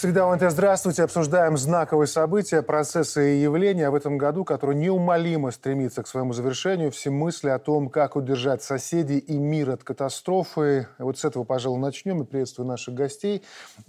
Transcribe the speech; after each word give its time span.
Среда 0.00 0.32
ОНТ, 0.32 0.52
здравствуйте. 0.52 1.02
Обсуждаем 1.02 1.56
знаковые 1.56 2.06
события, 2.06 2.62
процессы 2.62 3.34
и 3.34 3.40
явления 3.40 3.90
в 3.90 3.96
этом 3.96 4.16
году, 4.16 4.44
который 4.44 4.76
неумолимо 4.76 5.50
стремится 5.50 6.04
к 6.04 6.06
своему 6.06 6.32
завершению. 6.32 6.92
Все 6.92 7.10
мысли 7.10 7.48
о 7.48 7.58
том, 7.58 7.88
как 7.88 8.14
удержать 8.14 8.62
соседей 8.62 9.18
и 9.18 9.36
мир 9.36 9.70
от 9.70 9.82
катастрофы. 9.82 10.86
Вот 11.00 11.18
с 11.18 11.24
этого, 11.24 11.42
пожалуй, 11.42 11.80
начнем. 11.80 12.22
И 12.22 12.24
приветствую 12.24 12.68
наших 12.68 12.94
гостей. 12.94 13.42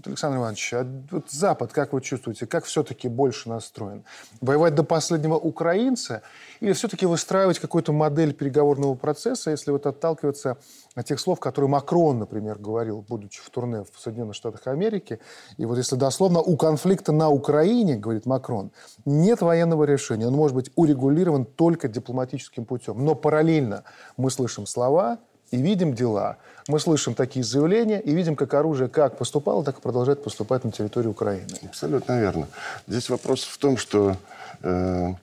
Александр 0.04 0.38
Иванович, 0.38 0.74
а 0.74 0.88
вот 1.12 1.30
Запад, 1.30 1.74
как 1.74 1.94
вы 1.94 2.02
чувствуете, 2.02 2.48
как 2.48 2.66
все-таки 2.66 3.08
больше 3.08 3.48
настроен? 3.48 4.04
Воевать 4.42 4.74
до 4.74 4.84
последнего 4.84 5.36
украинца 5.36 6.24
или 6.60 6.74
все-таки 6.74 7.06
выстраивать 7.06 7.60
какую-то 7.60 7.94
модель 7.94 8.34
переговорного 8.34 8.96
процесса, 8.96 9.52
если 9.52 9.70
вот 9.70 9.86
отталкиваться 9.86 10.58
от 10.89 10.89
тех 11.04 11.20
слов, 11.20 11.40
которые 11.40 11.70
Макрон, 11.70 12.20
например, 12.20 12.58
говорил, 12.58 13.06
будучи 13.08 13.42
в 13.42 13.50
турне 13.50 13.84
в 13.84 14.00
Соединенных 14.00 14.36
Штатах 14.36 14.68
Америки. 14.68 15.20
И 15.58 15.66
вот 15.66 15.78
если 15.78 15.96
дословно, 15.96 16.40
у 16.40 16.58
конфликта 16.58 17.12
на 17.12 17.30
Украине, 17.30 17.96
говорит 17.96 18.26
Макрон, 18.26 18.72
нет 19.06 19.42
военного 19.42 19.84
решения. 19.84 20.28
Он 20.28 20.34
может 20.34 20.56
быть 20.56 20.72
урегулирован 20.76 21.46
только 21.46 21.88
дипломатическим 21.88 22.66
путем. 22.66 23.04
Но 23.06 23.16
параллельно 23.16 23.84
мы 24.18 24.32
слышим 24.32 24.66
слова, 24.66 25.20
и 25.52 25.58
видим 25.58 25.94
дела. 25.94 26.38
Мы 26.68 26.80
слышим 26.80 27.16
такие 27.16 27.44
заявления 27.44 28.00
и 28.00 28.14
видим, 28.14 28.36
как 28.36 28.54
оружие 28.54 28.90
как 28.90 29.18
поступало, 29.18 29.64
так 29.64 29.80
и 29.80 29.82
продолжает 29.82 30.24
поступать 30.24 30.64
на 30.64 30.72
территории 30.72 31.08
Украины. 31.08 31.48
Абсолютно 31.64 32.20
верно. 32.20 32.48
Здесь 32.88 33.10
вопрос 33.10 33.44
в 33.44 33.58
том, 33.58 33.78
что 33.78 34.16
э, 34.62 35.14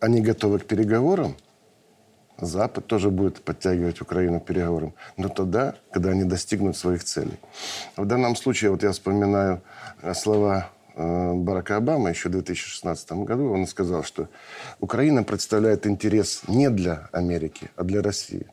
они 0.00 0.20
готовы 0.20 0.60
к 0.60 0.66
переговорам, 0.66 1.36
Запад 2.40 2.86
тоже 2.86 3.10
будет 3.10 3.42
подтягивать 3.42 4.00
Украину 4.00 4.40
к 4.40 4.46
переговорам, 4.46 4.94
но 5.16 5.28
тогда, 5.28 5.74
когда 5.90 6.10
они 6.10 6.24
достигнут 6.24 6.76
своих 6.76 7.02
целей. 7.02 7.38
В 7.96 8.04
данном 8.04 8.36
случае, 8.36 8.70
вот 8.70 8.82
я 8.82 8.92
вспоминаю 8.92 9.60
э, 10.02 10.14
слова 10.14 10.70
э, 10.94 11.32
Барака 11.34 11.76
Обамы 11.76 12.10
еще 12.10 12.28
в 12.28 12.32
2016 12.32 13.12
году. 13.12 13.52
Он 13.52 13.66
сказал, 13.66 14.04
что 14.04 14.28
Украина 14.78 15.24
представляет 15.24 15.86
интерес 15.86 16.42
не 16.46 16.70
для 16.70 17.08
Америки, 17.12 17.70
а 17.76 17.82
для 17.82 18.02
России. 18.02 18.46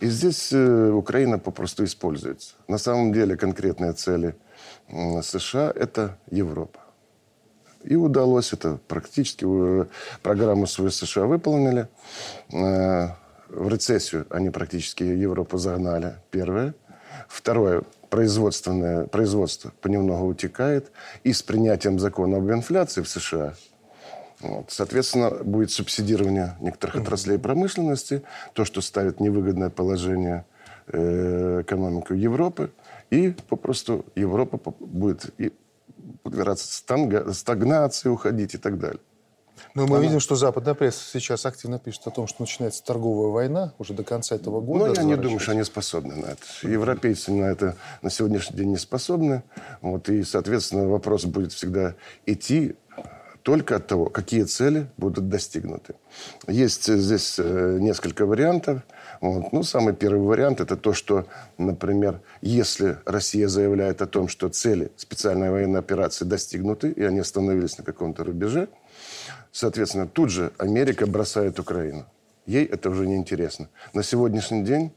И 0.00 0.06
здесь 0.08 0.52
э, 0.52 0.90
Украина 0.90 1.38
попросту 1.38 1.84
используется. 1.84 2.54
На 2.66 2.78
самом 2.78 3.12
деле 3.12 3.36
конкретные 3.36 3.92
цели 3.92 4.34
США– 5.22 5.72
это 5.74 6.18
Европа. 6.30 6.83
И 7.84 7.96
удалось 7.96 8.52
это 8.52 8.78
практически. 8.88 9.46
Программу 10.22 10.66
свою 10.66 10.90
США 10.90 11.26
выполнили. 11.26 11.88
Э, 12.52 13.08
в 13.48 13.68
рецессию 13.68 14.26
они 14.30 14.50
практически 14.50 15.04
Европу 15.04 15.58
загнали. 15.58 16.14
Первое. 16.30 16.74
Второе. 17.28 17.82
Производственное, 18.10 19.06
производство 19.06 19.72
понемногу 19.80 20.26
утекает. 20.26 20.92
И 21.24 21.32
с 21.32 21.42
принятием 21.42 21.98
закона 21.98 22.38
об 22.38 22.50
инфляции 22.50 23.02
в 23.02 23.08
США 23.08 23.54
вот. 24.44 24.66
Соответственно, 24.68 25.30
будет 25.30 25.70
субсидирование 25.70 26.56
некоторых 26.60 26.96
отраслей 26.96 27.38
промышленности, 27.38 28.22
то, 28.52 28.64
что 28.64 28.80
ставит 28.80 29.20
невыгодное 29.20 29.70
положение 29.70 30.44
э, 30.88 31.62
экономику 31.62 32.14
Европы, 32.14 32.70
и 33.10 33.34
попросту 33.48 34.04
Европа 34.14 34.60
будет 34.80 35.30
подвергаться 36.22 36.66
стагнации, 37.32 38.08
уходить 38.08 38.54
и 38.54 38.58
так 38.58 38.78
далее. 38.78 39.00
Но 39.74 39.86
мы 39.86 39.96
Она... 39.96 40.06
видим, 40.06 40.20
что 40.20 40.36
западная 40.36 40.74
пресса 40.74 41.00
сейчас 41.12 41.46
активно 41.46 41.78
пишет 41.78 42.06
о 42.06 42.10
том, 42.10 42.26
что 42.26 42.42
начинается 42.42 42.84
торговая 42.84 43.30
война 43.30 43.74
уже 43.78 43.92
до 43.92 44.04
конца 44.04 44.36
этого 44.36 44.60
года. 44.60 44.86
Ну, 44.86 44.94
я 44.94 45.02
не 45.02 45.16
думаю, 45.16 45.40
что 45.40 45.52
они 45.52 45.64
способны 45.64 46.14
на 46.14 46.26
это. 46.26 46.42
Европейцы 46.62 47.32
на 47.32 47.46
это 47.46 47.76
на 48.02 48.10
сегодняшний 48.10 48.56
день 48.56 48.70
не 48.70 48.76
способны. 48.76 49.42
Вот, 49.80 50.08
и, 50.08 50.22
соответственно, 50.22 50.88
вопрос 50.88 51.24
будет 51.24 51.52
всегда 51.52 51.94
идти 52.26 52.76
только 53.42 53.76
от 53.76 53.86
того, 53.86 54.06
какие 54.06 54.44
цели 54.44 54.88
будут 54.96 55.28
достигнуты. 55.28 55.94
Есть 56.48 56.86
здесь 56.86 57.36
э, 57.38 57.78
несколько 57.80 58.26
вариантов. 58.26 58.82
Вот. 59.24 59.54
Ну, 59.54 59.62
самый 59.62 59.94
первый 59.94 60.20
вариант– 60.20 60.60
это 60.60 60.76
то, 60.76 60.92
что, 60.92 61.26
например, 61.56 62.20
если 62.42 62.98
Россия 63.06 63.48
заявляет 63.48 64.02
о 64.02 64.06
том, 64.06 64.28
что 64.28 64.50
цели 64.50 64.92
специальной 64.96 65.50
военной 65.50 65.80
операции 65.80 66.26
достигнуты, 66.26 66.90
и 66.90 67.02
они 67.02 67.20
остановились 67.20 67.78
на 67.78 67.84
каком-то 67.84 68.22
рубеже, 68.22 68.68
соответственно, 69.50 70.06
тут 70.06 70.28
же 70.28 70.52
Америка 70.58 71.06
бросает 71.06 71.58
Украину. 71.58 72.04
Ей 72.44 72.66
это 72.66 72.90
уже 72.90 73.06
не 73.06 73.16
интересно. 73.16 73.70
На 73.94 74.02
сегодняшний 74.02 74.62
день 74.62 74.92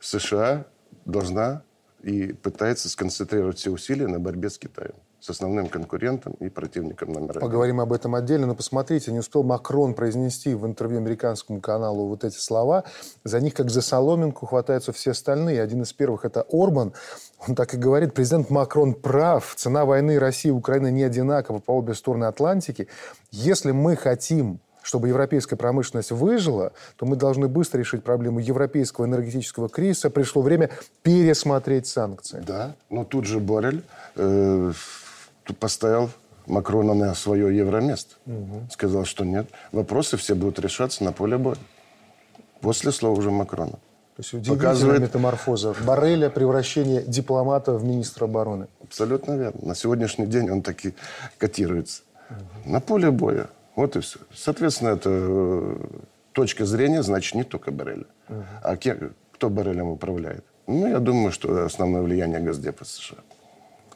США 0.00 0.64
должна 1.04 1.62
и 2.02 2.32
пытается 2.32 2.88
сконцентрировать 2.88 3.58
все 3.58 3.70
усилия 3.70 4.06
на 4.06 4.18
борьбе 4.18 4.48
с 4.48 4.56
Китаем 4.56 4.94
с 5.26 5.30
основным 5.30 5.66
конкурентом 5.68 6.34
и 6.34 6.48
противником 6.48 7.12
номер 7.12 7.30
один. 7.30 7.40
Поговорим 7.40 7.80
об 7.80 7.92
этом 7.92 8.14
отдельно, 8.14 8.46
но 8.46 8.54
посмотрите, 8.54 9.10
не 9.10 9.18
успел 9.18 9.42
Макрон 9.42 9.94
произнести 9.94 10.54
в 10.54 10.64
интервью 10.64 10.98
американскому 10.98 11.60
каналу 11.60 12.06
вот 12.06 12.22
эти 12.22 12.38
слова. 12.38 12.84
За 13.24 13.40
них, 13.40 13.54
как 13.54 13.68
за 13.68 13.82
соломинку, 13.82 14.46
хватаются 14.46 14.92
все 14.92 15.10
остальные. 15.10 15.60
Один 15.60 15.82
из 15.82 15.92
первых– 15.92 16.24
это 16.24 16.46
Орбан. 16.48 16.92
Он 17.46 17.56
так 17.56 17.74
и 17.74 17.76
говорит, 17.76 18.14
президент 18.14 18.50
Макрон 18.50 18.94
прав. 18.94 19.54
Цена 19.56 19.84
войны 19.84 20.20
России 20.20 20.48
и 20.48 20.52
Украины 20.52 20.92
не 20.92 21.02
одинакова 21.02 21.58
по 21.58 21.72
обе 21.72 21.94
стороны 21.94 22.26
Атлантики. 22.26 22.86
Если 23.32 23.72
мы 23.72 23.96
хотим 23.96 24.60
чтобы 24.82 25.08
европейская 25.08 25.56
промышленность 25.56 26.12
выжила, 26.12 26.72
то 26.94 27.06
мы 27.06 27.16
должны 27.16 27.48
быстро 27.48 27.80
решить 27.80 28.04
проблему 28.04 28.38
европейского 28.38 29.06
энергетического 29.06 29.68
кризиса. 29.68 30.10
Пришло 30.10 30.42
время 30.42 30.70
пересмотреть 31.02 31.88
санкции. 31.88 32.40
Да, 32.46 32.76
но 32.88 33.02
тут 33.02 33.24
же 33.24 33.40
Борель 33.40 33.82
э, 34.14 34.72
поставил 35.54 36.10
Макрона 36.46 36.94
на 36.94 37.14
свое 37.14 37.56
евроместо. 37.56 38.16
Угу. 38.26 38.68
Сказал, 38.70 39.04
что 39.04 39.24
нет. 39.24 39.48
Вопросы 39.72 40.16
все 40.16 40.34
будут 40.34 40.58
решаться 40.58 41.04
на 41.04 41.12
поле 41.12 41.38
боя. 41.38 41.56
После 42.60 42.92
слова 42.92 43.18
уже 43.18 43.30
Макрона. 43.30 43.72
То 43.72 44.22
есть 44.22 44.32
удивительная 44.32 44.58
Показывает... 44.58 45.00
метаморфоза. 45.02 45.74
Барреля 45.84 46.30
превращение 46.30 47.02
дипломата 47.02 47.72
в 47.72 47.84
министра 47.84 48.24
обороны. 48.24 48.68
Абсолютно 48.82 49.32
верно. 49.36 49.60
На 49.68 49.74
сегодняшний 49.74 50.26
день 50.26 50.50
он 50.50 50.62
таки 50.62 50.94
котируется. 51.38 52.02
Угу. 52.30 52.72
На 52.72 52.80
поле 52.80 53.10
боя. 53.10 53.48
Вот 53.74 53.96
и 53.96 54.00
все. 54.00 54.20
Соответственно, 54.34 54.90
это 54.90 55.10
э, 55.12 55.76
точка 56.32 56.64
зрения, 56.64 57.02
значит, 57.02 57.34
не 57.34 57.44
только 57.44 57.70
Барреля. 57.70 58.06
Угу. 58.28 58.44
А 58.62 58.76
кто 59.32 59.50
Баррелем 59.50 59.88
управляет? 59.88 60.44
Ну, 60.66 60.88
я 60.88 60.98
думаю, 60.98 61.30
что 61.30 61.64
основное 61.64 62.02
влияние 62.02 62.40
Госдепа 62.40 62.84
США 62.84 63.18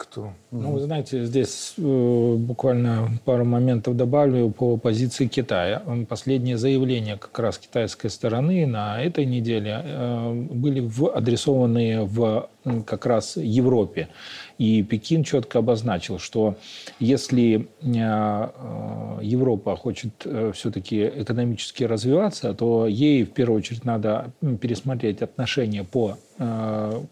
кто? 0.01 0.33
Ну, 0.51 0.73
вы 0.73 0.81
знаете, 0.81 1.25
здесь 1.25 1.75
э, 1.77 2.35
буквально 2.39 3.11
пару 3.25 3.45
моментов 3.45 3.97
добавлю 3.97 4.51
по 4.51 4.79
позиции 4.79 5.27
Китая. 5.27 5.83
Последние 6.09 6.57
заявления 6.57 7.17
как 7.17 7.39
раз 7.39 7.59
китайской 7.59 8.09
стороны 8.09 8.67
на 8.67 9.03
этой 9.03 9.27
неделе 9.27 9.83
э, 9.85 10.33
были 10.51 10.81
в, 10.81 11.15
адресованы 11.15 12.05
в 12.05 12.49
как 12.87 13.07
раз 13.07 13.37
Европе. 13.37 14.09
И 14.59 14.83
Пекин 14.83 15.25
четко 15.25 15.61
обозначил, 15.61 16.19
что 16.19 16.57
если 16.99 17.69
э, 17.81 17.87
э, 17.87 19.19
Европа 19.23 19.75
хочет 19.77 20.11
э, 20.25 20.53
все-таки 20.55 21.07
экономически 21.07 21.85
развиваться, 21.85 22.53
то 22.53 22.87
ей 22.87 23.25
в 23.25 23.33
первую 23.33 23.59
очередь 23.59 23.85
надо 23.85 24.33
пересмотреть 24.61 25.23
отношения 25.23 25.85
по 25.85 26.17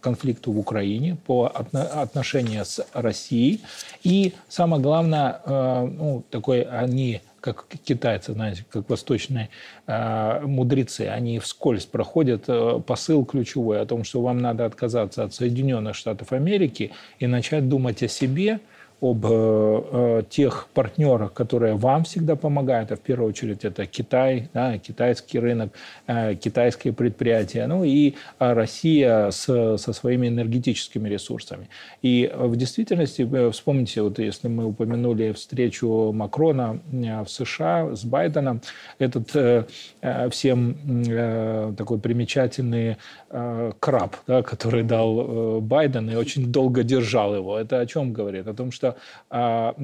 конфликту 0.01 0.53
в 0.53 0.59
Украине, 0.59 1.19
по 1.27 1.53
отношения 1.53 2.65
с 2.65 2.83
Россией. 2.95 3.61
И 4.03 4.33
самое 4.49 4.83
главное, 4.83 5.43
ну, 5.47 6.25
такой 6.31 6.63
они 6.63 7.21
как 7.41 7.67
китайцы, 7.85 8.33
знаете, 8.33 8.65
как 8.71 8.89
восточные 8.89 9.49
э, 9.87 10.41
мудрецы, 10.45 11.03
они 11.03 11.39
вскользь 11.39 11.87
проходят 11.87 12.45
э, 12.49 12.81
посыл 12.87 13.25
ключевой 13.25 13.81
о 13.81 13.87
том, 13.87 14.05
что 14.05 14.21
вам 14.23 14.39
надо 14.39 14.65
отказаться 14.65 15.25
от 15.25 15.35
Соединенных 15.35 15.95
Штатов 15.95 16.33
Америки 16.33 16.93
и 17.19 17.27
начать 17.27 17.69
думать 17.69 18.03
о 18.03 18.09
себе– 18.09 18.61
об 19.01 19.25
э, 19.27 19.31
э, 19.31 20.23
тех 20.29 20.67
партнерах, 20.75 21.33
которые 21.33 21.75
вам 21.75 22.03
всегда 22.03 22.35
помогают, 22.35 22.91
а 22.91 22.97
в 22.97 23.01
первую 23.01 23.29
очередь 23.29 23.65
это 23.65 23.87
Китай, 23.87 24.49
да, 24.53 24.79
китайский 24.79 25.39
рынок, 25.39 25.73
э, 26.09 26.35
китайские 26.35 26.93
предприятия, 26.93 27.67
ну 27.69 27.85
и 27.85 28.15
Россия 28.39 29.31
с, 29.31 29.77
со 29.79 29.93
своими 29.93 30.27
энергетическими 30.29 31.09
ресурсами. 31.09 31.69
И 32.03 32.31
в 32.35 32.57
действительности, 32.57 33.29
э, 33.31 33.51
вспомните, 33.53 34.03
вот 34.03 34.19
если 34.19 34.49
мы 34.49 34.65
упомянули 34.65 35.33
встречу 35.33 36.13
Макрона 36.13 36.81
э, 36.93 37.23
в 37.23 37.29
США 37.29 37.95
с 37.95 38.05
Байденом, 38.05 38.61
этот 38.99 39.35
э, 39.37 39.65
э 40.03 40.29
всем 40.31 40.77
э, 41.09 41.73
такой 41.77 41.99
примечательный 41.99 42.97
э, 43.31 43.73
краб, 43.79 44.17
да, 44.27 44.43
который 44.43 44.83
дал 44.83 45.59
э, 45.59 45.61
Байден 45.61 46.11
и 46.11 46.17
очень 46.17 46.51
долго 46.53 46.83
держал 46.83 47.35
его. 47.35 47.59
Это 47.59 47.81
о 47.81 47.87
чем 47.87 48.13
говорит? 48.13 48.47
О 48.49 48.55
том, 48.55 48.73
что 48.73 48.88
что 48.89 48.97
а, 49.31 49.75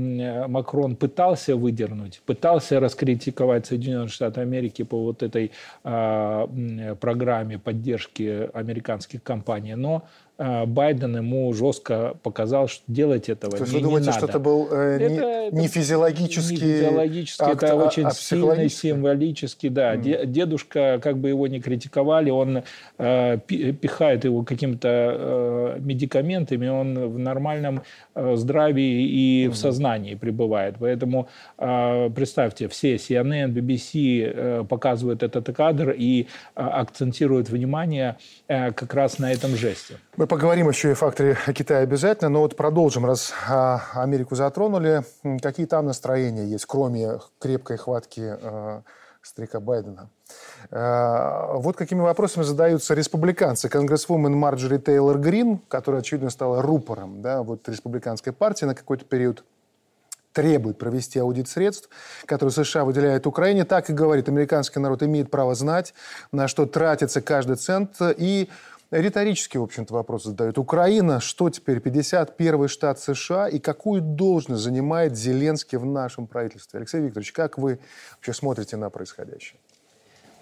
Макрон 0.48 0.96
пытался 0.96 1.56
выдернуть, 1.56 2.22
пытался 2.26 2.80
раскритиковать 2.80 3.66
Соединенные 3.66 4.08
Штаты 4.08 4.40
Америки 4.40 4.82
по 4.82 5.02
вот 5.02 5.22
этой 5.22 5.52
а, 5.82 6.46
программе 7.00 7.58
поддержки 7.58 8.50
американских 8.54 9.22
компаний, 9.22 9.74
но 9.74 10.04
Байден 10.36 11.16
ему 11.16 11.52
жестко 11.54 12.16
показал, 12.22 12.66
что 12.66 12.82
делать 12.88 13.28
этого 13.28 13.52
То 13.56 13.62
есть 13.62 13.72
не, 13.72 13.78
вы 13.78 13.84
думаете, 13.84 14.06
не 14.08 14.12
что 14.12 14.20
надо. 14.22 14.32
это 14.32 14.38
был 14.40 14.68
э, 14.72 14.98
Это- 15.00 15.50
не, 15.54 15.60
не 15.62 15.68
физиологический 15.68 16.56
Не 16.56 16.62
физиологически, 16.62 17.42
акт, 17.42 17.62
это 17.62 17.72
а- 17.72 17.76
очень 17.76 18.04
а 18.06 18.10
сильно 18.10 18.46
психологический? 18.46 18.88
символически, 18.88 19.68
да. 19.68 19.96
Де- 19.96 20.26
Дедушка, 20.26 20.98
как 21.02 21.18
бы 21.18 21.28
его 21.28 21.46
не 21.46 21.60
критиковали, 21.60 22.30
он 22.30 22.62
э, 22.98 23.38
пи- 23.46 23.72
пихает 23.72 24.24
его 24.24 24.42
какими-то 24.42 24.88
э, 24.88 25.76
медикаментами, 25.80 26.66
он 26.68 26.98
в 27.10 27.18
нормальном 27.18 27.82
э, 28.16 28.34
здравии 28.36 29.06
и 29.06 29.48
в 29.48 29.54
сознании 29.54 30.14
пребывает. 30.16 30.74
Поэтому 30.80 31.28
э, 31.58 32.10
представьте, 32.10 32.66
все 32.68 32.96
CNN, 32.96 33.52
BBC 33.52 34.32
э, 34.34 34.64
показывают 34.68 35.22
этот 35.22 35.54
кадр 35.56 35.90
и 35.96 36.22
э, 36.56 36.60
акцентируют 36.60 37.48
внимание 37.50 38.16
э, 38.48 38.72
как 38.72 38.94
раз 38.94 39.18
на 39.20 39.30
этом 39.32 39.54
жесте. 39.56 39.94
Мы 40.24 40.28
поговорим 40.28 40.70
еще 40.70 40.88
и 40.88 40.92
о 40.92 40.94
факторе 40.94 41.36
Китая 41.54 41.80
обязательно, 41.80 42.30
но 42.30 42.40
вот 42.40 42.56
продолжим, 42.56 43.04
раз 43.04 43.34
а, 43.46 43.82
Америку 43.92 44.34
затронули. 44.34 45.02
Какие 45.42 45.66
там 45.66 45.84
настроения 45.84 46.46
есть, 46.46 46.64
кроме 46.64 47.18
крепкой 47.38 47.76
хватки 47.76 48.22
э, 48.40 48.80
старика 49.20 49.60
Байдена? 49.60 50.08
Э, 50.70 51.56
вот 51.56 51.76
какими 51.76 52.00
вопросами 52.00 52.42
задаются 52.42 52.94
республиканцы. 52.94 53.68
Конгрессвумен 53.68 54.34
Марджори 54.34 54.78
Тейлор 54.78 55.18
Грин, 55.18 55.58
которая, 55.68 56.00
очевидно, 56.00 56.30
стала 56.30 56.62
рупором 56.62 57.20
да, 57.20 57.42
вот, 57.42 57.68
республиканской 57.68 58.32
партии 58.32 58.64
на 58.64 58.74
какой-то 58.74 59.04
период, 59.04 59.44
требует 60.32 60.78
провести 60.78 61.18
аудит 61.18 61.48
средств, 61.48 61.88
которые 62.26 62.52
США 62.52 62.84
выделяют 62.84 63.26
Украине. 63.26 63.64
Так 63.64 63.90
и 63.90 63.92
говорит, 63.92 64.28
американский 64.28 64.80
народ 64.80 65.02
имеет 65.02 65.30
право 65.30 65.54
знать, 65.54 65.94
на 66.32 66.48
что 66.48 66.64
тратится 66.64 67.20
каждый 67.20 67.56
цент. 67.56 67.96
И 68.16 68.48
риторический, 68.90 69.58
в 69.58 69.62
общем-то, 69.62 69.94
вопрос 69.94 70.24
задают. 70.24 70.58
Украина, 70.58 71.20
что 71.20 71.50
теперь, 71.50 71.78
51-й 71.78 72.68
штат 72.68 73.00
США, 73.00 73.48
и 73.48 73.58
какую 73.58 74.02
должность 74.02 74.62
занимает 74.62 75.16
Зеленский 75.16 75.78
в 75.78 75.84
нашем 75.84 76.26
правительстве? 76.26 76.78
Алексей 76.78 77.00
Викторович, 77.00 77.32
как 77.32 77.58
вы 77.58 77.78
вообще 78.16 78.32
смотрите 78.32 78.76
на 78.76 78.90
происходящее? 78.90 79.58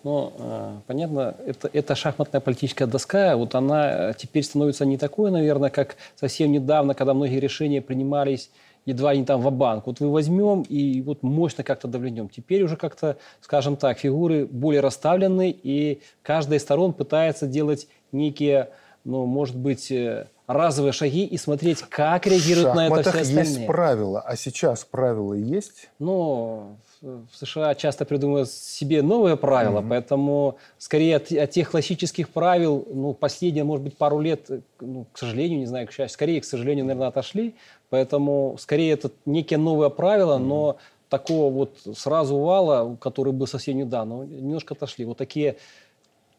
Ну, 0.04 0.32
э, 0.36 0.72
понятно, 0.88 1.36
это, 1.46 1.70
это 1.72 1.94
шахматная 1.94 2.40
политическая 2.40 2.86
доска, 2.86 3.36
вот 3.36 3.54
она 3.54 4.10
э, 4.10 4.14
теперь 4.18 4.42
становится 4.42 4.84
не 4.84 4.98
такой, 4.98 5.30
наверное, 5.30 5.70
как 5.70 5.96
совсем 6.16 6.50
недавно, 6.50 6.94
когда 6.94 7.14
многие 7.14 7.38
решения 7.38 7.80
принимались 7.80 8.50
едва 8.84 9.14
не 9.14 9.24
там 9.24 9.40
в 9.40 9.50
банк 9.52 9.86
Вот 9.86 10.00
вы 10.00 10.10
возьмем 10.10 10.62
и 10.62 11.02
вот 11.02 11.22
мощно 11.22 11.62
как-то 11.62 11.88
давленем. 11.88 12.28
Теперь 12.28 12.62
уже 12.62 12.76
как-то, 12.76 13.16
скажем 13.40 13.76
так, 13.76 13.98
фигуры 13.98 14.46
более 14.46 14.80
расставлены, 14.80 15.50
и 15.50 16.00
каждая 16.22 16.58
из 16.58 16.62
сторон 16.62 16.92
пытается 16.92 17.46
делать 17.46 17.86
некие, 18.12 18.70
ну, 19.04 19.26
может 19.26 19.56
быть, 19.56 19.90
э, 19.90 20.26
разовые 20.46 20.92
шаги 20.92 21.24
и 21.24 21.36
смотреть, 21.36 21.82
как 21.82 22.26
реагируют 22.26 22.74
на 22.74 22.86
это 22.86 23.00
все 23.02 23.20
остальные. 23.20 23.44
есть 23.44 23.66
правила, 23.66 24.20
а 24.20 24.36
сейчас 24.36 24.84
правила 24.84 25.34
есть? 25.34 25.88
Ну, 25.98 26.76
в 27.00 27.36
США 27.36 27.74
часто 27.74 28.04
придумывают 28.04 28.48
себе 28.48 29.02
новые 29.02 29.36
правила, 29.36 29.84
поэтому 29.86 30.58
скорее 30.78 31.16
от, 31.16 31.32
от 31.32 31.50
тех 31.50 31.70
классических 31.70 32.28
правил, 32.28 32.86
ну, 32.92 33.12
последние, 33.12 33.64
может 33.64 33.82
быть, 33.84 33.96
пару 33.96 34.20
лет, 34.20 34.50
э, 34.50 34.60
ну, 34.80 35.06
к 35.12 35.18
сожалению, 35.18 35.58
не 35.58 35.66
знаю, 35.66 35.86
к 35.88 35.92
счастью, 35.92 36.14
скорее, 36.14 36.40
к 36.40 36.44
сожалению, 36.44 36.84
наверное, 36.84 37.08
отошли. 37.08 37.54
Поэтому 37.90 38.56
скорее 38.58 38.92
это 38.92 39.10
некие 39.26 39.58
новые 39.58 39.90
правила, 39.90 40.38
но 40.38 40.78
такого 41.08 41.52
вот 41.52 41.76
сразу 41.94 42.38
вала, 42.38 42.96
который 42.96 43.34
был 43.34 43.46
совсем 43.46 43.76
недавно, 43.76 44.22
немножко 44.22 44.72
отошли. 44.72 45.04
Вот 45.04 45.18
такие 45.18 45.56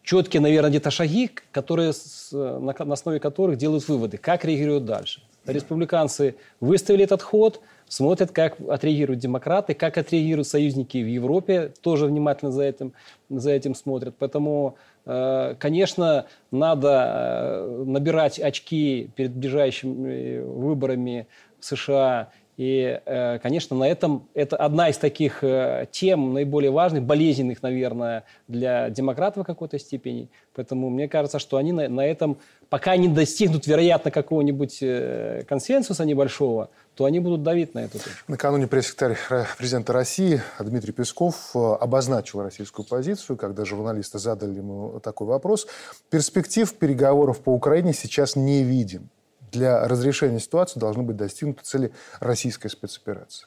четкие, 0.04 0.42
наверное, 0.42 0.70
где-то 0.70 0.92
шаги, 0.92 1.32
которые, 1.52 1.94
на, 2.32 2.72
основе 2.72 3.20
которых 3.20 3.58
делают 3.58 3.88
выводы, 3.88 4.18
как 4.18 4.46
реагируют 4.46 4.86
дальше. 4.86 5.22
Республиканцы 5.46 6.36
выставили 6.62 7.04
этот 7.04 7.22
ход, 7.22 7.60
смотрят, 7.88 8.32
как 8.32 8.58
отреагируют 8.70 9.20
демократы, 9.20 9.74
как 9.74 9.98
отреагируют 9.98 10.48
союзники 10.48 10.98
в 10.98 11.08
Европе, 11.08 11.74
тоже 11.82 12.06
внимательно 12.06 12.52
за 12.52 12.64
этим, 12.64 12.94
за 13.30 13.52
этим 13.52 13.76
смотрят. 13.76 14.16
Поэтому, 14.18 14.78
э, 15.06 15.56
конечно, 15.60 16.26
надо 16.52 16.90
э, 16.90 17.84
набирать 17.86 18.40
очки 18.40 19.10
перед 19.16 19.32
ближайшими 19.32 20.40
выборами 20.40 21.28
в 21.60 21.66
США 21.66 22.30
и, 22.56 23.02
э, 23.06 23.40
конечно, 23.40 23.76
на 23.76 23.86
этом 23.86 24.28
это 24.36 24.56
одна 24.58 24.90
из 24.90 24.98
таких 24.98 25.44
э, 25.44 25.88
тем 25.92 26.34
наиболее 26.34 26.70
важных, 26.70 27.04
болезненных, 27.04 27.64
наверное, 27.64 28.26
для 28.48 28.92
демократов 28.92 29.44
в 29.44 29.48
какой-то 29.48 29.80
степени. 29.80 30.30
Поэтому 30.54 30.92
мне 30.92 31.08
кажется, 31.08 31.40
что 31.40 31.58
они 31.58 31.72
на, 31.72 31.90
на 31.90 32.06
этом, 32.06 32.38
пока 32.70 32.96
не 32.96 33.08
достигнут, 33.08 33.66
вероятно, 33.66 34.12
какого-нибудь 34.12 34.78
э, 34.82 35.44
консенсуса 35.50 36.06
небольшого, 36.06 36.70
то 36.94 37.06
они 37.06 37.20
будут 37.20 37.42
давить 37.42 37.74
на 37.74 37.80
эту 37.80 37.94
точку. 37.98 38.12
Накануне 38.28 38.68
пресс-секретарь 38.68 39.18
президента 39.58 39.92
России 39.92 40.40
Дмитрий 40.60 40.92
Песков 40.92 41.56
обозначил 41.56 42.44
российскую 42.44 42.86
позицию, 42.86 43.36
когда 43.36 43.66
журналисты 43.66 44.20
задали 44.20 44.58
ему 44.58 45.00
такой 45.00 45.26
вопрос. 45.26 45.66
Перспектив 46.12 46.72
переговоров 46.76 47.40
по 47.40 47.50
Украине 47.50 47.94
сейчас 47.94 48.36
не 48.36 48.64
видим. 48.64 49.10
Для 49.54 49.88
разрешения 49.88 50.40
ситуации 50.40 50.80
должны 50.80 51.04
быть 51.04 51.16
достигнуты 51.16 51.62
цели 51.64 51.94
российской 52.20 52.70
спецоперации. 52.70 53.46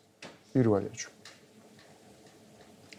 Юрий 0.55 0.69
Валерьевич. 0.69 1.09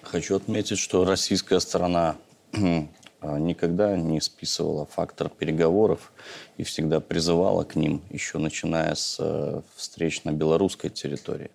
Хочу 0.02 0.36
отметить, 0.36 0.78
что 0.78 1.06
российская 1.06 1.62
сторона 1.62 2.18
а, 3.22 3.40
никогда 3.40 3.96
не 3.96 4.20
списывала 4.20 4.86
фактор 4.86 5.30
переговоров 5.30 6.12
и 6.58 6.64
всегда 6.64 7.00
призывала 7.00 7.64
к 7.64 7.78
ним, 7.78 8.02
еще 8.10 8.40
начиная 8.40 8.94
с 8.94 9.16
э, 9.20 9.62
встреч 9.76 10.26
на 10.26 10.34
белорусской 10.34 10.90
территории. 10.90 11.52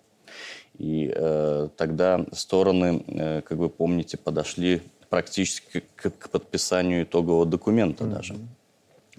И 0.79 1.13
э, 1.15 1.69
тогда 1.77 2.25
стороны, 2.31 3.03
э, 3.07 3.41
как 3.41 3.59
вы 3.59 3.69
помните, 3.69 4.17
подошли 4.17 4.81
практически 5.09 5.83
к, 5.95 6.09
к 6.09 6.29
подписанию 6.29 7.03
итогового 7.03 7.45
документа 7.45 8.05
даже, 8.05 8.35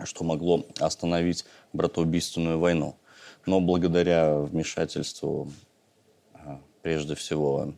что 0.03 0.25
могло 0.25 0.65
остановить 0.81 1.45
братоубийственную 1.73 2.59
войну. 2.59 2.97
Но 3.47 3.61
благодаря 3.61 4.37
вмешательству 4.39 5.53
а, 6.33 6.61
прежде 6.83 7.15
всего 7.15 7.75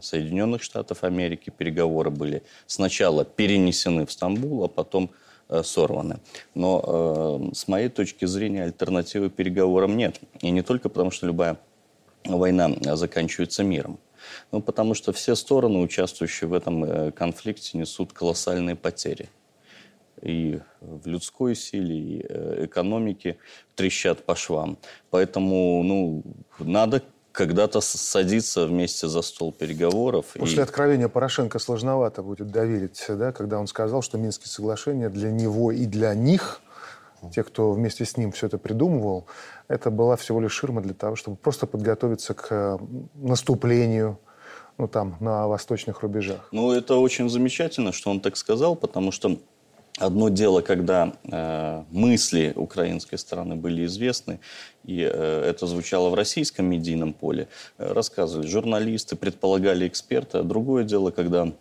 Соединенных 0.00 0.62
Штатов 0.62 1.04
Америки. 1.04 1.50
Переговоры 1.50 2.10
были 2.10 2.42
сначала 2.66 3.24
перенесены 3.24 4.06
в 4.06 4.12
Стамбул, 4.12 4.64
а 4.64 4.68
потом 4.68 5.10
э, 5.48 5.62
сорваны. 5.62 6.20
Но 6.54 7.50
э, 7.50 7.54
с 7.54 7.68
моей 7.68 7.88
точки 7.88 8.24
зрения 8.24 8.64
альтернативы 8.64 9.30
переговорам 9.30 9.96
нет. 9.96 10.20
И 10.40 10.50
не 10.50 10.62
только 10.62 10.88
потому, 10.88 11.10
что 11.10 11.26
любая 11.26 11.58
война 12.24 12.70
заканчивается 12.96 13.62
миром. 13.62 13.98
Но 14.52 14.60
потому 14.60 14.94
что 14.94 15.12
все 15.12 15.34
стороны, 15.34 15.78
участвующие 15.78 16.48
в 16.48 16.54
этом 16.54 16.84
э, 16.84 17.12
конфликте, 17.12 17.78
несут 17.78 18.12
колоссальные 18.12 18.76
потери 18.76 19.28
и 20.22 20.60
в 20.80 21.06
людской 21.06 21.54
силе, 21.54 21.96
и 21.96 22.26
э, 22.28 22.64
экономике 22.66 23.38
трещат 23.74 24.24
по 24.24 24.34
швам. 24.34 24.78
Поэтому 25.10 25.82
ну, 25.82 26.22
надо 26.58 27.02
когда-то 27.32 27.80
садиться 27.80 28.66
вместе 28.66 29.06
за 29.06 29.22
стол 29.22 29.52
переговоров. 29.52 30.26
После 30.34 30.62
откровения 30.62 31.08
Порошенко 31.08 31.58
сложновато 31.60 32.22
будет 32.22 32.50
доверить, 32.50 33.04
да, 33.08 33.32
когда 33.32 33.60
он 33.60 33.68
сказал, 33.68 34.02
что 34.02 34.18
Минские 34.18 34.48
соглашения 34.48 35.08
для 35.08 35.30
него 35.30 35.70
и 35.70 35.86
для 35.86 36.14
них, 36.14 36.60
тех, 37.32 37.46
кто 37.46 37.72
вместе 37.72 38.04
с 38.04 38.16
ним 38.16 38.32
все 38.32 38.46
это 38.46 38.58
придумывал, 38.58 39.26
это 39.68 39.90
была 39.90 40.16
всего 40.16 40.40
лишь 40.40 40.52
ширма 40.52 40.80
для 40.80 40.94
того, 40.94 41.14
чтобы 41.14 41.36
просто 41.36 41.66
подготовиться 41.66 42.34
к 42.34 42.48
э, 42.50 42.78
наступлению 43.14 44.18
ну, 44.78 44.88
там, 44.88 45.16
на 45.20 45.46
восточных 45.46 46.02
рубежах. 46.02 46.48
Ну, 46.52 46.72
это 46.72 46.96
очень 46.96 47.28
замечательно, 47.28 47.92
что 47.92 48.10
он 48.10 48.20
так 48.20 48.36
сказал, 48.36 48.76
потому 48.76 49.12
что 49.12 49.38
одно 49.98 50.28
дело, 50.28 50.60
когда 50.60 51.12
э, 51.24 51.84
мысли 51.90 52.52
украинской 52.56 53.16
стороны 53.16 53.56
были 53.56 53.84
известны, 53.86 54.40
и 54.84 55.00
э, 55.00 55.42
это 55.50 55.66
звучало 55.66 56.10
в 56.10 56.14
российском 56.14 56.66
медийном 56.66 57.12
поле, 57.12 57.48
э, 57.78 57.92
рассказывали 57.92 58.46
журналисты, 58.46 59.16
предполагали 59.16 59.86
эксперты, 59.86 60.38
а 60.38 60.42
другое 60.42 60.84
дело, 60.84 61.10
когда 61.10 61.52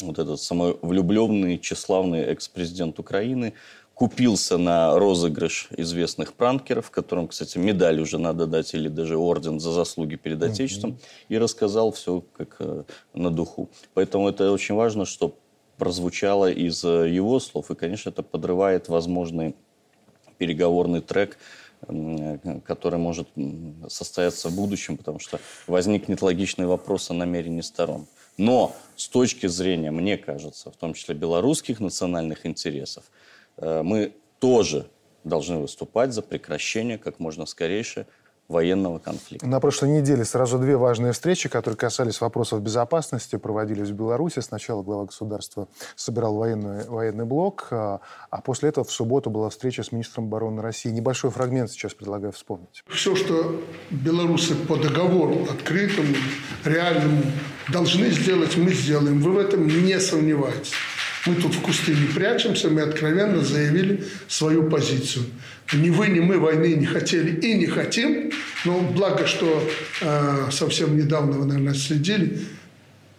вот 0.00 0.18
этот 0.18 0.40
самовлюбленный, 0.40 1.58
тщеславный 1.58 2.22
экс-президент 2.22 2.98
Украины 2.98 3.54
купился 3.94 4.58
на 4.58 4.98
розыгрыш 4.98 5.68
известных 5.76 6.32
пранкеров, 6.32 6.90
которым, 6.90 7.28
кстати, 7.28 7.58
медаль 7.58 8.00
уже 8.00 8.18
надо 8.18 8.46
дать 8.46 8.74
или 8.74 8.88
даже 8.88 9.16
орден 9.16 9.60
за 9.60 9.70
заслуги 9.70 10.16
перед 10.16 10.42
Отечеством, 10.42 10.98
и 11.28 11.38
рассказал 11.38 11.92
все 11.92 12.24
как 12.36 12.56
э, 12.58 12.84
на 13.14 13.30
духу. 13.30 13.70
Поэтому 13.94 14.28
это 14.28 14.50
очень 14.50 14.74
важно, 14.74 15.04
что 15.04 15.36
прозвучало 15.78 16.50
из 16.50 16.84
э, 16.84 17.08
его 17.08 17.40
слов, 17.40 17.70
и, 17.70 17.74
конечно, 17.74 18.10
это 18.10 18.22
подрывает 18.22 18.88
возможный 18.88 19.54
переговорный 20.38 21.00
трек, 21.00 21.38
э, 21.82 22.38
который 22.64 22.98
может 22.98 23.28
состояться 23.88 24.48
в 24.48 24.54
будущем, 24.56 24.96
потому 24.96 25.18
что 25.18 25.40
возникнет 25.66 26.22
логичный 26.22 26.66
вопрос 26.66 27.10
о 27.10 27.14
намерении 27.14 27.62
сторон. 27.62 28.06
Но 28.36 28.74
с 28.96 29.08
точки 29.08 29.46
зрения, 29.46 29.90
мне 29.90 30.16
кажется, 30.16 30.70
в 30.70 30.76
том 30.76 30.94
числе 30.94 31.14
белорусских 31.14 31.80
национальных 31.80 32.46
интересов, 32.46 33.04
э, 33.56 33.82
мы 33.82 34.14
тоже 34.38 34.86
должны 35.24 35.58
выступать 35.58 36.12
за 36.12 36.22
прекращение 36.22 36.98
как 36.98 37.20
можно 37.20 37.46
скорейшее 37.46 38.06
военного 38.52 38.98
конфликта. 38.98 39.46
На 39.46 39.58
прошлой 39.58 39.90
неделе 39.90 40.24
сразу 40.24 40.58
две 40.58 40.76
важные 40.76 41.12
встречи, 41.12 41.48
которые 41.48 41.76
касались 41.76 42.20
вопросов 42.20 42.62
безопасности, 42.62 43.36
проводились 43.36 43.88
в 43.88 43.94
Беларуси. 43.94 44.40
Сначала 44.40 44.82
глава 44.82 45.06
государства 45.06 45.66
собирал 45.96 46.36
военный, 46.36 46.86
военный 46.86 47.24
блок, 47.24 47.68
а, 47.70 48.00
а 48.30 48.40
после 48.40 48.68
этого 48.68 48.84
в 48.84 48.92
субботу 48.92 49.30
была 49.30 49.50
встреча 49.50 49.82
с 49.82 49.90
министром 49.90 50.26
обороны 50.26 50.62
России. 50.62 50.90
Небольшой 50.90 51.30
фрагмент 51.30 51.70
сейчас 51.70 51.94
предлагаю 51.94 52.32
вспомнить. 52.32 52.84
Все, 52.86 53.16
что 53.16 53.60
белорусы 53.90 54.54
по 54.54 54.76
договору 54.76 55.46
открытому, 55.50 56.14
реальному 56.64 57.22
должны 57.72 58.10
сделать, 58.10 58.56
мы 58.56 58.72
сделаем. 58.72 59.20
Вы 59.20 59.32
в 59.32 59.38
этом 59.38 59.66
не 59.66 59.98
сомневайтесь. 59.98 60.72
Мы 61.24 61.36
тут 61.36 61.54
в 61.54 61.60
кусты 61.60 61.92
не 61.94 62.06
прячемся, 62.06 62.68
мы 62.68 62.80
откровенно 62.82 63.42
заявили 63.42 64.04
свою 64.26 64.68
позицию. 64.68 65.26
Ни 65.72 65.90
вы, 65.90 66.08
ни 66.08 66.18
мы 66.18 66.38
войны 66.38 66.74
не 66.74 66.86
хотели 66.86 67.38
и 67.40 67.54
не 67.54 67.66
хотим, 67.66 68.32
но 68.64 68.80
благо, 68.80 69.26
что 69.26 69.62
э, 70.00 70.48
совсем 70.50 70.96
недавно, 70.96 71.38
вы, 71.38 71.46
наверное, 71.46 71.74
следили, 71.74 72.40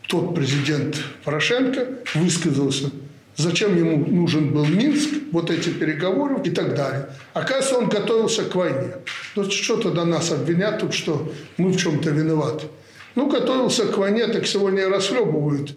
тот 0.10 0.36
президент 0.36 0.98
Порошенко 1.24 1.88
высказался, 2.16 2.92
зачем 3.38 3.78
ему 3.78 4.06
нужен 4.06 4.52
был 4.52 4.66
Минск, 4.66 5.10
вот 5.32 5.50
эти 5.50 5.70
переговоры 5.70 6.42
и 6.44 6.50
так 6.50 6.76
далее. 6.76 7.08
Оказывается, 7.34 7.78
он 7.78 7.88
готовился 7.88 8.44
к 8.44 8.54
войне. 8.54 8.96
Ну, 9.36 9.50
что 9.50 9.78
тогда 9.78 10.04
нас 10.04 10.30
обвинят 10.30 10.80
тут, 10.80 10.94
что 10.94 11.34
мы 11.56 11.72
в 11.72 11.78
чем-то 11.78 12.10
виноваты? 12.10 12.68
Ну, 13.16 13.30
готовился 13.30 13.86
к 13.86 13.98
войне, 13.98 14.28
так 14.28 14.46
сегодня 14.46 14.90
расхлебывают 14.90 15.74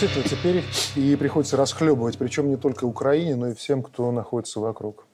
действительно 0.00 0.28
теперь 0.28 0.64
и 0.94 1.16
приходится 1.16 1.56
расхлебывать, 1.56 2.18
причем 2.18 2.48
не 2.48 2.56
только 2.56 2.84
Украине, 2.84 3.34
но 3.34 3.48
и 3.48 3.54
всем, 3.54 3.82
кто 3.82 4.12
находится 4.12 4.60
вокруг. 4.60 5.06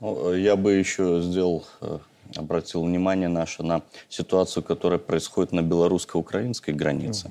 Ну, 0.00 0.34
я 0.34 0.56
бы 0.56 0.72
еще 0.72 1.22
сделал, 1.22 1.64
э, 1.80 1.98
обратил 2.36 2.82
внимание 2.84 3.28
наше 3.28 3.62
на 3.62 3.82
ситуацию, 4.10 4.62
которая 4.62 4.98
происходит 4.98 5.52
на 5.52 5.62
белорусско-украинской 5.62 6.72
границе. 6.72 7.30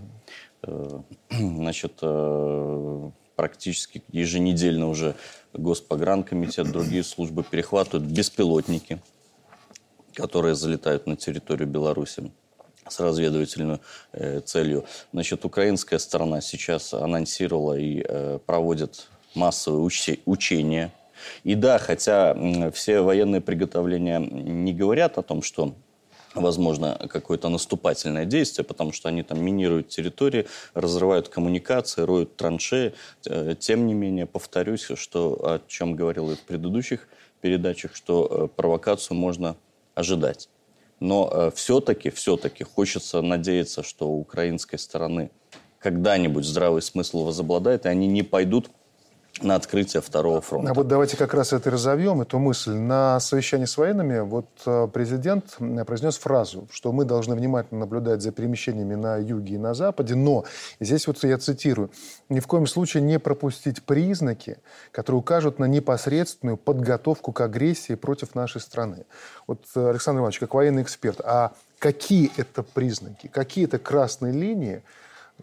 Угу. 0.63 1.05
Значит, 1.29 1.93
э, 2.01 3.09
практически 3.35 4.03
еженедельно 4.11 4.89
уже 4.89 5.15
Госпогранкомитет, 5.53 6.71
другие 6.71 7.03
службы 7.03 7.43
перехватывают 7.43 8.09
беспилотники, 8.09 8.99
которые 10.15 10.55
залетают 10.55 11.05
на 11.05 11.15
территорию 11.15 11.67
Беларуси 11.67 12.31
с 12.91 12.99
разведывательной 12.99 13.79
э, 14.13 14.41
целью. 14.41 14.85
Значит, 15.13 15.45
украинская 15.45 15.99
сторона 15.99 16.41
сейчас 16.41 16.93
анонсировала 16.93 17.77
и 17.77 18.03
э, 18.07 18.39
проводит 18.45 19.07
массовые 19.35 19.85
уч- 19.85 20.19
учения. 20.25 20.91
И 21.43 21.55
да, 21.55 21.77
хотя 21.79 22.33
э, 22.35 22.71
все 22.71 23.01
военные 23.01 23.41
приготовления 23.41 24.19
не 24.19 24.73
говорят 24.73 25.17
о 25.17 25.21
том, 25.21 25.41
что 25.41 25.73
возможно, 26.35 26.97
какое-то 27.09 27.49
наступательное 27.49 28.25
действие, 28.25 28.65
потому 28.65 28.91
что 28.91 29.09
они 29.09 29.23
там 29.23 29.43
минируют 29.43 29.89
территории, 29.89 30.47
разрывают 30.73 31.29
коммуникации, 31.29 32.03
роют 32.03 32.35
траншеи. 32.35 32.93
Э, 33.25 33.55
тем 33.59 33.87
не 33.87 33.93
менее, 33.93 34.25
повторюсь, 34.25 34.87
что, 34.95 35.33
о 35.33 35.61
чем 35.67 35.95
говорил 35.95 36.31
и 36.31 36.35
в 36.35 36.41
предыдущих 36.41 37.07
передачах, 37.41 37.95
что 37.95 38.27
э, 38.29 38.47
провокацию 38.55 39.17
можно 39.17 39.55
ожидать. 39.95 40.49
Но 40.99 41.29
э, 41.31 41.51
все-таки, 41.55 42.09
все-таки 42.09 42.63
хочется 42.63 43.21
надеяться, 43.21 43.83
что 43.83 44.09
у 44.09 44.19
украинской 44.19 44.77
стороны 44.77 45.31
когда-нибудь 45.79 46.45
здравый 46.45 46.81
смысл 46.81 47.23
возобладает, 47.23 47.85
и 47.85 47.89
они 47.89 48.07
не 48.07 48.23
пойдут 48.23 48.69
на 49.43 49.55
открытие 49.55 50.01
второго 50.01 50.41
фронта. 50.41 50.71
А 50.71 50.73
вот 50.73 50.87
давайте 50.87 51.17
как 51.17 51.33
раз 51.33 51.53
это 51.53 51.71
разовьем, 51.71 52.21
эту 52.21 52.39
мысль. 52.39 52.73
На 52.73 53.19
совещании 53.19 53.65
с 53.65 53.77
военными 53.77 54.19
вот 54.19 54.47
э, 54.65 54.87
президент 54.91 55.57
произнес 55.85 56.17
фразу, 56.17 56.67
что 56.71 56.91
мы 56.91 57.05
должны 57.05 57.35
внимательно 57.35 57.81
наблюдать 57.81 58.21
за 58.21 58.31
перемещениями 58.31 58.95
на 58.95 59.17
юге 59.17 59.55
и 59.55 59.57
на 59.57 59.73
западе, 59.73 60.15
но, 60.15 60.45
здесь 60.79 61.07
вот 61.07 61.23
я 61.23 61.37
цитирую, 61.37 61.91
ни 62.29 62.39
в 62.39 62.47
коем 62.47 62.67
случае 62.67 63.03
не 63.03 63.19
пропустить 63.19 63.83
признаки, 63.83 64.57
которые 64.91 65.19
укажут 65.19 65.59
на 65.59 65.65
непосредственную 65.65 66.57
подготовку 66.57 67.31
к 67.31 67.41
агрессии 67.41 67.95
против 67.95 68.35
нашей 68.35 68.61
страны. 68.61 69.05
Вот, 69.47 69.65
э, 69.75 69.89
Александр 69.89 70.21
Иванович, 70.21 70.39
как 70.39 70.53
военный 70.53 70.83
эксперт, 70.83 71.21
а 71.21 71.53
какие 71.79 72.31
это 72.37 72.63
признаки, 72.63 73.27
какие 73.27 73.65
это 73.65 73.79
красные 73.79 74.33
линии, 74.33 74.77
Э, 74.77 74.81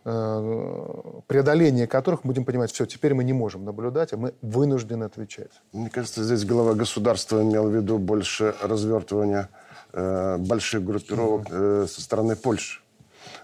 преодоление 0.02 1.86
которых 1.86 2.20
будем 2.24 2.44
понимать, 2.44 2.72
все, 2.72 2.86
теперь 2.86 3.14
мы 3.14 3.24
не 3.24 3.32
можем 3.32 3.64
наблюдать, 3.64 4.12
а 4.12 4.16
мы 4.16 4.34
вынуждены 4.42 5.04
отвечать. 5.04 5.50
Мне 5.72 5.90
кажется, 5.90 6.22
здесь 6.22 6.44
глава 6.44 6.74
государства 6.74 7.42
имел 7.42 7.68
в 7.68 7.74
виду 7.74 7.98
больше 7.98 8.54
развертывания 8.62 9.48
э, 9.92 10.36
больших 10.38 10.84
группировок 10.84 11.46
э, 11.50 11.86
со 11.88 12.00
стороны 12.00 12.36
Польши. 12.36 12.80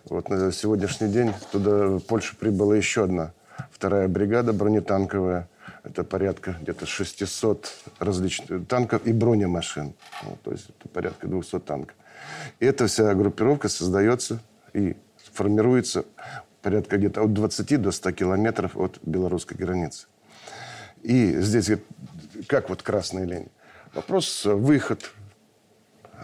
Вот 0.05 0.29
на 0.29 0.53
сегодняшний 0.53 1.09
день 1.09 1.33
туда 1.51 1.87
в 1.87 2.01
Польшу 2.01 2.37
прибыла 2.37 2.77
еще 2.77 3.05
одна 3.05 3.33
вторая 3.83 4.07
бригада 4.07 4.53
бронетанковая. 4.53 5.49
Это 5.83 6.05
порядка 6.05 6.57
где-то 6.61 6.87
600 6.87 7.73
различных 7.99 8.69
танков 8.69 9.05
и 9.05 9.13
бронемашин. 9.13 9.95
Вот, 10.23 10.41
то 10.43 10.53
есть 10.53 10.69
это 10.69 10.89
порядка 10.89 11.27
200 11.27 11.59
танков. 11.61 11.97
И 12.61 12.67
эта 12.67 12.87
вся 12.87 13.13
группировка 13.15 13.69
создается 13.69 14.41
и 14.73 14.97
формируется 15.33 16.05
порядка 16.63 16.97
где-то 16.97 17.23
от 17.23 17.33
20 17.33 17.81
до 17.81 17.91
100 17.91 18.13
километров 18.13 18.77
от 18.77 18.99
белорусской 19.03 19.57
границы. 19.57 20.07
И 21.03 21.41
здесь 21.41 21.71
как 22.47 22.69
вот 22.69 22.83
красная 22.83 23.25
линия. 23.25 23.51
Вопрос 23.95 24.45
выход 24.45 25.11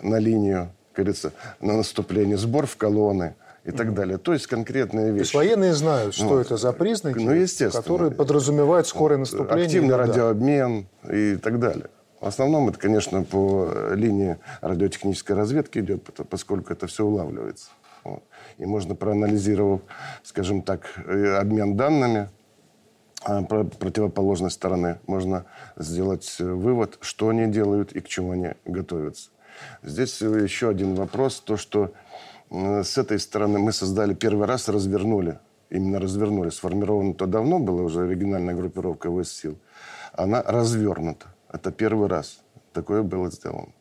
на 0.03 0.19
линию, 0.19 0.73
как 0.93 1.05
говорится, 1.05 1.33
на 1.61 1.77
наступление, 1.77 2.39
сбор 2.39 2.67
в 2.67 2.77
колонны 2.77 3.35
и 3.65 3.73
так 3.73 3.93
далее. 3.93 4.19
То 4.19 4.33
есть 4.33 4.47
конкретные 4.47 5.13
вещи. 5.13 5.17
То 5.17 5.21
есть 5.21 5.35
военные 5.35 5.75
знают, 5.75 6.15
что 6.15 6.25
ну, 6.25 6.39
это 6.39 6.57
за 6.57 6.73
признаки, 6.73 7.19
ну, 7.19 7.33
естественно. 7.33 7.83
которые 7.83 8.11
подразумевают 8.11 8.87
скорое 8.87 9.19
наступление. 9.19 9.67
Активный 9.67 9.91
да. 9.91 9.99
радиообмен 9.99 10.87
и 11.11 11.37
так 11.37 11.59
далее. 11.59 11.91
В 12.21 12.27
основном 12.27 12.69
это, 12.69 12.79
конечно, 12.79 13.23
по 13.23 13.93
линии 13.95 14.39
радиотехнической 14.61 15.37
разведки 15.37 15.79
идет, 15.79 16.03
поскольку 16.29 16.73
это 16.73 16.87
все 16.87 17.05
улавливается. 17.05 17.71
И 18.59 18.67
можно 18.67 18.95
проанализировав, 18.95 19.81
скажем 20.23 20.63
так, 20.63 20.91
э, 21.07 21.37
обмен 21.37 21.77
данными 21.77 22.29
а, 23.23 23.43
противоположной 23.43 24.51
стороны, 24.51 24.99
можно 25.07 25.45
сделать 25.77 26.37
э, 26.41 26.45
вывод, 26.45 26.99
что 27.01 27.29
они 27.29 27.47
делают 27.47 27.93
и 27.93 28.01
к 28.01 28.09
чему 28.09 28.33
они 28.33 28.55
готовятся. 28.65 29.31
Здесь 29.83 30.21
еще 30.21 30.69
один 30.69 30.95
вопрос, 30.95 31.41
то, 31.41 31.57
что 31.57 31.93
с 32.51 32.97
этой 32.97 33.19
стороны 33.19 33.59
мы 33.59 33.73
создали 33.73 34.15
первый 34.15 34.47
раз, 34.47 34.69
развернули, 34.69 35.39
именно 35.69 35.99
развернули, 35.99 36.51
сформировано 36.51 37.15
то 37.15 37.27
давно 37.27 37.59
была 37.59 37.83
уже 37.83 38.09
региональная 38.09 38.55
группировка 38.55 39.11
войск 39.11 39.33
сил, 39.33 39.59
она 40.13 40.43
развернута. 40.43 41.27
Это 41.53 41.73
первый 41.73 42.09
раз 42.09 42.41
такое 42.73 43.03
было 43.03 43.31
сделано 43.31 43.73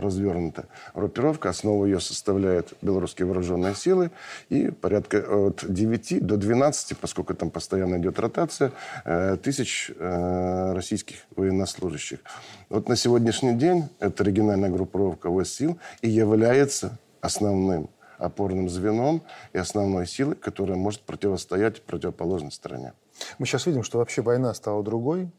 развернута 0.00 0.66
группировка. 0.94 1.48
Основу 1.48 1.84
ее 1.84 2.00
составляют 2.00 2.74
белорусские 2.82 3.26
вооруженные 3.26 3.74
силы 3.74 4.10
и 4.48 4.70
порядка 4.70 5.18
от 5.18 5.64
9 5.66 6.26
до 6.26 6.36
12, 6.36 6.98
поскольку 6.98 7.34
там 7.34 7.50
постоянно 7.50 7.96
идет 7.96 8.18
ротация, 8.18 8.72
э, 9.04 9.36
тысяч 9.42 9.90
э, 9.96 10.72
российских 10.74 11.16
военнослужащих. 11.36 12.20
Вот 12.68 12.88
на 12.88 12.96
сегодняшний 12.96 13.54
день 13.54 13.88
эта 14.00 14.24
региональная 14.24 14.70
группировка 14.70 15.30
войск 15.30 15.52
сил 15.52 15.78
и 16.02 16.08
является 16.08 16.98
основным 17.20 17.90
опорным 18.18 18.68
звеном 18.68 19.22
и 19.52 19.58
основной 19.58 20.06
силой, 20.06 20.34
которая 20.34 20.76
может 20.76 21.02
противостоять 21.02 21.82
противоположной 21.82 22.52
стороне. 22.52 22.92
Мы 23.38 23.46
сейчас 23.46 23.66
видим, 23.66 23.82
что 23.82 23.98
вообще 23.98 24.22
война 24.22 24.52
стала 24.54 24.82
другой, 24.82 25.30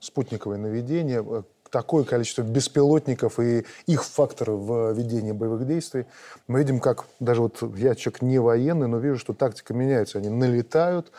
спутниковое 0.00 0.58
наведение, 0.58 1.24
э, 1.26 1.42
такое 1.74 2.04
количество 2.04 2.42
беспилотников 2.42 3.40
и 3.40 3.66
их 3.86 4.04
факторов 4.04 4.60
в 4.60 4.92
ведении 4.92 5.32
боевых 5.32 5.66
действий. 5.66 6.06
Мы 6.46 6.60
видим, 6.60 6.78
как 6.78 7.06
даже 7.18 7.42
вот 7.42 7.64
я 7.76 7.96
человек 7.96 8.22
не 8.22 8.38
военный, 8.38 8.86
но 8.86 8.98
вижу, 8.98 9.18
что 9.18 9.34
тактика 9.34 9.74
меняется. 9.74 10.18
Они 10.18 10.28
налетают, 10.28 11.10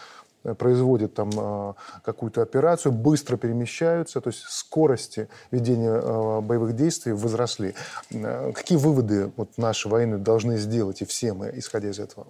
э, 0.45 0.53
производят 0.53 1.13
там 1.13 1.29
э, 1.35 1.73
какую-то 2.05 2.41
операцию, 2.41 2.93
быстро 2.93 3.35
перемещаются, 3.35 4.21
то 4.21 4.29
есть 4.29 4.45
скорости 4.47 5.27
ведения 5.51 5.91
э, 5.91 6.39
боевых 6.39 6.73
действий 6.77 7.11
возросли. 7.11 7.75
Какие 8.09 8.77
выводы 8.77 9.33
вот 9.35 9.57
наши 9.57 9.89
военные 9.89 10.19
должны 10.19 10.57
сделать, 10.57 11.01
и 11.01 11.05
все 11.05 11.33
мы, 11.33 11.51
исходя 11.53 11.89
из 11.89 11.99
этого? 11.99 12.27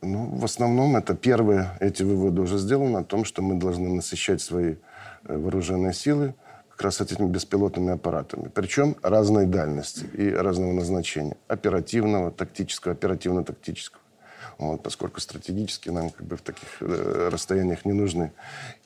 Ну, 0.00 0.24
в 0.38 0.44
основном 0.46 0.96
это 0.96 1.14
первые 1.14 1.76
эти 1.80 2.02
выводы 2.02 2.40
уже 2.40 2.56
сделаны 2.56 2.96
о 2.96 3.04
том, 3.04 3.26
что 3.26 3.42
мы 3.42 3.60
должны 3.60 3.90
насыщать 3.90 4.40
свои 4.40 4.76
вооруженные 5.24 5.92
силы 5.92 6.34
как 6.82 6.86
раз 6.86 7.00
этими 7.00 7.28
беспилотными 7.28 7.92
аппаратами. 7.92 8.50
Причем 8.52 8.96
разной 9.02 9.46
дальности 9.46 10.04
и 10.14 10.30
разного 10.30 10.72
назначения. 10.72 11.36
Оперативного, 11.46 12.32
тактического, 12.32 12.94
оперативно-тактического. 12.94 14.00
Вот, 14.58 14.82
поскольку 14.82 15.20
стратегически 15.20 15.90
нам 15.90 16.10
как 16.10 16.26
бы 16.26 16.36
в 16.36 16.42
таких 16.42 16.68
э, 16.80 17.28
расстояниях 17.30 17.84
не 17.84 17.92
нужны. 17.92 18.32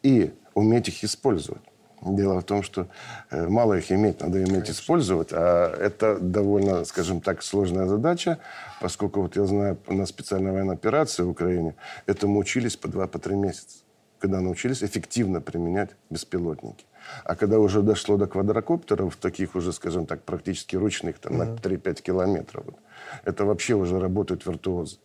И 0.03 0.35
уметь 0.53 0.89
их 0.89 1.05
использовать. 1.05 1.63
Дело 2.03 2.41
в 2.41 2.45
том, 2.45 2.63
что 2.63 2.89
э, 3.31 3.49
мало 3.49 3.79
их 3.79 3.91
иметь, 3.91 4.21
надо 4.21 4.41
иметь 4.41 4.51
Конечно. 4.51 4.73
использовать. 4.73 5.29
А 5.33 5.75
это 5.75 6.19
довольно, 6.19 6.85
скажем 6.85 7.23
так, 7.23 7.43
сложная 7.43 7.87
задача, 7.87 8.39
поскольку 8.79 9.23
вот 9.23 9.37
я 9.37 9.47
знаю, 9.47 9.79
на 9.89 10.05
специальной 10.05 10.53
военной 10.53 10.75
операции 10.75 11.23
в 11.23 11.31
Украине 11.31 11.75
этому 12.05 12.41
учились 12.41 12.77
по 12.77 12.89
два, 12.89 13.07
по 13.07 13.19
три 13.19 13.37
месяца, 13.37 13.79
когда 14.19 14.41
научились 14.43 14.83
эффективно 14.83 15.41
применять 15.41 15.93
беспилотники. 16.11 16.85
А 17.25 17.35
когда 17.35 17.59
уже 17.59 17.83
дошло 17.83 18.17
до 18.17 18.27
квадрокоптеров, 18.27 19.17
таких 19.17 19.55
уже, 19.55 19.73
скажем 19.73 20.07
так, 20.07 20.23
практически 20.23 20.77
ручных, 20.77 21.19
там, 21.19 21.41
mm-hmm. 21.41 21.69
на 21.69 21.75
3-5 21.75 22.03
километров, 22.03 22.65
вот, 22.67 22.77
это 23.25 23.45
вообще 23.45 23.75
уже 23.75 23.99
работают 23.99 24.47
виртуозы. 24.47 24.99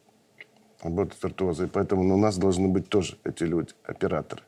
Работают 0.83 1.21
виртуозы. 1.23 1.65
И 1.65 1.67
поэтому 1.67 2.03
ну, 2.03 2.15
у 2.15 2.17
нас 2.17 2.37
должны 2.37 2.67
быть 2.67 2.89
тоже 2.89 3.17
эти 3.23 3.43
люди, 3.43 3.73
операторы. 3.83 4.43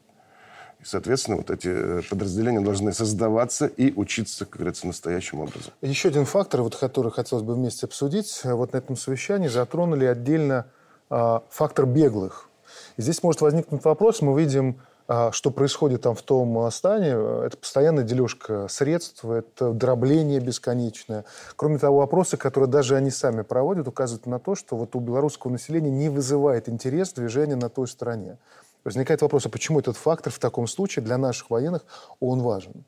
И, 0.84 0.86
соответственно, 0.86 1.38
вот 1.38 1.50
эти 1.50 1.68
э, 1.70 2.02
подразделения 2.10 2.60
должны 2.60 2.92
создаваться 2.92 3.68
и 3.68 3.94
учиться, 3.94 4.46
как 4.46 4.58
говорится, 4.58 4.86
настоящим 4.86 5.40
образом. 5.40 5.72
Еще 5.82 6.10
один 6.10 6.26
фактор, 6.26 6.62
вот, 6.62 6.76
который 6.76 7.12
хотелось 7.12 7.44
бы 7.44 7.56
вместе 7.56 7.86
обсудить. 7.86 8.42
Вот 8.44 8.74
на 8.74 8.78
этом 8.78 8.98
совещании 8.98 9.48
затронули 9.48 10.06
отдельно 10.06 10.66
э, 11.10 11.40
фактор 11.50 11.86
беглых. 11.86 12.50
И 12.98 13.02
здесь 13.02 13.24
может 13.24 13.42
возникнуть 13.42 13.84
вопрос. 13.86 14.22
Мы 14.22 14.40
видим, 14.40 14.72
э, 14.72 14.93
что 15.08 15.52
происходит 15.52 16.02
там 16.02 16.16
в 16.16 16.22
том 16.22 16.72
стане. 16.72 17.10
Это 17.46 17.58
постоянная 17.58 18.04
дележка 18.04 18.68
средств, 18.70 19.26
это 19.26 19.72
дробление 19.74 20.40
бесконечное. 20.40 21.26
Кроме 21.56 21.78
того, 21.78 21.98
вопросы, 21.98 22.38
которые 22.38 22.70
даже 22.70 22.96
они 22.96 23.12
сами 23.12 23.42
проводят, 23.42 23.88
указывают 23.88 24.26
на 24.26 24.40
то, 24.40 24.56
что 24.56 24.76
вот 24.76 24.96
у 24.96 25.00
белорусского 25.00 25.52
населения 25.52 25.92
не 25.92 26.10
вызывает 26.10 26.70
интерес 26.70 27.14
движения 27.14 27.56
на 27.56 27.70
той 27.70 27.88
стороне. 27.88 28.38
Возникает 28.84 29.22
вопрос, 29.22 29.46
а 29.46 29.50
почему 29.50 29.80
этот 29.80 29.96
фактор 29.96 30.32
в 30.32 30.40
таком 30.40 30.68
случае 30.68 31.06
для 31.06 31.18
наших 31.18 31.50
военных, 31.50 31.86
он 32.20 32.42
важен? 32.42 32.86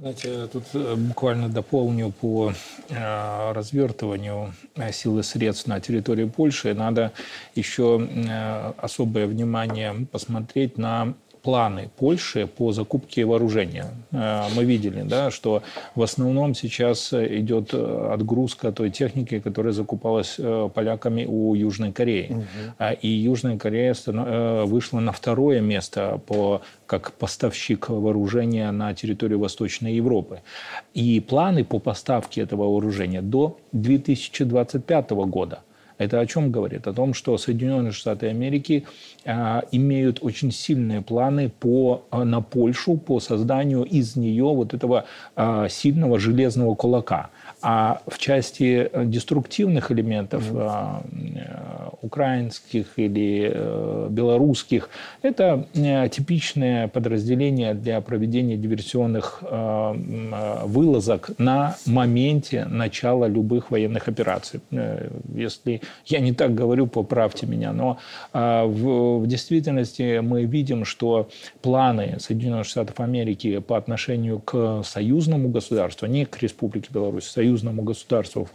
Знаете, 0.00 0.46
тут 0.46 0.64
э, 0.72 0.94
буквально 0.96 1.50
дополню 1.50 2.10
по 2.10 2.54
э, 2.88 3.52
развертыванию 3.52 4.54
э, 4.74 4.92
сил 4.92 5.18
и 5.18 5.22
средств 5.22 5.66
на 5.66 5.78
территории 5.78 6.24
Польши. 6.24 6.72
Надо 6.72 7.12
еще 7.54 8.00
э, 8.00 8.72
особое 8.78 9.26
внимание 9.26 10.06
посмотреть 10.10 10.78
на 10.78 11.12
планы 11.42 11.90
Польши 11.96 12.46
по 12.46 12.72
закупке 12.72 13.24
вооружения. 13.24 13.86
Э, 14.12 14.44
мы 14.54 14.64
видели, 14.64 15.02
да, 15.02 15.30
что 15.30 15.62
в 15.94 16.02
основном 16.02 16.54
сейчас 16.54 17.12
идет 17.12 17.74
отгрузка 17.74 18.72
той 18.72 18.90
техники, 18.90 19.40
которая 19.40 19.72
закупалась 19.72 20.36
э, 20.38 20.68
поляками 20.74 21.24
у 21.24 21.54
Южной 21.54 21.92
Кореи. 21.92 22.30
Угу. 22.30 22.84
И 23.02 23.08
Южная 23.08 23.58
Корея 23.58 23.94
э, 24.06 24.64
вышла 24.64 25.00
на 25.00 25.12
второе 25.12 25.60
место 25.60 26.20
по, 26.26 26.62
как 26.86 27.12
поставщик 27.12 27.88
вооружения 27.88 28.70
на 28.70 28.94
территорию 28.94 29.38
Восточной 29.38 29.94
Европы. 29.94 30.40
И 30.94 31.20
планы 31.20 31.64
по 31.64 31.78
поставке 31.78 32.42
этого 32.42 32.64
вооружения 32.64 33.22
до 33.22 33.58
2025 33.72 35.10
года– 35.10 35.60
это 36.00 36.18
о 36.18 36.26
чем 36.26 36.50
говорит? 36.50 36.86
О 36.86 36.94
том, 36.94 37.12
что 37.12 37.36
Соединенные 37.36 37.92
Штаты 37.92 38.28
Америки 38.28 38.86
а, 39.26 39.62
имеют 39.70 40.20
очень 40.22 40.50
сильные 40.50 41.02
планы 41.02 41.50
по, 41.50 42.06
а, 42.10 42.24
на 42.24 42.40
Польшу 42.40 42.96
по 42.96 43.20
созданию 43.20 43.82
из 43.82 44.16
нее 44.16 44.44
вот 44.44 44.72
этого 44.72 45.04
а, 45.36 45.68
сильного 45.68 46.18
железного 46.18 46.74
кулака. 46.74 47.28
А 47.62 48.00
в 48.06 48.18
части 48.18 48.88
э, 48.90 49.04
деструктивных 49.04 49.90
элементов 49.92 50.50
mm-hmm. 50.50 51.98
украинских 52.02 52.86
или 52.96 53.50
э, 53.52 54.08
белорусских, 54.10 54.88
это 55.22 55.66
типичное 56.10 56.88
подразделение 56.88 57.74
для 57.74 58.00
проведения 58.00 58.56
диверсионных 58.56 59.42
вылазок 60.64 61.30
на 61.38 61.76
моменте 61.86 62.64
начала 62.64 63.26
любых 63.26 63.70
военных 63.70 64.08
операций. 64.08 64.60
Если 65.34 65.82
я 66.06 66.20
не 66.20 66.32
так 66.32 66.54
говорю, 66.54 66.86
поправьте 66.86 67.46
меня, 67.46 67.72
но 67.72 67.98
в, 68.32 69.18
в 69.18 69.26
действительности 69.26 70.20
мы 70.20 70.44
видим, 70.44 70.84
что 70.84 71.28
планы 71.62 72.16
Соединенных 72.18 72.66
Штатов 72.66 73.00
Америки 73.00 73.58
по 73.58 73.76
отношению 73.76 74.40
к 74.40 74.82
союзному 74.84 75.48
государству, 75.48 76.06
не 76.06 76.24
к 76.24 76.42
Республике 76.42 76.88
Беларусь, 76.92 77.24
союзному 77.50 77.82
государству 77.82 78.48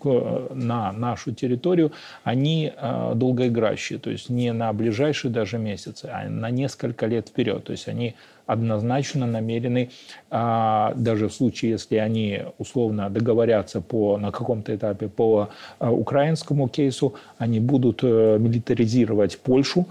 на 0.53 0.91
нашу 0.91 1.33
территорию, 1.33 1.91
они 2.23 2.71
э, 2.75 3.11
долгоиграющие, 3.15 3.99
то 3.99 4.09
есть 4.09 4.29
не 4.29 4.53
на 4.53 4.73
ближайшие 4.73 5.31
даже 5.31 5.57
месяцы, 5.57 6.09
а 6.11 6.29
на 6.29 6.49
несколько 6.49 7.07
лет 7.07 7.29
вперед. 7.29 7.63
То 7.63 7.71
есть 7.71 7.87
они 7.87 8.15
однозначно 8.47 9.25
намерены, 9.25 9.89
а, 10.29 10.93
даже 10.95 11.27
в 11.27 11.33
случае, 11.33 11.71
если 11.71 11.95
они 11.97 12.41
условно 12.59 13.09
договорятся 13.09 13.81
по, 13.81 14.17
на 14.17 14.31
каком-то 14.31 14.75
этапе 14.75 15.07
по 15.07 15.49
а, 15.79 15.91
украинскому 15.91 16.67
кейсу, 16.67 17.13
они 17.39 17.59
будут 17.59 18.03
э, 18.03 18.37
милитаризировать 18.39 19.39
Польшу, 19.39 19.85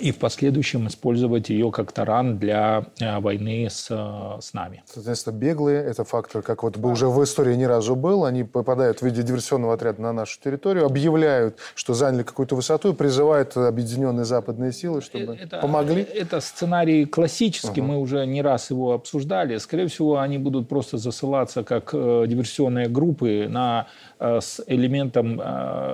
и 0.00 0.12
в 0.12 0.18
последующем 0.18 0.86
использовать 0.88 1.48
ее 1.50 1.70
как 1.70 1.92
таран 1.92 2.38
для 2.38 2.86
э, 3.00 3.18
войны 3.20 3.68
с, 3.70 3.88
э, 3.90 4.40
с 4.40 4.52
нами. 4.52 4.82
Соответственно, 4.86 5.36
беглые– 5.36 5.82
это 5.86 6.04
фактор, 6.04 6.42
как 6.42 6.62
вот 6.62 6.76
бы 6.76 6.90
уже 6.90 7.08
в 7.08 7.22
истории 7.22 7.54
не 7.54 7.66
разу 7.66 7.96
был, 7.96 8.24
они 8.24 8.44
попадают 8.44 9.00
в 9.00 9.02
виде 9.02 9.22
диверсионного 9.22 9.74
отряда 9.74 10.02
на 10.02 10.12
нашу 10.12 10.40
территорию, 10.40 10.86
объявляют, 10.86 11.58
что 11.74 11.94
заняли 11.94 12.22
какую-то 12.22 12.56
высоту 12.56 12.92
и 12.92 12.94
призывают 12.94 13.56
объединенные 13.56 14.24
западные 14.24 14.72
силы, 14.72 15.00
чтобы 15.00 15.36
это, 15.36 15.58
помогли. 15.58 16.02
Это 16.02 16.40
сценарий 16.40 17.04
классический, 17.04 17.80
угу. 17.80 17.88
мы 17.88 17.98
уже 17.98 18.26
не 18.26 18.42
раз 18.42 18.70
его 18.70 18.92
обсуждали. 18.92 19.58
Скорее 19.58 19.88
всего, 19.88 20.18
они 20.18 20.38
будут 20.38 20.68
просто 20.68 20.98
засылаться 20.98 21.64
как 21.64 21.90
э, 21.92 22.24
диверсионные 22.26 22.88
группы 22.88 23.46
на, 23.48 23.86
с 24.18 24.62
элементом 24.66 25.40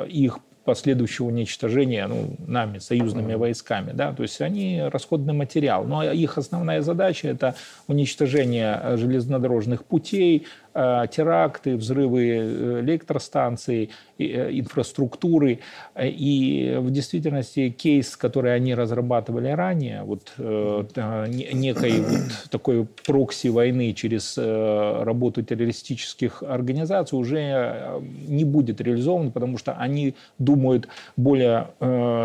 их 0.06 0.38
последующего 0.64 1.26
уничтожения 1.26 2.06
ну, 2.06 2.36
нами, 2.46 2.78
союзными 2.78 3.34
войсками. 3.34 3.92
Да? 3.92 4.12
То 4.12 4.22
есть 4.22 4.40
они 4.40 4.82
расходный 4.92 5.32
материал. 5.34 5.84
Но 5.84 6.02
их 6.02 6.38
основная 6.38 6.82
задача– 6.82 7.28
это 7.28 7.54
уничтожение 7.86 8.96
железнодорожных 8.96 9.84
путей, 9.84 10.46
Э, 10.69 10.69
теракты, 10.72 11.76
взрывы 11.76 12.28
э, 12.28 12.80
электростанций, 12.80 13.90
э, 14.18 14.50
инфраструктуры. 14.52 15.60
И 16.00 16.76
в 16.78 16.90
действительности 16.90 17.70
кейс, 17.70 18.16
который 18.16 18.54
они 18.54 18.74
разрабатывали 18.74 19.48
ранее, 19.48 20.02
вот 20.04 20.32
некой 20.36 22.00
вот 22.00 22.50
такой 22.50 22.86
прокси 23.06 23.48
войны 23.48 23.92
через 23.92 24.38
работу 24.38 25.42
террористических 25.42 26.42
организаций 26.42 27.18
уже 27.18 28.00
не 28.28 28.44
будет 28.44 28.80
реализован, 28.80 29.32
потому 29.32 29.58
что 29.58 29.72
они 29.72 30.14
думают 30.38 30.88
более 31.16 31.68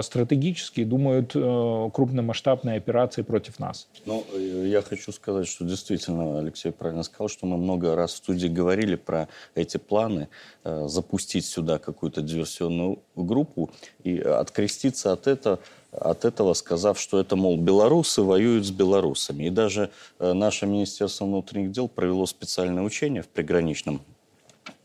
стратегически, 0.01 0.83
думают 0.83 1.33
крупномасштабные 1.33 2.77
операции 2.77 3.23
против 3.23 3.59
нас. 3.59 3.87
Ну, 4.05 4.23
я 4.37 4.81
хочу 4.81 5.11
сказать, 5.11 5.47
что 5.47 5.65
действительно 5.65 6.39
Алексей 6.39 6.71
правильно 6.71 7.03
сказал, 7.03 7.29
что 7.29 7.45
мы 7.47 7.57
много 7.57 7.95
раз 7.95 8.13
в 8.13 8.17
студии 8.17 8.34
люди 8.35 8.47
говорили 8.47 8.95
про 8.95 9.27
эти 9.55 9.77
планы, 9.77 10.27
э, 10.63 10.87
запустить 10.87 11.45
сюда 11.45 11.79
какую-то 11.79 12.21
диверсионную 12.21 12.99
группу 13.15 13.71
и 14.03 14.19
откреститься 14.19 15.11
от 15.13 15.27
этого, 15.27 15.59
от 15.91 16.25
этого, 16.25 16.53
сказав, 16.53 16.99
что 16.99 17.19
это, 17.19 17.35
мол, 17.35 17.57
белорусы 17.57 18.21
воюют 18.21 18.65
с 18.65 18.71
белорусами. 18.71 19.45
И 19.45 19.49
даже 19.49 19.89
э, 20.19 20.33
наше 20.33 20.65
Министерство 20.65 21.25
внутренних 21.25 21.71
дел 21.71 21.87
провело 21.87 22.25
специальное 22.25 22.83
учение 22.83 23.21
в 23.21 23.27
приграничном 23.27 24.01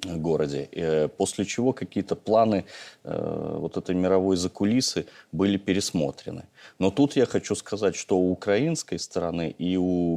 э, 0.06 0.16
городе, 0.16 0.68
после 1.16 1.44
чего 1.44 1.72
какие-то 1.72 2.14
планы 2.14 2.64
вот 3.04 3.76
этой 3.76 3.94
мировой 3.94 4.36
закулисы 4.36 5.06
были 5.32 5.58
пересмотрены. 5.58 6.44
Но 6.78 6.90
тут 6.90 7.16
я 7.16 7.26
хочу 7.26 7.54
сказать, 7.54 7.96
что 7.96 8.16
у 8.16 8.30
украинской 8.30 8.98
стороны 8.98 9.54
и 9.58 9.76
у 9.76 10.16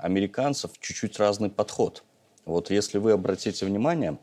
американцев 0.00 0.70
чуть-чуть 0.80 1.18
разный 1.18 1.50
подход. 1.50 2.02
Вот 2.46 2.70
если 2.70 2.98
вы 2.98 3.12
обратите 3.12 3.66
внимание, 3.66 4.18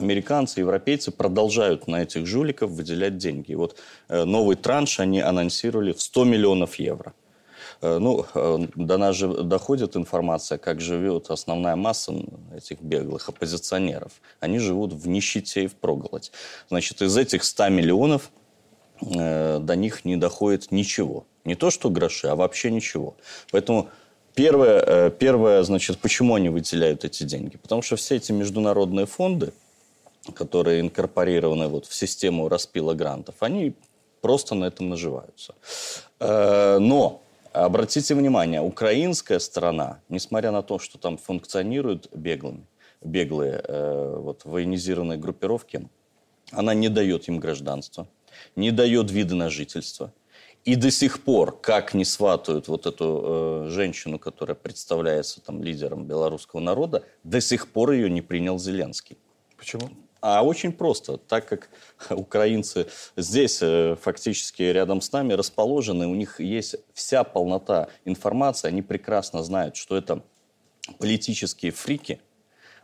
американцы, 0.00 0.60
европейцы 0.60 1.12
продолжают 1.12 1.86
на 1.86 2.02
этих 2.02 2.26
жуликов 2.26 2.70
выделять 2.70 3.16
деньги. 3.16 3.54
Вот 3.54 3.76
э, 4.08 4.24
новый 4.24 4.56
транш 4.56 4.98
они 4.98 5.20
анонсировали 5.20 5.92
в 5.92 6.02
100 6.02 6.24
миллионов 6.24 6.74
евро. 6.74 7.14
Э, 7.80 7.98
ну, 7.98 8.26
э, 8.34 8.66
до 8.74 8.98
нас 8.98 9.14
же 9.14 9.28
доходит 9.44 9.96
информация, 9.96 10.58
как 10.58 10.80
живет 10.80 11.30
основная 11.30 11.76
масса 11.76 12.12
этих 12.56 12.82
беглых 12.82 13.28
оппозиционеров. 13.28 14.20
Они 14.40 14.58
живут 14.58 14.92
в 14.92 15.06
нищете 15.06 15.64
и 15.64 15.66
в 15.68 15.76
проголодь. 15.76 16.32
Значит, 16.68 17.02
из 17.02 17.16
этих 17.16 17.44
100 17.44 17.68
миллионов 17.68 18.30
до 19.00 19.74
них 19.76 20.04
не 20.04 20.16
доходит 20.16 20.70
ничего. 20.70 21.26
Не 21.44 21.56
то, 21.56 21.70
что 21.70 21.90
гроши, 21.90 22.28
а 22.28 22.36
вообще 22.36 22.70
ничего. 22.70 23.16
Поэтому 23.50 23.90
Первое, 24.34 24.84
э, 24.86 25.10
первое, 25.10 25.62
значит, 25.62 25.98
почему 25.98 26.34
они 26.34 26.48
выделяют 26.48 27.04
эти 27.04 27.22
деньги? 27.24 27.56
Потому 27.56 27.82
что 27.82 27.96
все 27.96 28.16
эти 28.16 28.32
международные 28.32 29.06
фонды, 29.06 29.52
которые 30.34 30.80
инкорпорированы 30.80 31.68
вот 31.68 31.86
в 31.86 31.94
систему 31.94 32.48
распила 32.48 32.94
грантов, 32.94 33.36
они 33.40 33.74
просто 34.20 34.54
на 34.54 34.64
этом 34.64 34.88
наживаются. 34.88 35.54
Э, 36.20 36.78
но 36.78 37.20
Обратите 37.54 38.16
внимание, 38.16 38.60
украинская 38.60 39.38
сторона, 39.38 40.00
несмотря 40.08 40.50
на 40.50 40.64
то, 40.64 40.80
что 40.80 40.98
там 40.98 41.16
функционируют 41.16 42.08
беглыми, 42.12 42.66
беглые 43.00 43.62
э, 43.64 44.16
вот, 44.18 44.44
военизированные 44.44 45.18
группировки, 45.18 45.88
она 46.50 46.74
не 46.74 46.88
дает 46.88 47.28
им 47.28 47.38
гражданство, 47.38 48.08
не 48.56 48.72
дает 48.72 49.12
вида 49.12 49.36
на 49.36 49.50
жительство. 49.50 50.12
И 50.64 50.76
до 50.76 50.90
сих 50.90 51.22
пор, 51.22 51.60
как 51.60 51.92
не 51.92 52.06
сватают 52.06 52.68
вот 52.68 52.86
эту 52.86 53.66
э, 53.66 53.68
женщину, 53.68 54.18
которая 54.18 54.54
представляется 54.54 55.42
там 55.42 55.62
лидером 55.62 56.06
белорусского 56.06 56.60
народа, 56.60 57.04
до 57.22 57.40
сих 57.42 57.68
пор 57.68 57.90
ее 57.90 58.08
не 58.08 58.22
принял 58.22 58.58
Зеленский. 58.58 59.18
Почему? 59.58 59.90
А 60.22 60.42
очень 60.42 60.72
просто, 60.72 61.18
так 61.18 61.46
как 61.46 61.68
украинцы 62.08 62.86
здесь 63.14 63.58
э, 63.60 63.94
фактически 64.00 64.62
рядом 64.62 65.02
с 65.02 65.12
нами 65.12 65.34
расположены, 65.34 66.06
у 66.06 66.14
них 66.14 66.40
есть 66.40 66.76
вся 66.94 67.24
полнота 67.24 67.88
информации, 68.06 68.68
они 68.68 68.80
прекрасно 68.80 69.42
знают, 69.42 69.76
что 69.76 69.98
это 69.98 70.22
политические 70.98 71.72
фрики, 71.72 72.22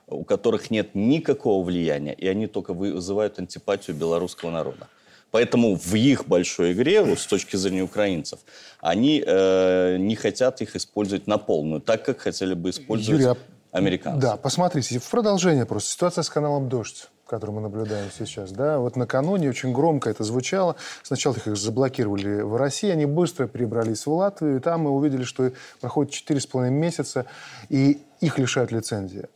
у 0.06 0.24
которых 0.24 0.70
нет 0.70 0.94
никакого 0.94 1.64
влияния, 1.64 2.12
и 2.12 2.28
они 2.28 2.46
только 2.46 2.74
вызывают 2.74 3.38
антипатию 3.38 3.96
белорусского 3.96 4.50
народа. 4.50 4.88
Поэтому 5.30 5.76
в 5.76 5.94
их 5.94 6.26
большой 6.26 6.72
игре, 6.72 7.02
вот 7.02 7.18
с 7.18 7.26
точки 7.26 7.56
зрения 7.56 7.82
украинцев, 7.82 8.40
они 8.80 9.22
э, 9.24 9.96
не 9.98 10.16
хотят 10.16 10.60
их 10.60 10.76
использовать 10.76 11.26
на 11.26 11.38
полную, 11.38 11.80
так 11.80 12.04
как 12.04 12.20
хотели 12.20 12.54
бы 12.54 12.70
использовать 12.70 13.20
Юрий, 13.20 13.32
а 13.72 13.78
американцы. 13.78 14.20
Да, 14.20 14.36
посмотрите, 14.36 14.98
в 14.98 15.08
продолжение 15.08 15.66
просто. 15.66 15.90
Ситуация 15.90 16.22
с 16.22 16.30
каналом 16.30 16.68
«Дождь» 16.68 17.08
который 17.30 17.52
мы 17.52 17.60
наблюдаем 17.60 18.10
сейчас, 18.10 18.50
да, 18.50 18.80
вот 18.80 18.96
накануне 18.96 19.48
очень 19.48 19.72
громко 19.72 20.10
это 20.10 20.24
звучало. 20.24 20.74
Сначала 21.04 21.36
их 21.36 21.56
заблокировали 21.56 22.40
в 22.40 22.56
России, 22.56 22.90
они 22.90 23.06
быстро 23.06 23.46
перебрались 23.46 24.04
в 24.04 24.12
Латвию, 24.12 24.56
и 24.56 24.58
там 24.58 24.80
мы 24.80 24.90
увидели, 24.90 25.22
что 25.22 25.52
проходит 25.80 26.12
4,5 26.12 26.70
месяца, 26.70 27.26
и 27.68 28.02
их 28.20 28.36
лишают 28.38 28.72
лицензии. 28.72 29.28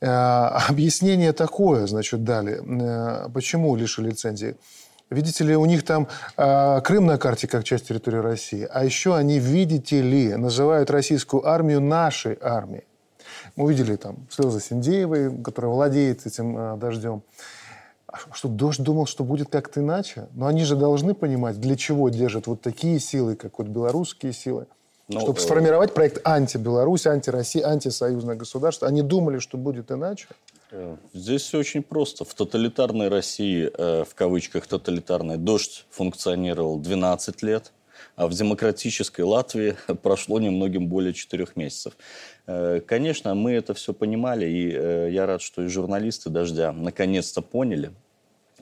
Э, 0.00 0.06
объяснение 0.68 1.34
такое, 1.34 1.86
значит, 1.86 2.24
дали. 2.24 2.62
Э, 2.64 3.28
почему 3.28 3.76
лишили 3.76 4.08
лицензии? 4.08 4.56
Видите 5.10 5.42
ли, 5.44 5.56
у 5.56 5.64
них 5.64 5.84
там 5.84 6.06
э, 6.36 6.80
Крым 6.82 7.06
на 7.06 7.16
карте 7.16 7.48
как 7.48 7.64
часть 7.64 7.88
территории 7.88 8.18
России. 8.18 8.68
А 8.70 8.84
еще 8.84 9.16
они, 9.16 9.38
видите 9.38 10.02
ли, 10.02 10.34
называют 10.36 10.90
российскую 10.90 11.46
армию 11.46 11.80
нашей 11.80 12.36
армией. 12.40 12.84
Мы 13.56 13.64
увидели 13.64 13.96
там 13.96 14.16
слезы 14.30 14.60
Синдеевой, 14.60 15.34
которая 15.42 15.72
владеет 15.72 16.26
этим 16.26 16.56
э, 16.56 16.76
дождем. 16.76 17.22
А 18.06 18.18
что, 18.32 18.48
дождь 18.48 18.82
думал, 18.82 19.06
что 19.06 19.24
будет 19.24 19.48
как-то 19.48 19.80
иначе? 19.80 20.28
Но 20.34 20.46
они 20.46 20.64
же 20.64 20.76
должны 20.76 21.14
понимать, 21.14 21.60
для 21.60 21.76
чего 21.76 22.08
держат 22.08 22.46
вот 22.46 22.60
такие 22.60 23.00
силы, 23.00 23.34
как 23.34 23.58
вот 23.58 23.68
белорусские 23.68 24.32
силы. 24.32 24.66
Ну, 25.08 25.20
чтобы 25.20 25.38
э... 25.38 25.42
сформировать 25.42 25.94
проект 25.94 26.26
анти-Беларусь, 26.26 27.06
анти-Россия, 27.06 27.66
антисоюзное 27.66 28.34
государство. 28.34 28.86
Они 28.88 29.02
думали, 29.02 29.38
что 29.38 29.56
будет 29.56 29.90
иначе? 29.90 30.28
Э, 30.70 30.96
здесь 31.12 31.42
все 31.42 31.58
очень 31.58 31.82
просто. 31.82 32.24
В 32.24 32.34
тоталитарной 32.34 33.08
России, 33.08 33.70
э, 33.72 34.04
в 34.04 34.14
кавычках 34.14 34.66
тоталитарной, 34.66 35.36
дождь 35.36 35.86
функционировал 35.90 36.78
12 36.78 37.42
лет, 37.42 37.72
а 38.16 38.26
в 38.26 38.34
демократической 38.34 39.22
Латвии 39.22 39.76
прошло 40.02 40.38
немногим 40.40 40.88
более 40.88 41.14
4 41.14 41.46
месяцев. 41.54 41.96
Э, 42.46 42.80
конечно, 42.86 43.34
мы 43.34 43.52
это 43.52 43.74
все 43.74 43.92
понимали, 43.92 44.46
и 44.46 45.12
я 45.12 45.26
рад, 45.26 45.42
что 45.42 45.62
и 45.62 45.68
журналисты 45.68 46.30
«Дождя» 46.30 46.72
наконец-то 46.72 47.42
поняли, 47.42 47.92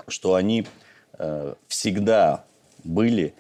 что 0.09 0.35
они 0.35 0.67
всегда 1.69 2.45
были 2.85 3.33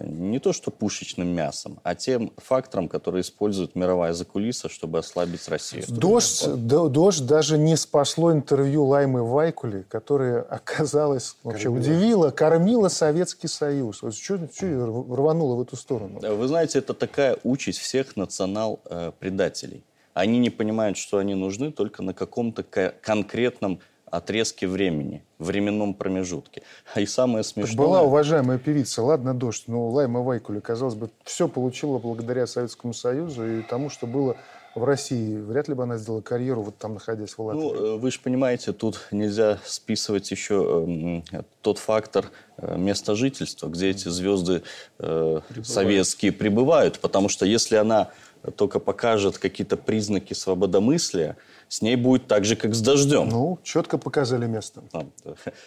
не 0.00 0.38
то 0.38 0.52
что 0.52 0.70
пушечным 0.70 1.28
мясом, 1.28 1.80
а 1.82 1.94
тем 1.94 2.32
фактором, 2.36 2.88
который 2.88 3.20
использует 3.20 3.74
мировая 3.74 4.12
закулиса, 4.12 4.68
чтобы 4.68 4.98
ослабить 4.98 5.48
Россию. 5.48 5.84
Дождь, 5.88 6.46
дождь 6.46 7.26
даже 7.26 7.58
не 7.58 7.76
спасло 7.76 8.32
интервью 8.32 8.84
Лаймы 8.84 9.22
Вайкули, 9.22 9.84
которая 9.88 10.42
оказалась, 10.42 11.36
вообще 11.42 11.64
кормила. 11.64 11.80
удивила, 11.80 12.30
кормила 12.30 12.88
Советский 12.88 13.48
Союз. 13.48 14.02
Вот 14.02 14.14
что, 14.14 14.38
что 14.52 15.04
рвануло 15.10 15.56
в 15.56 15.62
эту 15.62 15.76
сторону? 15.76 16.20
Вы 16.20 16.48
знаете, 16.48 16.78
это 16.78 16.94
такая 16.94 17.38
участь 17.42 17.78
всех 17.78 18.16
национал-предателей. 18.16 19.84
Они 20.14 20.38
не 20.38 20.50
понимают, 20.50 20.98
что 20.98 21.18
они 21.18 21.34
нужны 21.34 21.72
только 21.72 22.02
на 22.02 22.12
каком-то 22.12 22.62
конкретном 22.62 23.80
отрезке 24.12 24.68
времени, 24.68 25.24
временном 25.38 25.94
промежутке. 25.94 26.62
И 26.94 27.06
самое 27.06 27.42
смешное... 27.42 27.76
Была 27.76 28.02
уважаемая 28.02 28.58
певица, 28.58 29.02
ладно, 29.02 29.32
дождь, 29.32 29.64
но 29.68 29.88
Лайма 29.88 30.20
Вайкули, 30.20 30.60
казалось 30.60 30.94
бы, 30.94 31.08
все 31.24 31.48
получила 31.48 31.98
благодаря 31.98 32.46
Советскому 32.46 32.92
Союзу 32.92 33.60
и 33.60 33.62
тому, 33.62 33.88
что 33.88 34.06
было 34.06 34.36
в 34.74 34.84
России. 34.84 35.38
Вряд 35.38 35.68
ли 35.68 35.74
бы 35.74 35.84
она 35.84 35.96
сделала 35.96 36.20
карьеру, 36.20 36.60
вот 36.60 36.76
там 36.76 36.94
находясь 36.94 37.32
в 37.32 37.42
Латвии. 37.42 37.62
Ну, 37.62 37.98
вы 37.98 38.10
же 38.10 38.20
понимаете, 38.20 38.72
тут 38.72 39.00
нельзя 39.10 39.58
списывать 39.64 40.30
еще 40.30 41.22
э, 41.32 41.42
тот 41.62 41.78
фактор 41.78 42.26
э, 42.58 42.76
места 42.76 43.14
жительства, 43.14 43.68
где 43.68 43.88
эти 43.88 44.08
звезды 44.08 44.62
э, 44.98 45.40
советские 45.62 46.32
пребывают. 46.32 46.98
Потому 47.00 47.30
что 47.30 47.46
если 47.46 47.76
она 47.76 48.10
только 48.56 48.78
покажет 48.78 49.38
какие-то 49.38 49.78
признаки 49.78 50.34
свободомыслия, 50.34 51.38
с 51.72 51.80
ней 51.80 51.96
будет 51.96 52.26
так 52.26 52.44
же, 52.44 52.54
как 52.54 52.74
с 52.74 52.82
дождем. 52.82 53.30
Ну, 53.30 53.58
четко 53.62 53.96
показали 53.96 54.46
место. 54.46 54.82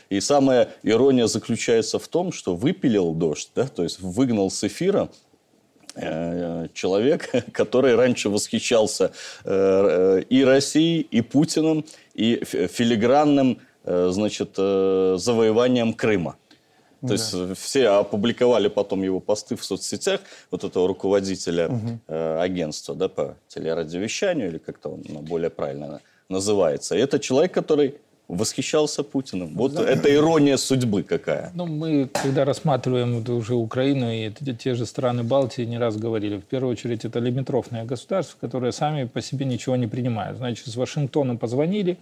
И 0.10 0.20
самая 0.20 0.70
ирония 0.84 1.26
заключается 1.26 1.98
в 1.98 2.08
том, 2.08 2.32
что 2.32 2.56
выпилил 2.56 3.16
дождь, 3.16 3.50
да, 3.56 3.66
то 3.66 3.82
есть 3.82 4.00
выгнал 4.00 4.52
с 4.52 4.64
эфира 4.64 5.10
э, 5.96 6.68
человек, 6.76 7.32
который 7.52 7.96
раньше 7.96 8.30
восхищался 8.30 9.14
э, 9.46 10.22
и 10.30 10.44
Россией, 10.44 11.02
и 11.02 11.22
Путиным, 11.22 11.84
и 12.14 12.40
филигранным 12.46 13.58
э, 13.84 14.10
значит, 14.12 14.58
завоеванием 14.58 15.94
Крыма. 15.96 16.36
То 17.08 17.10
да. 17.10 17.14
есть 17.14 17.60
все 17.60 17.88
опубликовали 17.88 18.68
потом 18.68 19.04
его 19.04 19.20
посты 19.20 19.56
в 19.56 19.64
соцсетях, 19.64 20.22
вот 20.52 20.64
этого 20.64 20.88
руководителя 20.88 21.68
угу. 21.68 22.00
э, 22.08 22.40
агентства 22.40 22.96
да, 22.96 23.08
по 23.08 23.36
телерадиовещанию, 23.48 24.48
или 24.50 24.58
как-то 24.58 24.90
он 24.90 25.04
ну, 25.08 25.20
более 25.22 25.50
правильно 25.50 26.02
называется. 26.30 26.96
И 26.96 27.00
это 27.00 27.20
человек, 27.20 27.54
который 27.54 27.96
восхищался 28.28 29.04
Путиным. 29.04 29.56
Вот 29.56 29.72
Знаете, 29.72 29.92
это 29.94 30.14
ирония 30.14 30.58
судьбы 30.58 31.04
какая. 31.04 31.52
Ну, 31.54 31.66
мы, 31.66 32.10
когда 32.12 32.44
рассматриваем 32.46 33.24
уже 33.30 33.54
Украину 33.54 34.12
и 34.12 34.32
те 34.32 34.74
же 34.74 34.86
страны 34.86 35.24
Балтии, 35.24 35.62
не 35.62 35.78
раз 35.78 35.98
говорили, 35.98 36.38
в 36.38 36.46
первую 36.46 36.72
очередь 36.72 37.06
это 37.06 37.20
лимитрофное 37.20 37.86
государство, 37.86 38.38
которое 38.42 38.72
сами 38.72 39.06
по 39.06 39.22
себе 39.22 39.46
ничего 39.46 39.76
не 39.76 39.88
принимают. 39.88 40.38
Значит, 40.38 40.68
с 40.68 40.76
Вашингтона 40.76 41.36
позвонили, 41.36 41.98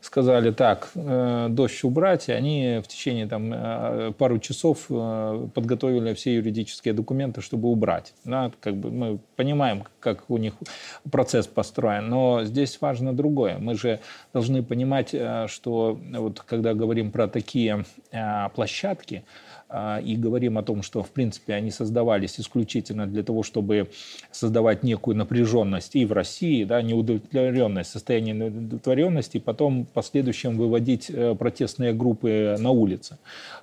сказали, 0.00 0.50
так, 0.50 0.90
э, 0.94 1.48
дождь 1.50 1.84
убрать, 1.84 2.28
и 2.28 2.32
они 2.32 2.80
в 2.82 2.88
течение 2.88 3.26
там, 3.26 3.52
э, 3.52 4.12
пару 4.16 4.38
часов 4.38 4.86
э, 4.88 5.48
подготовили 5.54 6.14
все 6.14 6.34
юридические 6.36 6.94
документы, 6.94 7.42
чтобы 7.42 7.68
убрать. 7.68 8.14
Да, 8.24 8.50
как 8.60 8.76
бы 8.76 8.90
мы 8.90 9.18
понимаем, 9.36 9.84
как 10.00 10.30
у 10.30 10.38
них 10.38 10.54
процесс 11.10 11.46
построен, 11.46 12.08
но 12.08 12.44
здесь 12.44 12.80
важно 12.80 13.12
другое. 13.12 13.58
Мы 13.58 13.74
же 13.74 14.00
должны 14.32 14.62
понимать, 14.62 15.14
что 15.46 15.98
вот 16.12 16.40
когда 16.40 16.74
говорим 16.74 17.10
про 17.10 17.28
такие 17.28 17.84
площадки, 18.54 19.24
и 20.04 20.16
говорим 20.16 20.58
о 20.58 20.62
том, 20.62 20.82
что, 20.82 21.02
в 21.02 21.10
принципе, 21.10 21.54
они 21.54 21.70
создавались 21.70 22.40
исключительно 22.40 23.06
для 23.06 23.22
того, 23.22 23.42
чтобы 23.42 23.90
создавать 24.32 24.82
некую 24.82 25.16
напряженность 25.16 25.96
и 25.96 26.04
в 26.04 26.12
России, 26.12 26.64
да, 26.64 26.82
неудовлетворенность, 26.82 27.90
состояние 27.90 28.34
неудовлетворенности, 28.34 29.36
и 29.36 29.40
потом 29.40 29.84
в 29.84 29.88
последующем 29.88 30.56
выводить 30.56 31.10
э, 31.10 31.34
протестные 31.34 31.92
группы 31.92 32.56
на 32.58 32.70
улицы, 32.70 33.18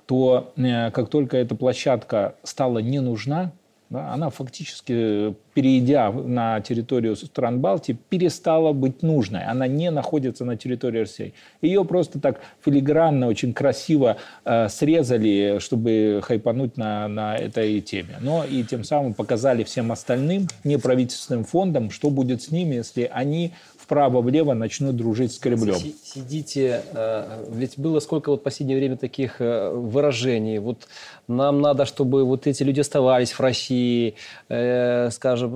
то 0.06 0.52
э, 0.56 0.90
как 0.90 1.10
только 1.10 1.36
эта 1.36 1.54
площадка 1.54 2.34
стала 2.42 2.78
не 2.78 3.00
нужна, 3.00 3.52
да, 3.90 4.12
она 4.12 4.28
фактически, 4.28 5.34
перейдя 5.54 6.12
на 6.12 6.60
территорию 6.60 7.16
стран 7.16 7.60
Балтии, 7.60 7.96
перестала 8.10 8.74
быть 8.74 9.02
нужной. 9.02 9.44
Она 9.44 9.66
не 9.66 9.90
находится 9.90 10.44
на 10.44 10.58
территории 10.58 11.00
России. 11.00 11.32
Ее 11.62 11.84
просто 11.86 12.20
так 12.20 12.40
филигранно, 12.62 13.28
очень 13.28 13.54
красиво 13.54 14.18
э, 14.44 14.68
срезали, 14.68 15.58
чтобы 15.58 16.20
хайпануть 16.22 16.76
на, 16.76 17.08
на 17.08 17.36
этой 17.36 17.80
теме. 17.80 18.18
Но 18.20 18.44
и 18.44 18.62
тем 18.62 18.84
самым 18.84 19.14
показали 19.14 19.64
всем 19.64 19.90
остальным 19.90 20.48
неправительственным 20.64 21.44
фондам, 21.44 21.90
что 21.90 22.10
будет 22.10 22.42
с 22.42 22.50
ними, 22.50 22.74
если 22.74 23.10
они 23.10 23.54
вправо-влево 23.88 24.52
начнут 24.52 24.96
дружить 24.96 25.32
с 25.32 25.38
Кремлем. 25.38 25.76
Сидите, 26.04 26.82
э, 26.92 27.44
ведь 27.50 27.78
было 27.78 28.00
сколько 28.00 28.28
вот 28.28 28.40
в 28.40 28.42
последнее 28.42 28.76
время 28.76 28.98
таких 28.98 29.40
э, 29.40 29.70
выражений. 29.70 30.58
Вот 30.58 30.88
нам 31.28 31.60
надо, 31.60 31.84
чтобы 31.84 32.24
вот 32.24 32.46
эти 32.46 32.62
люди 32.62 32.80
оставались 32.80 33.32
в 33.32 33.40
России, 33.40 34.14
э, 34.48 35.10
скажем, 35.10 35.54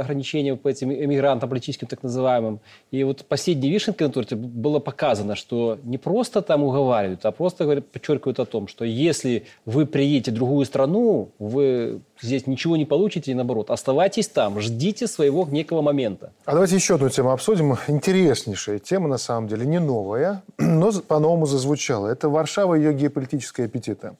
ограничения 0.00 0.56
по 0.56 0.68
этим 0.68 0.90
эмигрантам 0.92 1.48
политическим 1.48 1.86
так 1.86 2.02
называемым. 2.02 2.60
И 2.90 3.04
вот 3.04 3.24
последней 3.26 3.70
вишенкой 3.70 4.06
на 4.06 4.12
торте 4.12 4.34
было 4.34 4.78
показано, 4.78 5.36
что 5.36 5.78
не 5.84 5.98
просто 5.98 6.42
там 6.42 6.64
уговаривают, 6.64 7.24
а 7.26 7.32
просто 7.32 7.64
говорят, 7.64 7.86
подчеркивают 7.86 8.40
о 8.40 8.46
том, 8.46 8.66
что 8.66 8.84
если 8.84 9.44
вы 9.66 9.86
приедете 9.86 10.30
в 10.30 10.34
другую 10.34 10.64
страну, 10.64 11.30
вы 11.38 12.00
здесь 12.22 12.46
ничего 12.46 12.76
не 12.76 12.84
получите, 12.84 13.30
и 13.30 13.34
наоборот, 13.34 13.70
оставайтесь 13.70 14.28
там, 14.28 14.60
ждите 14.60 15.06
своего 15.06 15.46
некого 15.46 15.82
момента. 15.82 16.32
А 16.44 16.52
давайте 16.52 16.76
еще 16.76 16.94
одну 16.94 17.08
тему 17.08 17.30
обсудим. 17.30 17.76
Интереснейшая 17.88 18.78
тема, 18.78 19.08
на 19.08 19.18
самом 19.18 19.48
деле, 19.48 19.66
не 19.66 19.80
новая, 19.80 20.42
но 20.58 20.92
по-новому 20.92 21.46
зазвучала. 21.46 22.08
Это 22.08 22.28
Варшава 22.28 22.74
и 22.74 22.78
ее 22.78 22.94
геополитические 22.94 23.66
аппетиты. 23.66 24.12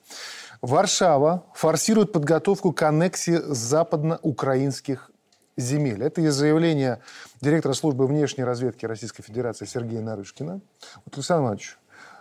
Варшава 0.63 1.45
форсирует 1.55 2.13
подготовку 2.13 2.73
к 2.73 2.83
аннексии 2.83 3.41
западноукраинских 3.47 5.11
земель. 5.57 6.03
Это 6.03 6.21
из 6.21 6.35
заявления 6.35 7.01
директора 7.41 7.73
службы 7.73 8.07
внешней 8.07 8.45
разведки 8.45 8.85
Российской 8.85 9.23
Федерации 9.23 9.65
Сергея 9.65 10.03
Нарышкина. 10.03 10.61
Вот, 11.05 11.15
Александр 11.15 11.45
Иванович, 11.45 11.79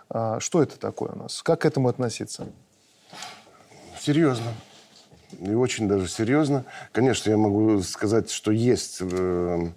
а 0.08 0.40
что 0.40 0.62
это 0.62 0.78
такое 0.78 1.12
у 1.12 1.18
нас? 1.18 1.42
Как 1.42 1.62
к 1.62 1.64
этому 1.66 1.88
относиться? 1.88 2.46
Серьезно. 3.98 4.52
И 5.38 5.52
очень 5.52 5.86
даже 5.86 6.08
серьезно. 6.08 6.64
Конечно, 6.92 7.30
я 7.30 7.36
могу 7.36 7.82
сказать, 7.82 8.30
что 8.30 8.50
есть 8.50 8.98
э, 9.00 9.68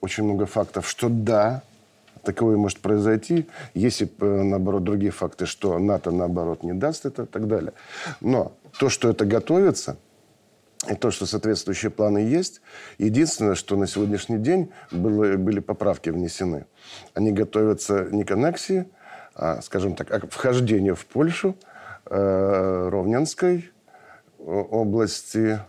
очень 0.00 0.24
много 0.24 0.46
фактов, 0.46 0.88
что 0.88 1.08
да, 1.08 1.62
такое 2.22 2.56
может 2.56 2.80
произойти, 2.80 3.46
если, 3.74 4.10
э, 4.20 4.42
наоборот, 4.42 4.84
другие 4.84 5.10
факты, 5.10 5.46
что 5.46 5.78
НАТО, 5.78 6.10
наоборот, 6.10 6.62
не 6.62 6.72
даст 6.72 7.06
это 7.06 7.22
и 7.22 7.26
так 7.26 7.46
далее. 7.48 7.72
Но 8.20 8.52
то, 8.78 8.88
что 8.88 9.08
это 9.08 9.24
готовится, 9.24 9.96
и 10.88 10.94
то, 10.94 11.10
что 11.10 11.26
соответствующие 11.26 11.90
планы 11.90 12.18
есть, 12.18 12.60
единственное, 12.98 13.54
что 13.54 13.76
на 13.76 13.86
сегодняшний 13.86 14.38
день 14.38 14.70
было, 14.92 15.36
были 15.36 15.58
поправки 15.60 16.10
внесены. 16.10 16.66
Они 17.14 17.32
готовятся 17.32 18.04
не 18.10 18.24
к 18.24 18.30
аннексии, 18.30 18.86
а, 19.34 19.60
скажем 19.62 19.94
так, 19.94 20.10
а 20.12 20.20
к 20.20 20.30
вхождению 20.30 20.94
в 20.94 21.04
Польшу 21.06 21.56
э, 22.06 22.88
Ровненской 22.90 23.70
области, 24.38 25.60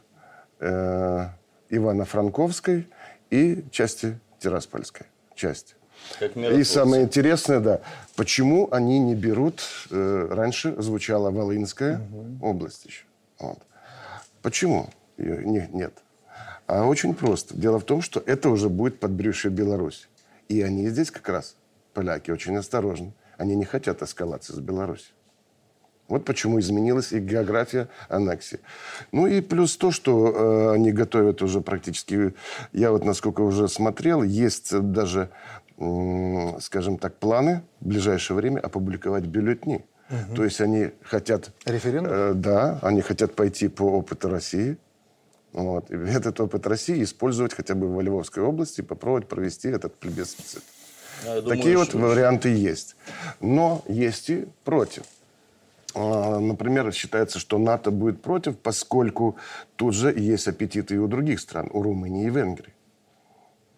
э, 0.60 1.26
Ивано-Франковской 1.70 2.88
и 3.30 3.66
части 3.72 4.20
Тираспольской 4.40 5.08
части. 5.36 5.79
И 6.36 6.64
самое 6.64 7.04
интересное, 7.04 7.60
да, 7.60 7.82
почему 8.16 8.68
они 8.72 9.00
не 9.00 9.16
берут, 9.16 9.62
э, 9.90 10.28
раньше 10.30 10.76
звучала 10.82 11.32
Волынская 11.32 12.02
угу. 12.12 12.48
область 12.48 12.86
еще. 12.86 13.04
Вот. 13.40 13.60
Почему 14.42 14.90
не, 15.18 15.70
нет? 15.72 15.94
А 16.68 16.86
очень 16.86 17.14
просто. 17.16 17.56
Дело 17.56 17.80
в 17.80 17.84
том, 17.84 18.02
что 18.02 18.22
это 18.26 18.50
уже 18.50 18.70
будет 18.70 19.00
подбрюшье 19.00 19.50
Беларуси. 19.50 20.08
И 20.50 20.62
они 20.62 20.88
здесь 20.90 21.12
как 21.12 21.28
раз, 21.30 21.56
поляки, 21.94 22.32
очень 22.32 22.56
осторожны. 22.56 23.14
Они 23.38 23.56
не 23.56 23.66
хотят 23.66 24.02
эскалации 24.02 24.54
с 24.54 24.60
Беларуси. 24.60 25.08
Вот 26.08 26.26
почему 26.26 26.60
изменилась 26.60 27.12
и 27.12 27.20
география 27.20 27.88
аннексии. 28.08 28.60
Ну 29.12 29.28
и 29.28 29.42
плюс 29.42 29.78
то, 29.78 29.92
что 29.92 30.72
э, 30.72 30.74
они 30.74 30.92
готовят 30.92 31.44
уже 31.44 31.62
практически, 31.62 32.34
я 32.74 32.92
вот 32.92 33.06
насколько 33.06 33.42
уже 33.42 33.68
смотрел, 33.68 34.24
есть 34.24 34.76
даже 34.76 35.30
скажем 36.60 36.98
так, 36.98 37.16
планы 37.18 37.64
в 37.80 37.88
ближайшее 37.88 38.36
время 38.36 38.60
опубликовать 38.60 39.26
бюллетни. 39.26 39.86
Угу. 40.10 40.36
То 40.36 40.44
есть 40.44 40.60
они 40.62 40.92
хотят... 41.04 41.52
Референдум? 41.66 42.12
Э, 42.12 42.34
да, 42.34 42.80
они 42.82 43.02
хотят 43.02 43.36
пойти 43.36 43.68
по 43.68 43.84
опыту 43.84 44.30
России. 44.30 44.78
Вот, 45.54 45.90
и 45.90 45.96
этот 45.96 46.40
опыт 46.40 46.68
России 46.68 47.02
использовать 47.04 47.54
хотя 47.54 47.74
бы 47.76 47.88
в 47.88 48.00
Львовской 48.02 48.44
области, 48.44 48.82
попробовать 48.82 49.28
провести 49.28 49.70
этот 49.70 49.96
плебисцит. 49.96 50.64
Я 51.26 51.42
Такие 51.42 51.74
думаю, 51.74 51.78
вот 51.80 51.94
варианты 51.94 52.50
есть. 52.50 52.96
Но 53.40 53.84
есть 53.88 54.30
и 54.30 54.48
против. 54.64 55.04
А, 55.96 56.40
например, 56.40 56.92
считается, 56.94 57.40
что 57.40 57.58
НАТО 57.58 57.92
будет 57.92 58.22
против, 58.22 58.58
поскольку 58.58 59.38
тут 59.76 59.96
же 59.96 60.14
есть 60.16 60.48
аппетиты 60.48 60.96
и 60.96 60.98
у 60.98 61.08
других 61.08 61.40
стран, 61.40 61.70
у 61.72 61.82
Румынии 61.82 62.28
и 62.28 62.30
Венгрии. 62.30 62.74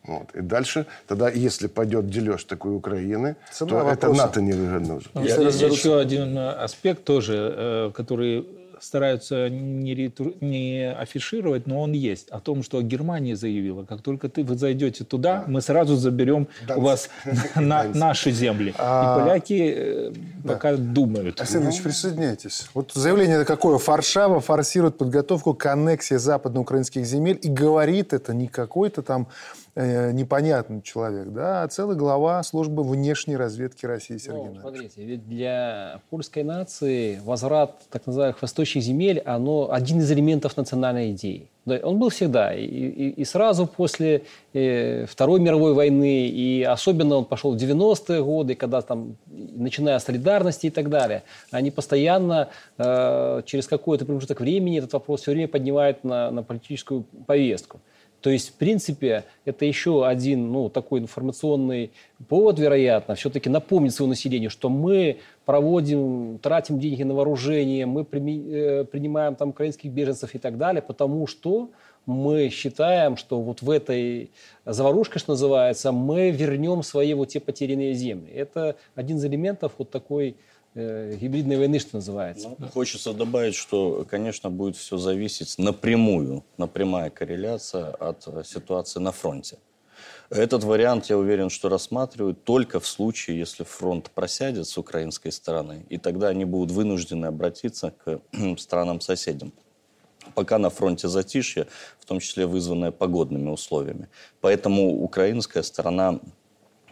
Вот. 0.04 0.32
И 0.34 0.42
дальше, 0.42 0.88
тогда, 1.08 1.30
если 1.30 1.68
пойдет 1.68 2.10
дележ 2.10 2.44
такой 2.44 2.76
Украины, 2.76 3.36
Цена 3.52 3.70
то 3.70 3.76
вопроса. 3.76 3.98
это 3.98 4.14
НАТО 4.14 4.42
не 4.42 4.54
выгодно 4.54 4.96
уже. 4.96 5.10
Я, 5.14 5.38
Есть 5.42 5.62
еще 5.62 6.00
один 6.00 6.38
э, 6.38 6.50
аспект 6.52 7.04
тоже, 7.04 7.54
э, 7.56 7.92
который 7.94 8.48
стараются 8.82 9.50
не, 9.50 9.94
ретур... 9.94 10.34
не 10.42 10.92
афишировать, 10.92 11.68
но 11.68 11.82
он 11.82 11.92
есть. 11.92 12.30
О 12.30 12.40
том, 12.40 12.64
что 12.64 12.82
Германия 12.82 13.36
заявила, 13.36 13.84
как 13.84 14.02
только 14.02 14.28
ты, 14.28 14.44
вы 14.44 14.58
зайдете 14.58 15.04
туда, 15.04 15.44
мы 15.48 15.62
сразу 15.62 15.96
заберем 15.96 16.48
у 16.76 16.82
вас 16.82 17.10
на, 17.56 17.84
наши 17.84 18.32
земли. 18.32 18.74
А... 18.78 19.18
И 19.18 19.22
поляки 19.22 19.74
э, 19.76 20.14
пока 20.46 20.76
думают. 20.76 21.40
Александр 21.40 21.72
присоединяйтесь. 21.84 22.70
Вот 22.74 22.92
заявление 22.94 23.46
какое? 23.46 23.78
Варшава 23.78 24.40
форсирует 24.40 24.98
подготовку 24.98 25.54
к 25.54 25.66
аннексии 25.68 26.16
западноукраинских 26.16 27.06
земель 27.06 27.40
и 27.42 27.50
говорит 27.50 28.14
это 28.14 28.34
не 28.34 28.48
какой-то 28.48 29.04
там 29.04 29.28
э, 29.76 30.12
непонятный 30.12 30.82
человек, 30.82 31.30
да, 31.30 31.64
а 31.64 31.68
целый 31.68 31.96
глава 31.96 32.42
службы 32.44 32.84
внешней 32.84 33.38
разведки 33.38 33.86
России 33.86 34.18
Сергей 34.18 34.50
ну, 34.54 34.62
Смотрите, 34.62 35.04
ведь 35.04 35.28
для 35.28 36.02
польской 36.10 36.44
нации 36.44 37.20
возврат 37.24 37.76
так 37.90 38.06
называемых 38.08 38.42
восточных 38.42 38.84
земель, 38.84 39.20
оно 39.20 39.72
один 39.72 40.00
из 40.00 40.12
элементов 40.12 40.58
национальной 40.58 41.12
идеи. 41.12 41.48
Он 41.66 42.00
был 42.00 42.10
всегда. 42.10 42.56
И, 42.56 42.66
и, 42.66 43.10
и 43.10 43.26
сразу 43.26 43.68
после 43.68 44.24
э, 44.54 45.06
Второй 45.06 45.40
мировой 45.40 45.74
войны, 45.74 46.28
и 46.28 46.64
особенно 46.64 47.18
он 47.18 47.26
пошел 47.26 47.54
в 47.54 47.58
90-е 47.58 48.24
годы, 48.24 48.56
когда 48.56 48.82
там, 48.82 49.16
начиная 49.28 50.00
с 50.00 50.04
солидарности 50.04 50.68
и 50.68 50.70
так 50.72 50.90
далее, 50.90 51.22
они 51.52 51.70
постоянно 51.70 52.50
э, 52.80 53.44
через 53.46 53.68
какой-то 53.68 54.06
промежуток 54.06 54.40
времени 54.40 54.80
этот 54.80 54.94
вопрос 54.94 55.22
все 55.22 55.32
время 55.32 55.48
поднимают 55.48 56.04
на, 56.04 56.32
на 56.32 56.42
политическую 56.42 57.04
повестку. 57.28 57.80
То 58.22 58.30
есть, 58.30 58.50
в 58.50 58.54
принципе, 58.54 59.26
это 59.46 59.66
еще 59.66 60.06
один 60.06 60.52
ну, 60.52 60.70
такой 60.70 61.00
информационный 61.00 61.92
повод, 62.30 62.60
вероятно, 62.60 63.16
все-таки 63.16 63.50
напомнить 63.50 63.94
своему 63.94 64.12
населению, 64.12 64.52
что 64.52 64.70
мы 64.70 65.18
проводим, 65.46 66.38
тратим 66.40 66.80
деньги 66.80 67.04
на 67.04 67.16
вооружение, 67.16 67.86
мы 67.88 68.02
э, 68.04 68.86
принимаем 68.86 69.36
там 69.36 69.50
украинских 69.50 69.92
беженцев 69.92 70.36
и 70.36 70.38
так 70.38 70.58
далее, 70.58 70.84
потому 70.84 71.26
что 71.26 71.72
мы 72.06 72.50
считаем, 72.50 73.18
что 73.18 73.42
вот 73.42 73.62
в 73.62 73.70
этой 73.70 74.32
заварушке, 74.66 75.20
что 75.20 75.32
называется, 75.32 75.92
мы 75.92 76.32
вернем 76.32 76.84
свои 76.84 77.14
вот 77.14 77.30
те 77.30 77.40
потерянные 77.40 77.94
земли. 77.94 78.32
Это 78.32 78.76
один 78.96 79.18
из 79.18 79.26
элементов 79.26 79.74
вот 79.78 79.90
такой 79.90 80.36
гибридной 80.76 81.58
войны, 81.58 81.80
что 81.80 81.98
называется. 81.98 82.56
Ну, 82.58 82.68
хочется 82.68 83.14
добавить, 83.14 83.56
что, 83.56 84.06
конечно, 84.10 84.50
будет 84.50 84.78
все 84.78 84.98
зависеть 84.98 85.58
напрямую, 85.58 86.44
напрямая 86.58 87.10
корреляция 87.10 87.92
от 87.92 88.28
э, 88.28 88.44
ситуации 88.46 89.00
на 89.00 89.12
фронте. 89.12 89.58
Этот 90.30 90.64
вариант, 90.64 91.08
я 91.08 91.18
уверен, 91.18 91.50
что 91.50 91.68
рассматривают 91.68 92.46
только 92.46 92.80
в 92.80 92.88
случае, 92.88 93.38
если 93.38 93.66
фронт 93.66 94.10
просядет 94.12 94.66
с 94.66 94.78
украинской 94.78 95.32
стороны, 95.32 95.86
и 95.90 95.98
тогда 95.98 96.30
они 96.30 96.46
будут 96.46 96.72
вынуждены 96.72 97.26
обратиться 97.26 97.94
к 98.04 98.22
странам-соседям. 98.58 99.52
Пока 100.34 100.58
на 100.58 100.70
фронте 100.70 101.10
затишье, 101.10 101.68
в 102.00 102.06
том 102.06 102.20
числе 102.22 102.46
вызванное 102.46 102.92
погодными 102.92 103.50
условиями. 103.50 104.08
Поэтому 104.40 105.04
украинская 105.04 105.64
сторона 105.64 106.22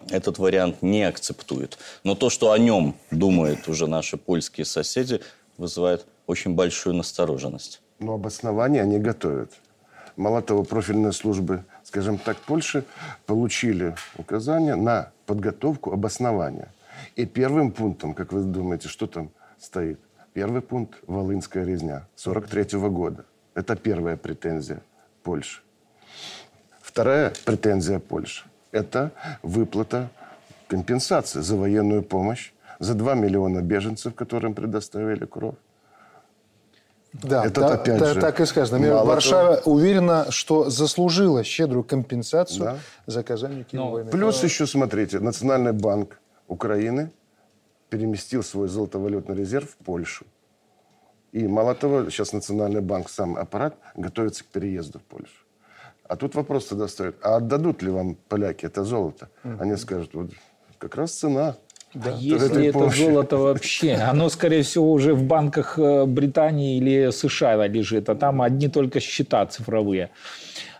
этот 0.09 0.37
вариант 0.39 0.81
не 0.81 1.03
акцептует. 1.03 1.77
Но 2.03 2.15
то, 2.15 2.29
что 2.29 2.51
о 2.51 2.57
нем 2.57 2.95
думают 3.11 3.67
уже 3.67 3.87
наши 3.87 4.17
польские 4.17 4.65
соседи, 4.65 5.21
вызывает 5.57 6.05
очень 6.27 6.55
большую 6.55 6.95
настороженность. 6.95 7.81
Но 7.99 8.13
обоснования 8.13 8.81
они 8.81 8.97
готовят. 8.99 9.51
Мало 10.15 10.41
того, 10.41 10.63
профильные 10.63 11.11
службы, 11.11 11.63
скажем 11.83 12.17
так, 12.17 12.37
Польши 12.37 12.83
получили 13.25 13.95
указания 14.17 14.75
на 14.75 15.11
подготовку 15.25 15.93
обоснования. 15.93 16.73
И 17.15 17.25
первым 17.25 17.71
пунктом, 17.71 18.13
как 18.13 18.33
вы 18.33 18.43
думаете, 18.43 18.89
что 18.89 19.07
там 19.07 19.31
стоит? 19.59 19.99
Первый 20.33 20.61
пункт– 20.61 20.99
Волынская 21.07 21.65
резня 21.65 22.07
43 22.15 22.77
-го 22.77 22.89
года. 22.89 23.25
Это 23.53 23.75
первая 23.75 24.17
претензия 24.17 24.81
Польши. 25.23 25.61
Вторая 26.81 27.33
претензия 27.45 27.99
Польши 27.99 28.48
это 28.71 29.11
выплата 29.43 30.09
компенсации 30.67 31.41
за 31.41 31.55
военную 31.55 32.03
помощь, 32.03 32.51
за 32.79 32.93
2 32.93 33.15
миллиона 33.15 33.61
беженцев, 33.61 34.15
которым 34.15 34.53
предоставили 34.53 35.25
кровь. 35.25 35.55
Да, 37.13 37.43
это 37.43 37.61
да, 37.61 37.73
опять 37.73 37.99
да, 37.99 38.13
же, 38.13 38.19
так 38.19 38.39
и 38.39 38.45
сказано. 38.45 39.03
Варшава 39.03 39.57
того... 39.57 39.75
уверена, 39.75 40.27
что 40.29 40.69
заслужила 40.69 41.43
щедрую 41.43 41.83
компенсацию 41.83 42.65
да. 42.65 42.77
за 43.07 43.21
оказание 43.21 43.63
Киеву 43.63 43.89
войны. 43.89 44.11
Плюс 44.11 44.43
еще, 44.43 44.67
смотрите, 44.67 45.19
Национальный 45.19 45.73
банк 45.73 46.19
Украины 46.47 47.11
переместил 47.89 48.43
свой 48.43 48.67
золотовалютный 48.67 49.35
резерв 49.35 49.71
в 49.71 49.83
Польшу. 49.83 50.25
И 51.31 51.47
мало 51.47 51.73
того, 51.73 52.09
сейчас 52.11 52.31
Национальный 52.31 52.81
банк, 52.81 53.09
сам 53.09 53.35
аппарат, 53.35 53.75
готовится 53.95 54.43
к 54.43 54.47
переезду 54.47 54.99
в 54.99 55.03
Польшу. 55.03 55.45
А 56.09 56.15
тут 56.15 56.33
вопрос 56.33 56.65
тогда 56.65 56.87
стоит, 56.87 57.15
а 57.21 57.35
отдадут 57.35 57.83
ли 57.83 57.91
вам 57.91 58.15
поляки 58.27 58.65
это 58.65 58.83
золото? 58.83 59.29
Mm-hmm. 59.43 59.61
Они 59.61 59.77
скажут, 59.77 60.13
вот 60.15 60.31
как 60.79 60.95
раз 60.95 61.11
цена 61.11 61.55
Да, 61.93 62.09
а 62.09 62.17
если 62.17 62.65
это 62.65 62.79
помощи. 62.79 63.03
золото 63.03 63.37
вообще, 63.37 63.93
оно, 63.93 64.29
скорее 64.29 64.63
всего, 64.63 64.91
уже 64.91 65.13
в 65.13 65.23
банках 65.23 65.77
э, 65.77 66.05
Британии 66.05 66.77
или 66.77 67.11
США 67.11 67.67
лежит, 67.67 68.09
а 68.09 68.15
там 68.15 68.41
одни 68.41 68.69
только 68.69 68.99
счета 68.99 69.45
цифровые. 69.45 70.09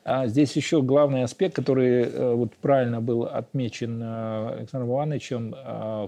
А 0.04 0.26
здесь 0.26 0.56
еще 0.56 0.82
главный 0.82 1.22
аспект, 1.22 1.56
который 1.56 2.06
э, 2.06 2.34
вот 2.34 2.56
правильно 2.56 3.00
был 3.00 3.26
отмечен 3.26 4.02
э, 4.02 4.56
Александром 4.58 4.90
Ивановичем, 4.90 5.56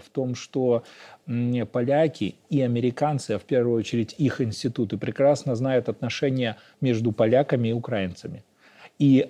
в 0.03 0.09
том, 0.11 0.33
что 0.33 0.81
поляки 1.71 2.35
и 2.49 2.61
американцы, 2.61 3.33
а 3.33 3.37
в 3.37 3.43
первую 3.43 3.77
очередь 3.77 4.15
их 4.17 4.41
институты, 4.41 4.97
прекрасно 4.97 5.53
знают 5.53 5.89
отношения 5.89 6.57
между 6.81 7.11
поляками 7.11 7.67
и 7.67 7.73
украинцами. 7.73 8.43
И 8.99 9.29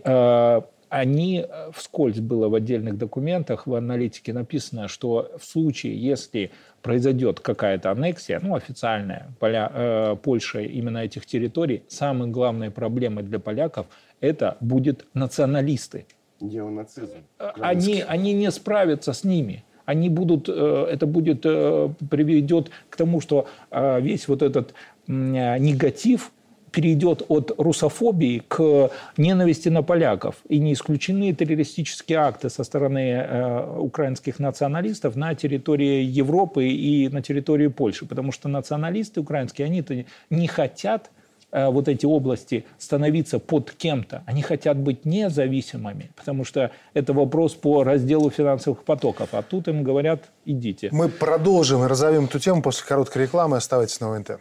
они 0.91 1.45
э, 1.47 1.71
вскользь 1.73 2.19
было 2.19 2.49
в 2.49 2.53
отдельных 2.53 2.97
документах, 2.97 3.65
в 3.65 3.75
аналитике 3.75 4.33
написано, 4.33 4.89
что 4.89 5.31
в 5.39 5.45
случае, 5.45 5.95
если 5.95 6.51
произойдет 6.81 7.39
какая-то 7.39 7.91
аннексия, 7.91 8.41
ну, 8.43 8.55
официальная, 8.55 9.31
поля, 9.39 9.71
э, 9.73 10.17
Польша 10.21 10.59
именно 10.59 10.97
этих 10.97 11.25
территорий, 11.25 11.83
самой 11.87 12.27
главной 12.27 12.71
проблемой 12.71 13.23
для 13.23 13.39
поляков 13.39 13.85
это 14.19 14.57
будет 14.59 15.05
националисты. 15.13 16.05
Неонацизм. 16.41 17.23
Э, 17.39 17.51
они, 17.61 18.03
они 18.05 18.33
не 18.33 18.51
справятся 18.51 19.13
с 19.13 19.23
ними 19.23 19.63
они 19.85 20.09
будут, 20.09 20.47
э, 20.47 20.87
это 20.91 21.05
будет, 21.05 21.41
приведет 21.41 22.69
к 22.89 22.95
тому, 22.95 23.19
что 23.19 23.47
весь 23.71 24.27
вот 24.27 24.41
этот 24.41 24.73
негатив 25.07 26.31
перейдет 26.71 27.23
от 27.27 27.51
русофобии 27.57 28.41
к 28.47 28.89
ненависти 29.17 29.69
на 29.69 29.83
поляков. 29.83 30.35
И 30.47 30.59
не 30.59 30.73
исключены 30.73 31.33
террористические 31.33 32.19
акты 32.19 32.49
со 32.49 32.63
стороны 32.63 32.99
э, 32.99 33.77
украинских 33.77 34.39
националистов 34.39 35.15
на 35.15 35.35
территории 35.35 36.03
Европы 36.03 36.67
и 36.67 37.09
на 37.09 37.21
территории 37.21 37.67
Польши. 37.67 38.05
Потому 38.05 38.31
что 38.31 38.47
националисты 38.49 39.19
украинские, 39.19 39.65
они-то 39.65 40.05
не 40.29 40.47
хотят 40.47 41.11
э, 41.51 41.67
вот 41.67 41.87
эти 41.87 42.05
области 42.05 42.65
становиться 42.77 43.39
под 43.39 43.71
кем-то. 43.71 44.23
Они 44.25 44.41
хотят 44.41 44.77
быть 44.77 45.05
независимыми, 45.05 46.11
потому 46.15 46.45
что 46.45 46.71
это 46.93 47.13
вопрос 47.13 47.53
по 47.53 47.83
разделу 47.83 48.29
финансовых 48.29 48.83
потоков. 48.83 49.29
А 49.33 49.41
тут 49.41 49.67
им 49.67 49.83
говорят, 49.83 50.29
идите. 50.45 50.89
Мы 50.91 51.09
продолжим 51.09 51.83
и 51.83 51.87
разовьем 51.87 52.25
эту 52.25 52.39
тему 52.39 52.61
после 52.61 52.87
короткой 52.87 53.23
рекламы. 53.23 53.57
Оставайтесь 53.57 53.99
на 53.99 54.15
ОНТ. 54.15 54.39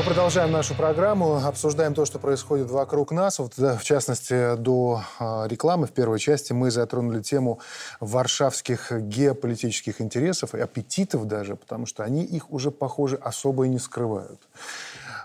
Мы 0.00 0.06
продолжаем 0.06 0.50
нашу 0.50 0.74
программу, 0.74 1.46
обсуждаем 1.46 1.92
то, 1.92 2.06
что 2.06 2.18
происходит 2.18 2.70
вокруг 2.70 3.12
нас. 3.12 3.38
Вот, 3.38 3.58
в 3.58 3.82
частности, 3.82 4.56
до 4.56 5.02
а, 5.18 5.46
рекламы 5.46 5.86
в 5.86 5.90
первой 5.90 6.18
части 6.18 6.54
мы 6.54 6.70
затронули 6.70 7.20
тему 7.20 7.60
варшавских 8.00 8.92
геополитических 8.92 10.00
интересов 10.00 10.54
и 10.54 10.60
аппетитов 10.60 11.26
даже, 11.26 11.54
потому 11.54 11.84
что 11.84 12.02
они 12.02 12.24
их 12.24 12.50
уже, 12.50 12.70
похоже, 12.70 13.16
особо 13.16 13.66
и 13.66 13.68
не 13.68 13.78
скрывают. 13.78 14.40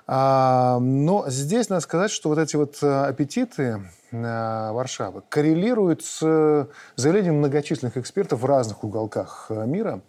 А, 0.08 0.78
но 0.82 1.24
здесь 1.30 1.70
надо 1.70 1.80
сказать, 1.80 2.12
что 2.12 2.28
вот 2.28 2.38
эти 2.38 2.58
вот 2.58 2.76
а, 2.84 3.08
аппетиты 3.08 3.82
Варшавы 4.12 5.24
коррелируют 5.30 6.04
с 6.04 6.68
заявлением 6.98 7.36
многочисленных 7.36 7.96
экспертов 7.96 8.42
в 8.42 8.46
разных 8.46 8.84
уголках 8.84 9.50
мира 9.50 10.02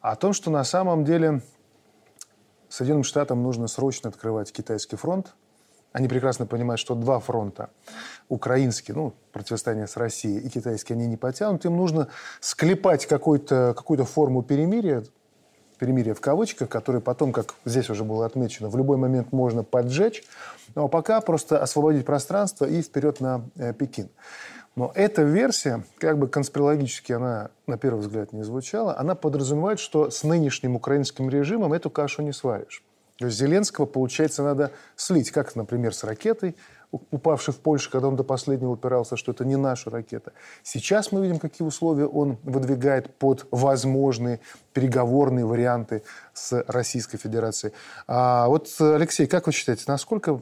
о 0.00 0.16
том, 0.16 0.32
что 0.32 0.50
на 0.50 0.64
самом 0.64 1.04
деле 1.04 1.42
Соединенным 2.70 3.04
Штатам 3.04 3.42
нужно 3.42 3.66
срочно 3.66 4.08
открывать 4.08 4.52
китайский 4.52 4.96
фронт. 4.96 5.34
Они 5.92 6.06
прекрасно 6.06 6.46
понимают, 6.46 6.78
что 6.78 6.94
два 6.94 7.18
фронта, 7.18 7.70
украинский, 8.28 8.94
ну, 8.94 9.12
противостояние 9.32 9.88
с 9.88 9.96
Россией 9.96 10.38
и 10.38 10.48
китайский, 10.48 10.94
они 10.94 11.08
не 11.08 11.16
потянут. 11.16 11.64
Им 11.64 11.76
нужно 11.76 12.06
склепать 12.38 13.06
какую-то 13.06 13.74
какую 13.76 14.04
форму 14.04 14.44
перемирия, 14.44 15.02
перемирия 15.78 16.14
в 16.14 16.20
кавычках, 16.20 16.68
которое 16.68 17.00
потом, 17.00 17.32
как 17.32 17.56
здесь 17.64 17.90
уже 17.90 18.04
было 18.04 18.24
отмечено, 18.24 18.68
в 18.68 18.76
любой 18.76 18.98
момент 18.98 19.32
можно 19.32 19.64
поджечь. 19.64 20.22
Но 20.76 20.86
пока 20.86 21.20
просто 21.20 21.60
освободить 21.60 22.06
пространство 22.06 22.66
и 22.66 22.82
вперед 22.82 23.20
на 23.20 23.44
э, 23.56 23.72
Пекин. 23.72 24.10
Но 24.80 24.92
эта 24.94 25.20
версия, 25.20 25.84
как 25.98 26.18
бы 26.18 26.26
конспирологически 26.26 27.12
она 27.12 27.50
на 27.66 27.76
первый 27.76 28.00
взгляд 28.00 28.32
не 28.32 28.42
звучала, 28.42 28.98
она 28.98 29.14
подразумевает, 29.14 29.78
что 29.78 30.08
с 30.08 30.24
нынешним 30.24 30.74
украинским 30.74 31.28
режимом 31.28 31.74
эту 31.74 31.90
кашу 31.90 32.22
не 32.22 32.32
сваришь. 32.32 32.82
То 33.18 33.26
есть 33.26 33.36
Зеленского, 33.36 33.84
получается, 33.84 34.42
надо 34.42 34.72
слить, 34.96 35.32
как, 35.32 35.54
например, 35.54 35.94
с 35.94 36.02
ракетой, 36.02 36.56
упавшей 37.10 37.52
в 37.52 37.58
Польшу, 37.58 37.90
когда 37.90 38.08
он 38.08 38.16
до 38.16 38.24
последнего 38.24 38.70
упирался, 38.70 39.18
что 39.18 39.32
это 39.32 39.44
не 39.44 39.56
наша 39.56 39.90
ракета. 39.90 40.32
Сейчас 40.62 41.12
мы 41.12 41.20
видим, 41.20 41.40
какие 41.40 41.68
условия 41.68 42.06
он 42.06 42.38
выдвигает 42.42 43.14
под 43.16 43.46
возможные 43.50 44.40
переговорные 44.72 45.44
варианты 45.44 46.04
с 46.32 46.64
Российской 46.68 47.18
Федерацией. 47.18 47.74
А 48.08 48.48
вот, 48.48 48.74
Алексей, 48.80 49.26
как 49.26 49.46
вы 49.46 49.52
считаете, 49.52 49.84
насколько 49.88 50.40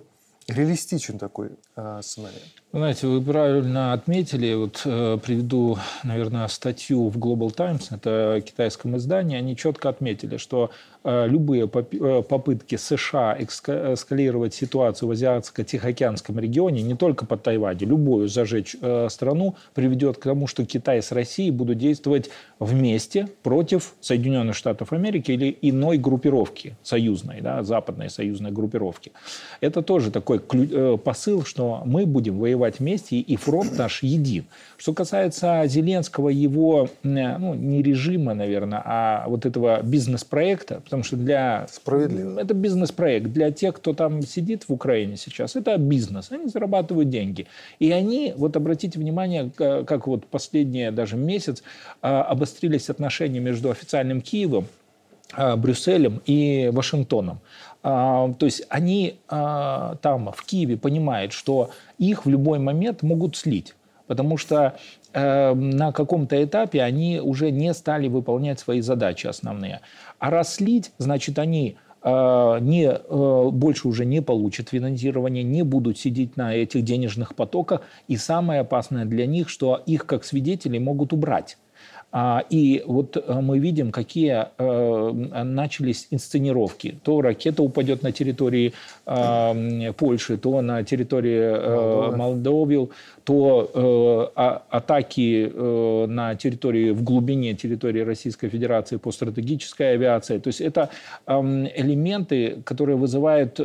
реалистичен 0.48 1.18
такой 1.18 1.50
э, 1.76 2.00
сценарий? 2.02 2.42
Знаете, 2.70 3.06
вы 3.06 3.22
правильно 3.22 3.94
отметили. 3.94 4.52
Вот 4.52 4.82
э, 4.84 5.16
приведу, 5.24 5.78
наверное, 6.04 6.46
статью 6.48 7.08
в 7.08 7.16
Global 7.16 7.50
Times, 7.50 7.88
это 7.90 8.42
китайском 8.44 8.94
издании. 8.98 9.38
Они 9.38 9.56
четко 9.56 9.88
отметили, 9.88 10.36
что 10.36 10.70
э, 11.02 11.26
любые 11.26 11.64
э, 11.64 12.22
попытки 12.28 12.76
США 12.76 13.38
эскалировать 13.40 14.52
ситуацию 14.52 15.08
в 15.08 15.12
Азиатско-Тихоокеанском 15.12 16.38
регионе, 16.38 16.82
не 16.82 16.94
только 16.94 17.24
под 17.24 17.42
Тайване, 17.42 17.86
любую 17.86 18.28
зажечь 18.28 18.76
э, 18.82 19.08
страну, 19.08 19.56
приведет 19.72 20.18
к 20.18 20.24
тому, 20.24 20.46
что 20.46 20.66
Китай 20.66 21.00
с 21.00 21.10
Россией 21.10 21.50
будут 21.50 21.78
действовать 21.78 22.28
вместе 22.58 23.28
против 23.42 23.94
Соединенных 24.02 24.54
Штатов 24.54 24.92
Америки 24.92 25.30
или 25.30 25.56
иной 25.62 25.96
группировки 25.96 26.76
союзной, 26.82 27.40
да, 27.40 27.62
западной 27.62 28.10
союзной 28.10 28.50
группировки. 28.50 29.12
Это 29.62 29.80
тоже 29.80 30.10
такой 30.10 30.38
э, 30.52 30.98
посыл, 31.02 31.44
что 31.46 31.80
мы 31.86 32.04
будем 32.04 32.38
воевать 32.38 32.57
воевать 32.58 32.80
вместе, 32.80 33.16
и 33.16 33.36
фронт 33.36 33.78
наш 33.78 34.02
един. 34.02 34.44
Что 34.76 34.92
касается 34.92 35.62
Зеленского, 35.66 36.28
его, 36.28 36.88
ну, 37.02 37.54
не 37.54 37.82
режима, 37.82 38.34
наверное, 38.34 38.82
а 38.84 39.24
вот 39.28 39.46
этого 39.46 39.80
бизнес-проекта, 39.82 40.80
потому 40.84 41.02
что 41.02 41.16
для... 41.16 41.66
Справедливо. 41.70 42.40
Это 42.40 42.54
бизнес-проект. 42.54 43.32
Для 43.32 43.50
тех, 43.50 43.76
кто 43.76 43.94
там 43.94 44.22
сидит 44.22 44.64
в 44.68 44.72
Украине 44.72 45.16
сейчас, 45.16 45.56
это 45.56 45.76
бизнес. 45.78 46.30
Они 46.30 46.48
зарабатывают 46.48 47.08
деньги. 47.08 47.46
И 47.78 47.90
они, 47.90 48.34
вот 48.36 48.56
обратите 48.56 48.98
внимание, 48.98 49.50
как 49.56 50.06
вот 50.06 50.26
последний 50.26 50.90
даже 50.90 51.16
месяц 51.16 51.62
а, 52.02 52.22
обострились 52.22 52.90
отношения 52.90 53.40
между 53.40 53.70
официальным 53.70 54.20
Киевом, 54.20 54.66
а, 55.32 55.56
Брюсселем 55.56 56.22
и 56.26 56.70
Вашингтоном. 56.72 57.40
А, 57.82 58.32
то 58.34 58.46
есть 58.46 58.64
они 58.68 59.18
а, 59.28 59.96
там, 60.02 60.32
в 60.32 60.44
Киеве, 60.44 60.76
понимают, 60.76 61.32
что 61.32 61.70
их 61.98 62.26
в 62.26 62.28
любой 62.28 62.58
момент 62.58 63.02
могут 63.02 63.36
слить. 63.36 63.74
Потому 64.08 64.38
что 64.38 64.74
э, 65.12 65.54
на 65.54 65.92
каком-то 65.92 66.42
этапе 66.42 66.82
они 66.82 67.20
уже 67.20 67.50
не 67.50 67.72
стали 67.74 68.08
выполнять 68.08 68.58
свои 68.58 68.80
задачи 68.80 69.26
основные. 69.26 69.80
А 70.18 70.30
раз 70.30 70.54
слить, 70.54 70.92
значит, 70.96 71.38
они 71.38 71.76
э, 72.02 72.58
не, 72.60 72.86
э, 72.86 73.50
больше 73.52 73.86
уже 73.86 74.06
не 74.06 74.22
получат 74.22 74.70
финансирование, 74.70 75.44
не 75.44 75.62
будут 75.62 75.98
сидеть 75.98 76.38
на 76.38 76.54
этих 76.54 76.84
денежных 76.84 77.34
потоках. 77.34 77.82
И 78.08 78.16
самое 78.16 78.62
опасное 78.62 79.04
для 79.04 79.26
них, 79.26 79.50
что 79.50 79.82
их 79.84 80.06
как 80.06 80.24
свидетелей 80.24 80.78
могут 80.78 81.12
убрать. 81.12 81.58
А, 82.10 82.42
и 82.48 82.82
вот 82.86 83.16
э, 83.16 83.40
мы 83.40 83.58
видим, 83.58 83.92
какие 83.92 84.46
э, 84.56 85.42
начались 85.44 86.06
инсценировки. 86.10 86.98
То 87.02 87.20
ракета 87.20 87.62
упадет 87.62 88.02
на 88.02 88.12
территории 88.12 88.72
э, 89.04 89.92
Польши, 89.92 90.38
то 90.38 90.62
на 90.62 90.82
территории 90.84 92.16
Молдовы, 92.16 92.88
то 93.28 94.32
а, 94.34 94.62
атаки 94.70 95.52
на 96.06 96.34
территории, 96.34 96.92
в 96.92 97.02
глубине 97.02 97.52
территории 97.52 98.00
Российской 98.00 98.48
Федерации 98.48 98.96
по 98.96 99.12
стратегической 99.12 99.92
авиации. 99.92 100.38
То 100.38 100.48
есть 100.48 100.62
это 100.62 100.88
элементы, 101.26 102.62
которые 102.64 102.96
вызывают 102.96 103.58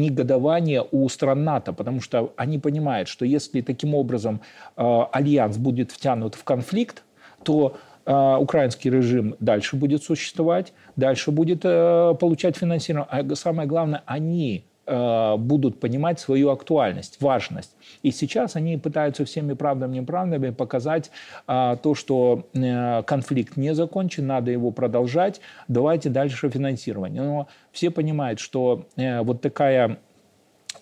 негодование 0.00 0.82
у 0.90 1.06
стран 1.10 1.44
НАТО, 1.44 1.74
потому 1.74 2.00
что 2.00 2.32
они 2.36 2.58
понимают, 2.58 3.08
что 3.08 3.26
если 3.26 3.60
таким 3.60 3.94
образом 3.94 4.40
альянс 4.76 5.58
будет 5.58 5.92
втянут 5.92 6.34
в 6.36 6.44
конфликт, 6.44 7.02
то 7.42 7.76
э, 8.06 8.36
украинский 8.38 8.90
режим 8.90 9.34
дальше 9.40 9.76
будет 9.76 10.02
существовать, 10.02 10.72
дальше 10.96 11.30
будет 11.30 11.60
э, 11.64 12.14
получать 12.18 12.56
финансирование. 12.56 13.08
А 13.10 13.36
самое 13.36 13.68
главное, 13.68 14.02
они 14.06 14.64
э, 14.64 14.69
будут 14.90 15.80
понимать 15.80 16.20
свою 16.20 16.50
актуальность, 16.50 17.20
важность. 17.20 17.76
И 18.02 18.10
сейчас 18.10 18.56
они 18.56 18.76
пытаются 18.76 19.24
всеми 19.24 19.52
правдами 19.52 19.96
и 19.96 20.00
неправдами 20.00 20.50
показать 20.50 21.10
э, 21.46 21.76
то, 21.82 21.94
что 21.94 22.48
э, 22.54 23.02
конфликт 23.02 23.56
не 23.56 23.74
закончен, 23.74 24.26
надо 24.26 24.50
его 24.50 24.70
продолжать, 24.70 25.40
давайте 25.68 26.08
дальше 26.08 26.48
финансирование. 26.50 27.22
Но 27.22 27.48
все 27.72 27.90
понимают, 27.90 28.40
что 28.40 28.86
э, 28.96 29.22
вот 29.22 29.40
такая 29.40 29.98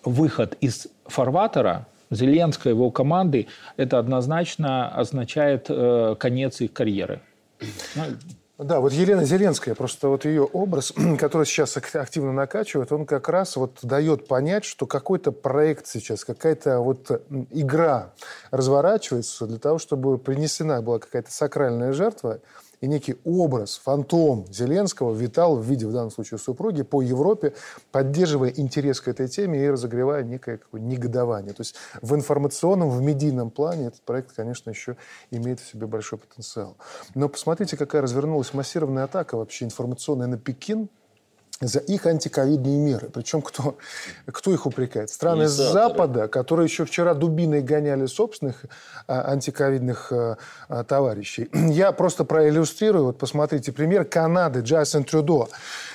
выход 0.03 0.57
из 0.61 0.87
фарватера 1.05 1.87
Зеленского, 2.11 2.71
его 2.71 2.91
команды, 2.91 3.47
это 3.77 3.99
однозначно 3.99 4.89
означает 4.89 5.65
э, 5.69 6.15
конец 6.17 6.61
их 6.61 6.73
карьеры. 6.73 7.21
Да, 8.59 8.81
вот 8.81 8.91
Елена 8.91 9.23
Зеленская, 9.23 9.73
просто 9.73 10.09
вот 10.09 10.25
ее 10.25 10.43
образ, 10.43 10.91
который 11.17 11.45
сейчас 11.45 11.77
активно 11.77 12.33
накачивает, 12.33 12.91
он 12.91 13.05
как 13.05 13.29
раз 13.29 13.55
вот 13.55 13.79
дает 13.83 14.27
понять, 14.27 14.65
что 14.65 14.85
какой-то 14.85 15.31
проект 15.31 15.87
сейчас, 15.87 16.25
какая-то 16.25 16.81
вот 16.81 17.09
игра 17.51 18.11
разворачивается 18.51 19.47
для 19.47 19.59
того, 19.59 19.77
чтобы 19.79 20.17
принесена 20.17 20.81
была 20.81 20.99
какая-то 20.99 21.31
сакральная 21.31 21.93
жертва, 21.93 22.41
и 22.81 22.87
некий 22.87 23.17
образ, 23.25 23.77
фантом 23.83 24.45
Зеленского 24.51 25.13
витал 25.13 25.57
в 25.57 25.63
виде, 25.63 25.85
в 25.85 25.91
данном 25.91 26.11
случае, 26.11 26.37
супруги 26.37 26.81
по 26.81 27.01
Европе, 27.01 27.53
поддерживая 27.91 28.49
интерес 28.49 29.01
к 29.01 29.07
этой 29.07 29.27
теме 29.27 29.65
и 29.65 29.69
разогревая 29.69 30.23
некое 30.23 30.57
какое 30.57 30.81
негодование. 30.81 31.53
То 31.53 31.61
есть 31.61 31.75
в 32.01 32.15
информационном, 32.15 32.89
в 32.89 33.01
медийном 33.01 33.51
плане 33.51 33.87
этот 33.87 34.01
проект, 34.01 34.31
конечно, 34.33 34.69
еще 34.69 34.95
имеет 35.31 35.59
в 35.59 35.69
себе 35.69 35.87
большой 35.87 36.19
потенциал. 36.19 36.77
Но 37.15 37.27
посмотрите, 37.27 37.77
какая 37.77 38.01
развернулась 38.01 38.53
массированная 38.53 39.03
атака 39.03 39.37
вообще 39.37 39.65
информационная 39.65 40.27
на 40.27 40.37
Пекин, 40.37 40.89
за 41.61 41.79
их 41.79 42.05
антиковидные 42.05 42.77
меры. 42.77 43.09
Причем 43.09 43.41
кто, 43.41 43.77
кто 44.25 44.51
их 44.51 44.65
упрекает? 44.65 45.09
Страны 45.09 45.47
Запада, 45.47 46.27
которые 46.27 46.65
еще 46.65 46.85
вчера 46.85 47.13
дубиной 47.13 47.61
гоняли 47.61 48.05
собственных 48.05 48.65
а, 49.07 49.31
антиковидных 49.31 50.11
а, 50.11 50.37
а, 50.69 50.83
товарищей. 50.85 51.49
Я 51.53 51.91
просто 51.91 52.23
проиллюстрирую. 52.23 53.05
Вот 53.05 53.17
посмотрите, 53.17 53.73
пример 53.73 54.05
Канады, 54.05 54.61
Джастин 54.61 55.03
Трюдо. 55.03 55.47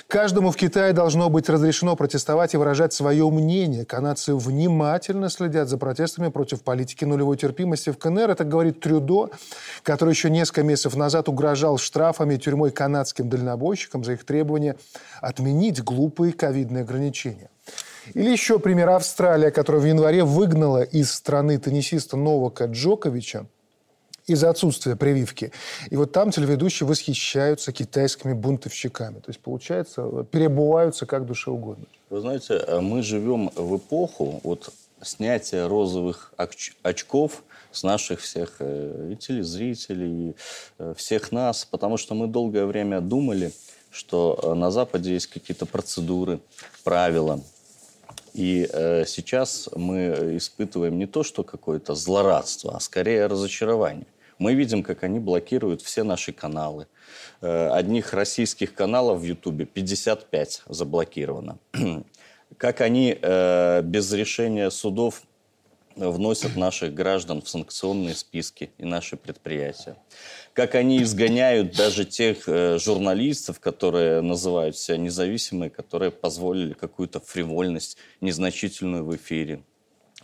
Каждому 0.07 0.51
в 0.51 0.55
Китае 0.55 0.93
должно 0.93 1.31
быть 1.31 1.49
разрешено 1.49 1.95
протестовать 1.95 2.53
и 2.53 2.57
выражать 2.57 2.93
свое 2.93 3.27
мнение. 3.31 3.85
Канадцы 3.85 4.35
внимательно 4.35 5.29
следят 5.29 5.67
за 5.67 5.79
протестами 5.79 6.27
против 6.27 6.61
политики 6.61 7.05
нулевой 7.05 7.37
терпимости 7.37 7.89
в 7.89 7.97
КНР. 7.97 8.29
Это 8.29 8.43
говорит 8.43 8.81
Трюдо, 8.81 9.31
который 9.81 10.11
еще 10.11 10.29
несколько 10.29 10.61
месяцев 10.61 10.95
назад 10.95 11.27
угрожал 11.27 11.79
штрафами 11.79 12.35
и 12.35 12.37
тюрьмой 12.37 12.69
канадским 12.69 13.29
дальнобойщикам 13.29 14.03
за 14.03 14.13
их 14.13 14.25
требование 14.25 14.75
отменить 15.21 15.54
глупые 15.81 16.33
ковидные 16.33 16.83
ограничения. 16.83 17.49
Или 18.13 18.29
еще 18.29 18.59
пример 18.59 18.89
Австралия, 18.89 19.51
которая 19.51 19.81
в 19.81 19.85
январе 19.85 20.23
выгнала 20.23 20.83
из 20.83 21.11
страны 21.11 21.57
теннисиста 21.57 22.17
Новака 22.17 22.65
Джоковича 22.65 23.47
из-за 24.27 24.49
отсутствия 24.49 24.95
прививки. 24.95 25.51
И 25.89 25.95
вот 25.95 26.11
там 26.11 26.31
телеведущие 26.31 26.87
восхищаются 26.87 27.71
китайскими 27.71 28.33
бунтовщиками. 28.33 29.19
То 29.19 29.29
есть, 29.29 29.39
получается, 29.39 30.25
перебываются 30.31 31.05
как 31.05 31.25
душе 31.25 31.51
угодно. 31.51 31.85
Вы 32.09 32.21
знаете, 32.21 32.53
э, 32.55 32.79
мы 32.79 33.01
живем 33.03 33.49
в 33.55 33.77
эпоху 33.77 34.39
вот 34.43 34.71
снятия 35.01 35.67
розовых 35.67 36.33
очков 36.83 37.43
с 37.71 37.83
наших 37.83 38.21
всех 38.21 38.55
э, 38.59 39.11
и 39.13 39.15
телезрителей, 39.15 40.29
и 40.29 40.35
э, 40.79 40.93
всех 40.97 41.31
нас, 41.31 41.65
потому 41.65 41.97
что 41.97 42.15
мы 42.15 42.27
долгое 42.27 42.65
время 42.65 43.01
думали, 43.01 43.51
что 43.95 44.53
на 44.55 44.71
Западе 44.71 45.13
есть 45.13 45.27
какие-то 45.27 45.65
процедуры, 45.65 46.39
правила, 46.83 47.41
и 48.33 48.67
э, 48.69 49.05
сейчас 49.07 49.69
мы 49.73 50.35
испытываем 50.37 50.97
не 50.97 51.05
то, 51.05 51.23
что 51.23 51.43
какое-то 51.43 51.95
злорадство, 51.95 52.75
а 52.75 52.81
скорее 52.81 53.27
разочарование. 53.27 54.07
Мы 54.39 54.55
видим, 54.55 54.83
как 54.83 55.03
они 55.03 55.19
блокируют 55.19 55.81
все 55.81 56.03
наши 56.03 56.33
каналы. 56.33 56.87
Э, 57.39 57.69
одних 57.69 58.13
российских 58.13 58.73
каналов 58.73 59.21
в 59.21 59.23
Ютубе 59.23 59.65
55 59.65 60.63
заблокировано. 60.67 61.59
Как 62.57 62.81
они 62.81 63.17
э, 63.19 63.81
без 63.81 64.11
решения 64.11 64.69
судов 64.69 65.23
вносят 65.95 66.55
наших 66.57 66.93
граждан 66.93 67.41
в 67.41 67.49
санкционные 67.49 68.15
списки 68.15 68.71
и 68.77 68.85
наши 68.85 69.15
предприятия. 69.15 69.95
Как 70.55 70.73
они 70.75 71.03
изгоняют 71.03 71.75
даже 71.75 72.05
тех 72.05 72.47
э, 72.47 72.79
журналистов, 72.79 73.59
которые 73.59 74.21
называют 74.21 74.77
себя 74.77 74.95
независимые, 74.95 75.69
которые 75.69 76.11
позволили 76.11 76.71
какую-то 76.71 77.19
фривольность 77.19 77.97
незначительную 78.21 79.03
в 79.03 79.13
эфире. 79.17 79.63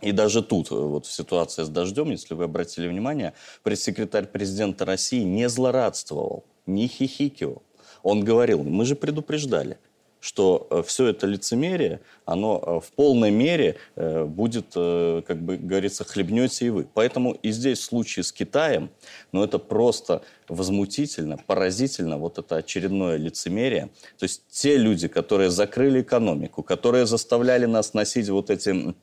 И 0.00 0.10
даже 0.10 0.42
тут, 0.42 0.70
э, 0.70 0.74
вот 0.74 1.04
в 1.04 1.12
ситуации 1.12 1.64
с 1.64 1.68
дождем, 1.68 2.10
если 2.10 2.32
вы 2.32 2.44
обратили 2.44 2.88
внимание, 2.88 3.34
пресс-секретарь 3.62 4.26
президента 4.26 4.86
России 4.86 5.22
не 5.22 5.50
злорадствовал, 5.50 6.46
не 6.64 6.88
хихикивал. 6.88 7.62
Он 8.02 8.24
говорил, 8.24 8.64
мы 8.64 8.86
же 8.86 8.96
предупреждали, 8.96 9.76
что 10.22 10.66
э, 10.70 10.82
все 10.86 11.08
это 11.08 11.26
лицемерие, 11.26 12.00
оно 12.24 12.62
э, 12.64 12.86
в 12.86 12.92
полной 12.92 13.30
мере 13.30 13.76
будет, 13.94 14.72
как 14.72 15.42
бы 15.42 15.56
говорится, 15.56 16.04
хлебнете 16.04 16.66
и 16.66 16.70
вы. 16.70 16.86
Поэтому 16.94 17.32
и 17.32 17.50
здесь 17.50 17.80
в 17.80 17.84
случае 17.84 18.22
с 18.22 18.32
Китаем, 18.32 18.90
ну 19.32 19.44
это 19.44 19.58
просто 19.58 20.22
возмутительно, 20.48 21.36
поразительно, 21.46 22.16
вот 22.16 22.38
это 22.38 22.56
очередное 22.56 23.16
лицемерие. 23.16 23.90
То 24.18 24.24
есть 24.24 24.44
те 24.48 24.76
люди, 24.76 25.08
которые 25.08 25.50
закрыли 25.50 26.00
экономику, 26.00 26.62
которые 26.62 27.04
заставляли 27.06 27.66
нас 27.66 27.92
носить 27.92 28.28
вот 28.30 28.48
эти 28.48 28.94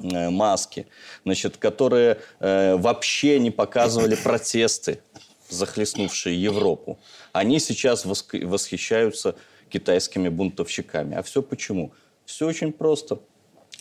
Э, 0.00 0.30
маски, 0.30 0.86
значит, 1.24 1.58
которые 1.58 2.18
э, 2.40 2.76
вообще 2.76 3.38
не 3.38 3.50
показывали 3.50 4.16
протесты, 4.16 5.00
захлестнувшие 5.48 6.42
Европу. 6.42 6.98
Они 7.32 7.60
сейчас 7.60 8.04
восхищаются 8.04 9.36
китайскими 9.72 10.28
бунтовщиками. 10.28 11.16
А 11.16 11.22
все 11.22 11.42
почему? 11.42 11.92
Все 12.24 12.46
очень 12.46 12.72
просто. 12.72 13.18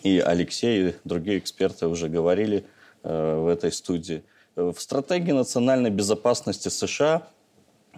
И 0.03 0.19
Алексей, 0.19 0.89
и 0.89 0.95
другие 1.03 1.37
эксперты 1.37 1.87
уже 1.87 2.07
говорили 2.07 2.65
э, 3.03 3.35
в 3.35 3.47
этой 3.47 3.71
студии. 3.71 4.23
В 4.55 4.75
стратегии 4.79 5.31
национальной 5.31 5.89
безопасности 5.89 6.69
США 6.69 7.27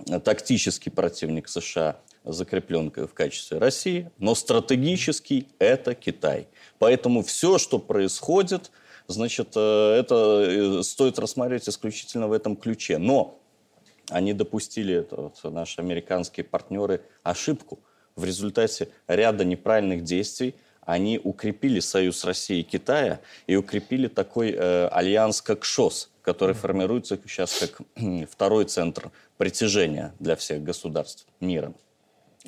э, 0.09 0.19
тактический 0.19 0.91
противник 0.91 1.47
США 1.47 1.97
закреплен 2.25 2.91
в 2.91 3.13
качестве 3.13 3.57
России, 3.57 4.09
но 4.17 4.35
стратегический– 4.35 5.47
это 5.59 5.93
Китай. 5.93 6.47
Поэтому 6.79 7.21
все, 7.21 7.57
что 7.57 7.79
происходит, 7.79 8.71
значит, 9.07 9.49
э, 9.55 9.99
это 9.99 10.79
э, 10.79 10.83
стоит 10.83 11.19
рассматривать 11.19 11.69
исключительно 11.69 12.27
в 12.27 12.33
этом 12.33 12.55
ключе. 12.55 12.97
Но 12.97 13.39
они 14.09 14.33
допустили, 14.33 14.95
это 14.95 15.15
вот 15.15 15.53
наши 15.53 15.81
американские 15.81 16.43
партнеры, 16.43 17.01
ошибку. 17.23 17.79
В 18.15 18.25
результате 18.25 18.89
ряда 19.07 19.43
неправильных 19.43 20.03
действий 20.03 20.55
они 20.81 21.19
укрепили 21.23 21.79
союз 21.79 22.25
России 22.25 22.59
и 22.59 22.63
Китая 22.63 23.21
и 23.47 23.55
укрепили 23.55 24.07
такой 24.07 24.51
э, 24.51 24.87
альянс, 24.87 25.41
как 25.41 25.63
ШОС, 25.63 26.09
который 26.21 26.55
формируется 26.55 27.17
сейчас 27.25 27.57
как 27.59 27.81
второй 28.29 28.65
центр 28.65 29.11
притяжения 29.37 30.13
для 30.19 30.35
всех 30.35 30.63
государств 30.63 31.25
мира. 31.39 31.73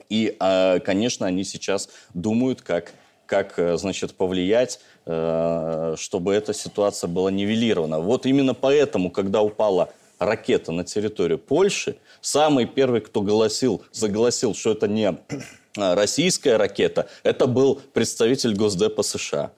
И, 0.09 0.35
э, 0.39 0.79
конечно, 0.79 1.25
они 1.25 1.43
сейчас 1.43 1.89
думают, 2.13 2.61
как 2.61 2.93
как, 3.25 3.57
э, 3.57 3.77
значит, 3.77 4.13
повлиять, 4.13 4.79
э, 5.05 5.95
чтобы 5.97 6.33
эта 6.33 6.53
ситуация 6.53 7.07
была 7.07 7.31
нивелирована. 7.31 7.99
Вот 7.99 8.25
именно 8.25 8.53
поэтому, 8.53 9.09
когда 9.11 9.41
упала 9.41 9.89
ракета 10.19 10.71
на 10.71 10.83
территорию 10.83 11.39
Польши, 11.39 11.97
самый 12.21 12.65
первый, 12.65 13.01
кто 13.01 13.21
голосил, 13.21 13.83
заголосил, 13.91 14.53
что 14.53 14.71
это 14.71 14.87
не 14.87 15.17
российская 15.75 16.57
ракета, 16.57 17.07
это 17.23 17.47
был 17.47 17.81
представитель 17.93 18.55
Госдепа 18.55 19.03
США. 19.03 19.51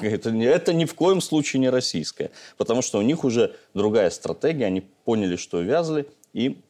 Это, 0.00 0.30
это 0.30 0.74
ни 0.74 0.84
в 0.84 0.94
коем 0.94 1.20
случае 1.20 1.60
не 1.60 1.70
российская, 1.70 2.30
потому 2.56 2.82
что 2.82 2.98
у 2.98 3.02
них 3.02 3.24
уже 3.24 3.56
другая 3.74 4.10
стратегия, 4.10 4.66
они 4.66 4.82
поняли, 5.04 5.36
что 5.36 5.60
вязли, 5.60 6.06
и 6.32 6.60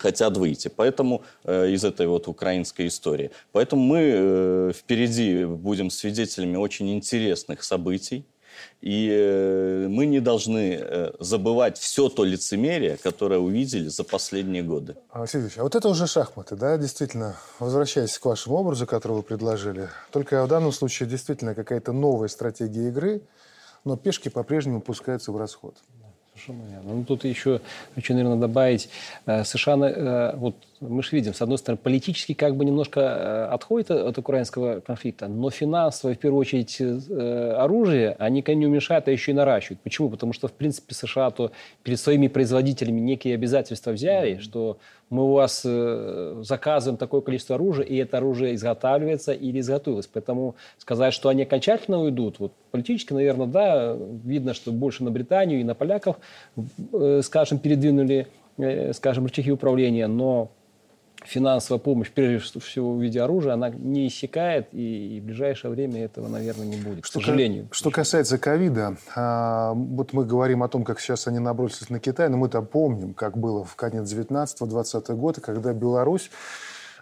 хотят 0.00 0.36
выйти. 0.36 0.68
Поэтому 0.68 1.22
э, 1.44 1.70
из 1.70 1.84
этой 1.84 2.06
вот 2.06 2.28
украинской 2.28 2.86
истории. 2.86 3.30
Поэтому 3.52 3.82
мы 3.82 3.98
э, 4.00 4.72
впереди 4.74 5.44
будем 5.44 5.90
свидетелями 5.90 6.56
очень 6.56 6.92
интересных 6.94 7.62
событий. 7.62 8.24
И 8.80 9.08
э, 9.12 9.88
мы 9.88 10.06
не 10.06 10.20
должны 10.20 10.78
э, 10.80 11.12
забывать 11.18 11.78
все 11.78 12.08
то 12.08 12.24
лицемерие, 12.24 12.96
которое 12.96 13.38
увидели 13.38 13.88
за 13.88 14.04
последние 14.04 14.62
годы. 14.62 14.96
Василий 15.12 15.44
Ильич, 15.44 15.58
а 15.58 15.62
вот 15.62 15.74
это 15.74 15.88
уже 15.88 16.06
шахматы, 16.06 16.56
да, 16.56 16.76
действительно, 16.78 17.36
возвращаясь 17.58 18.18
к 18.18 18.24
вашему 18.24 18.56
образу, 18.56 18.86
который 18.86 19.12
вы 19.12 19.22
предложили. 19.22 19.88
Только 20.12 20.44
в 20.44 20.48
данном 20.48 20.72
случае 20.72 21.08
действительно 21.08 21.54
какая-то 21.54 21.92
новая 21.92 22.28
стратегия 22.28 22.88
игры, 22.88 23.22
но 23.84 23.96
пешки 23.96 24.28
по-прежнему 24.28 24.80
пускаются 24.80 25.32
в 25.32 25.36
расход. 25.36 25.74
Совершенно 26.32 26.70
верно. 26.70 26.94
Ну, 26.94 27.04
тут 27.04 27.24
еще 27.24 27.60
хочу, 27.94 28.14
наверное, 28.14 28.38
добавить, 28.38 28.88
э, 29.26 29.44
США, 29.44 30.34
вот 30.36 30.54
мы 30.80 31.02
же 31.02 31.10
видим, 31.12 31.34
с 31.34 31.42
одной 31.42 31.58
стороны, 31.58 31.80
политически 31.82 32.32
как 32.32 32.56
бы 32.56 32.64
немножко 32.64 33.00
э, 33.00 33.44
отходит 33.52 33.90
от 33.90 34.18
украинского 34.18 34.80
конфликта, 34.80 35.28
но 35.28 35.50
финансово, 35.50 36.14
в 36.14 36.18
первую 36.18 36.40
очередь, 36.40 36.80
оружие, 36.80 38.16
они 38.18 38.42
не 38.46 38.66
уменьшают, 38.66 39.08
а 39.08 39.10
еще 39.10 39.32
и 39.32 39.34
наращивают. 39.34 39.80
Почему? 39.80 40.10
Потому 40.10 40.32
что, 40.32 40.48
в 40.48 40.52
принципе, 40.52 40.94
США 40.94 41.30
то 41.30 41.52
перед 41.82 42.00
своими 42.00 42.28
производителями 42.28 43.00
некие 43.00 43.34
обязательства 43.34 43.90
взяли, 43.90 44.38
что 44.38 44.78
мы 45.10 45.24
у 45.24 45.32
вас 45.32 45.62
э, 45.64 46.40
заказываем 46.42 46.96
такое 46.96 47.20
количество 47.20 47.56
оружия, 47.56 47.84
и 47.84 47.96
это 47.96 48.18
оружие 48.18 48.54
изготавливается 48.54 49.32
или 49.32 49.58
изготовилось. 49.58 50.06
Поэтому 50.06 50.54
сказать, 50.78 51.12
что 51.12 51.28
они 51.28 51.42
окончательно 51.42 52.00
уйдут, 52.00 52.38
вот 52.38 52.52
политически, 52.70 53.12
наверное, 53.12 53.48
да, 53.48 53.96
видно, 54.24 54.54
что 54.54 54.70
больше 54.70 55.02
на 55.02 55.10
Британию 55.10 55.60
и 55.60 55.64
на 55.64 55.74
поляков, 55.74 56.16
э, 56.92 57.20
скажем, 57.24 57.58
передвинули, 57.58 58.28
э, 58.56 58.92
скажем, 58.92 59.26
рычаги 59.26 59.50
управления, 59.50 60.06
но 60.06 60.52
финансовая 61.24 61.80
помощь, 61.80 62.10
прежде 62.10 62.60
всего 62.60 62.94
в 62.94 63.00
виде 63.00 63.20
оружия, 63.20 63.54
она 63.54 63.70
не 63.70 64.08
иссякает, 64.08 64.68
и 64.72 65.20
в 65.22 65.26
ближайшее 65.26 65.70
время 65.70 66.04
этого, 66.04 66.28
наверное, 66.28 66.66
не 66.66 66.76
будет, 66.76 67.04
что 67.04 67.20
к 67.20 67.22
сожалению. 67.22 67.68
Что 67.70 67.90
касается 67.90 68.38
ковида, 68.38 68.96
а, 69.14 69.72
вот 69.74 70.12
мы 70.12 70.24
говорим 70.24 70.62
о 70.62 70.68
том, 70.68 70.84
как 70.84 71.00
сейчас 71.00 71.26
они 71.26 71.38
набросились 71.38 71.90
на 71.90 72.00
Китай, 72.00 72.28
но 72.28 72.36
мы-то 72.36 72.62
помним, 72.62 73.14
как 73.14 73.36
было 73.36 73.64
в 73.64 73.76
конец 73.76 74.12
19-20 74.12 75.14
года, 75.16 75.40
когда 75.40 75.72
Беларусь 75.72 76.30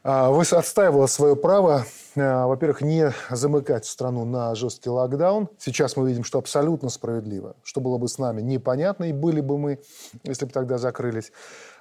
отстаивала 0.03 1.07
свое 1.07 1.37
право, 1.37 1.85
а, 2.17 2.47
во-первых, 2.47 2.81
не 2.81 3.13
замыкать 3.31 3.87
страну 3.87 4.25
на 4.25 4.55
жесткий 4.55 4.91
локдаун. 4.91 5.49
Сейчас 5.59 5.97
мы 5.97 6.09
видим, 6.09 6.25
что 6.25 6.39
абсолютно 6.39 6.89
справедливо. 6.89 7.57
Что 7.63 7.81
было 7.81 7.99
бы 7.99 8.09
с 8.09 8.19
нами, 8.19 8.41
непонятно, 8.41 9.05
и 9.05 9.13
были 9.13 9.41
бы 9.41 9.59
мы, 9.59 9.81
если 10.25 10.47
бы 10.47 10.53
тогда 10.53 10.79
закрылись. 10.79 11.33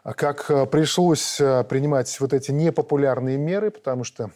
А 0.03 0.13
как 0.13 0.47
пришлось 0.71 1.37
принимать 1.37 2.19
вот 2.19 2.33
эти 2.33 2.51
непопулярные 2.51 3.37
меры, 3.37 3.71
потому 3.71 4.03
что 4.03 4.31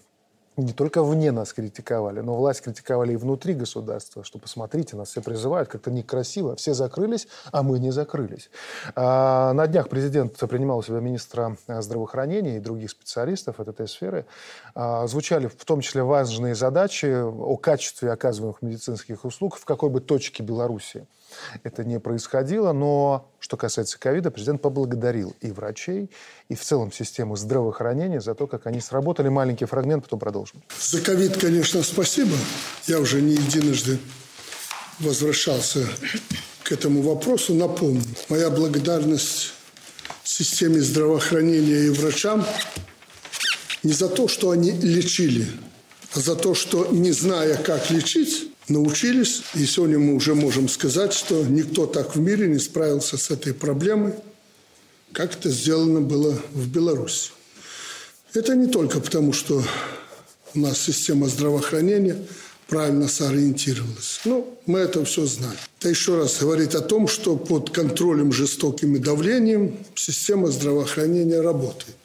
не 0.58 0.74
только 0.74 1.04
вне 1.04 1.32
нас 1.32 1.54
критиковали, 1.54 2.20
но 2.20 2.36
власть 2.36 2.62
критиковали 2.62 3.14
и 3.14 3.16
внутри 3.16 3.54
государства, 3.54 4.24
что 4.24 4.38
посмотрите, 4.38 4.96
нас 4.96 5.10
все 5.10 5.22
призывают, 5.22 5.70
как-то 5.70 5.92
некрасиво, 5.92 6.56
все 6.56 6.74
закрылись, 6.74 7.28
а 7.52 7.64
мы 7.64 7.80
не 7.80 7.92
закрылись. 7.92 8.50
А, 8.96 9.54
на 9.54 9.68
днях 9.68 9.88
президент 9.90 10.38
принимал 10.38 10.80
у 10.80 10.84
себя 10.84 11.00
министра 11.00 11.56
э, 11.68 11.82
здравоохранения 11.82 12.58
и 12.58 12.60
других 12.60 12.92
специалистов 12.92 13.60
от 13.60 13.70
этой 13.70 13.88
сферы. 13.88 14.26
А, 14.76 15.08
звучали 15.08 15.48
в 15.48 15.66
том 15.66 15.82
числе 15.82 16.04
важные 16.04 16.56
задачи 16.56 17.06
о 17.06 17.56
качестве 17.58 18.12
оказываемых 18.12 18.62
медицинских 18.62 19.24
услуг 19.26 19.58
в 19.58 19.66
какой 19.66 19.90
бы 19.90 20.02
точке 20.02 20.44
Беларуси 20.44 21.08
это 21.64 21.84
не 21.84 22.00
происходило. 22.00 22.72
Но 22.74 23.32
что 23.40 23.58
касается 23.58 24.00
ковида, 24.00 24.32
президент 24.32 24.62
поблагодарил 24.62 25.36
и 25.42 25.52
врачей, 25.52 26.10
и 26.50 26.56
в 26.56 26.62
целом 26.62 26.92
систему 26.92 27.36
здравоохранения 27.36 28.22
за 28.22 28.36
то, 28.36 28.48
как 28.48 28.68
они 28.68 28.82
сработали. 28.82 29.30
Маленький 29.30 29.66
фрагмент, 29.66 30.04
потом 30.04 30.20
продолжим. 30.20 30.62
За 30.80 31.02
ковид, 31.02 31.38
конечно, 31.38 31.84
спасибо. 31.84 32.36
Я 32.88 33.00
уже 33.00 33.22
не 33.22 33.34
единожды 33.34 33.98
возвращался 35.00 35.86
к 36.64 36.72
этому 36.72 37.02
вопросу. 37.02 37.54
Напомню, 37.54 38.04
моя 38.30 38.50
благодарность 38.50 39.54
системе 40.24 40.82
здравоохранения 40.82 41.86
и 41.86 41.90
врачам 41.90 42.46
не 43.84 43.94
за 43.94 44.10
то, 44.10 44.28
что 44.28 44.52
они 44.52 44.72
лечили, 44.72 45.48
а 46.14 46.20
за 46.20 46.36
то, 46.36 46.54
что, 46.54 46.88
не 46.88 47.12
зная, 47.12 47.56
как 47.58 47.90
лечить, 47.90 48.51
научились. 48.72 49.44
И 49.56 49.66
сегодня 49.66 50.00
мы 50.00 50.16
уже 50.16 50.36
можем 50.36 50.70
сказать, 50.70 51.14
что 51.14 51.44
никто 51.46 51.86
так 51.86 52.16
в 52.16 52.20
мире 52.20 52.48
не 52.48 52.60
справился 52.60 53.18
с 53.18 53.30
этой 53.32 53.54
проблемой, 53.54 54.14
как 55.12 55.34
это 55.34 55.50
сделано 55.50 56.02
было 56.02 56.40
в 56.54 56.68
Беларуси. 56.68 57.32
Это 58.34 58.56
не 58.56 58.68
только 58.68 59.00
потому, 59.00 59.34
что 59.34 59.64
у 60.54 60.60
нас 60.60 60.80
система 60.80 61.28
здравоохранения 61.28 62.18
правильно 62.68 63.10
сориентировалась. 63.10 64.22
Ну, 64.24 64.58
мы 64.66 64.80
это 64.80 65.04
все 65.04 65.26
знаем. 65.26 65.58
Это 65.80 65.90
еще 65.90 66.18
раз 66.18 66.40
говорит 66.40 66.74
о 66.74 66.82
том, 66.82 67.10
что 67.10 67.36
под 67.36 67.70
контролем 67.72 68.32
жестоким 68.32 68.96
и 68.96 69.00
давлением 69.00 69.78
система 69.96 70.48
здравоохранения 70.48 71.42
работает. 71.42 72.01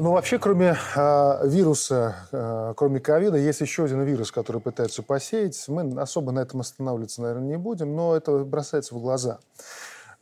Ну, 0.00 0.12
вообще, 0.12 0.38
кроме 0.38 0.76
э, 0.94 1.48
вируса, 1.48 2.14
э, 2.30 2.72
кроме 2.76 3.00
ковида, 3.00 3.36
есть 3.36 3.60
еще 3.60 3.84
один 3.84 4.00
вирус, 4.02 4.30
который 4.30 4.60
пытаются 4.60 5.02
посеять. 5.02 5.60
Мы 5.66 6.00
особо 6.00 6.30
на 6.30 6.38
этом 6.38 6.60
останавливаться, 6.60 7.20
наверное, 7.20 7.48
не 7.48 7.58
будем, 7.58 7.96
но 7.96 8.14
это 8.14 8.44
бросается 8.44 8.94
в 8.94 9.00
глаза. 9.00 9.40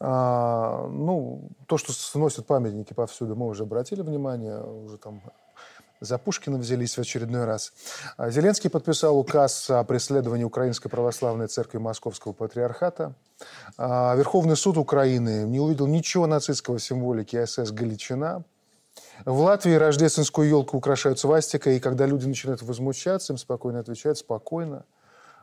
А, 0.01 0.89
ну, 0.89 1.51
то, 1.67 1.77
что 1.77 1.93
сносят 1.93 2.47
памятники 2.47 2.95
повсюду, 2.95 3.37
мы 3.37 3.49
уже 3.49 3.65
обратили 3.65 4.01
внимание, 4.01 4.63
уже 4.63 4.97
там 4.97 5.21
за 6.01 6.17
Пушкина 6.17 6.57
взялись 6.57 6.97
в 6.97 7.01
очередной 7.03 7.45
раз. 7.45 7.75
Зеленский 8.19 8.71
подписал 8.71 9.19
указ 9.19 9.69
о 9.69 9.85
преследовании 9.85 10.45
Украинской 10.45 10.89
Православной 10.89 11.49
Церкви 11.49 11.77
Московского 11.77 12.33
Патриархата. 12.33 13.13
Верховный 13.77 14.57
суд 14.57 14.79
Украины 14.79 15.45
не 15.45 15.61
увидел 15.61 15.87
ничего 15.87 16.27
нацистского 16.27 16.79
в 16.79 16.83
символике 16.83 17.47
СС 17.47 17.73
«Галичина». 17.73 18.43
В 19.25 19.41
Латвии 19.41 19.75
рождественскую 19.75 20.49
елку 20.49 20.77
украшают 20.77 21.19
свастикой, 21.19 21.77
и 21.77 21.81
когда 21.81 22.07
люди 22.07 22.27
начинают 22.27 22.63
возмущаться, 22.63 23.33
им 23.33 23.39
спокойно 23.39 23.81
отвечают, 23.81 24.19
спокойно. 24.19 24.85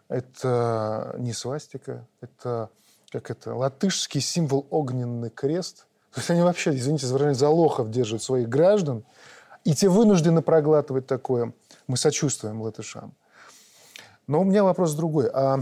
Это 0.09 1.15
не 1.17 1.33
свастика, 1.33 2.05
это 2.21 2.69
как 3.13 3.29
это, 3.29 3.53
латышский 3.53 4.21
символ 4.21 4.65
огненный 4.71 5.29
крест. 5.29 5.85
То 6.13 6.19
есть 6.19 6.31
они 6.31 6.41
вообще, 6.41 6.75
извините 6.75 7.05
за 7.05 7.13
выражение, 7.13 7.37
за 7.37 7.49
лохов 7.49 7.91
держат 7.91 8.23
своих 8.23 8.49
граждан, 8.49 9.03
и 9.63 9.73
те 9.73 9.87
вынуждены 9.87 10.41
проглатывать 10.41 11.05
такое. 11.05 11.53
Мы 11.87 11.97
сочувствуем 11.97 12.61
латышам. 12.61 13.13
Но 14.25 14.41
у 14.41 14.43
меня 14.43 14.63
вопрос 14.63 14.95
другой. 14.95 15.29
А 15.31 15.59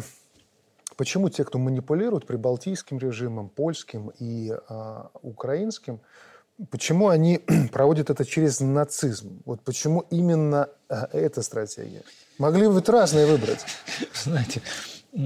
почему 0.96 1.30
те, 1.30 1.44
кто 1.44 1.58
манипулирует 1.60 2.26
прибалтийским 2.26 3.00
режимом, 3.00 3.50
польским 3.50 4.12
и 4.18 4.54
а, 4.70 5.10
украинским, 5.22 6.00
Почему 6.70 7.10
они 7.10 7.40
проводят 7.72 8.10
это 8.10 8.26
через 8.26 8.60
нацизм? 8.60 9.42
Вот 9.46 9.62
почему 9.62 10.06
именно 10.12 10.70
э, 10.90 11.06
эта 11.14 11.42
стратегия? 11.42 12.04
Могли 12.38 12.68
бы 12.68 12.84
разные 12.86 13.26
выбрать. 13.26 13.60
Знаете, 14.24 14.62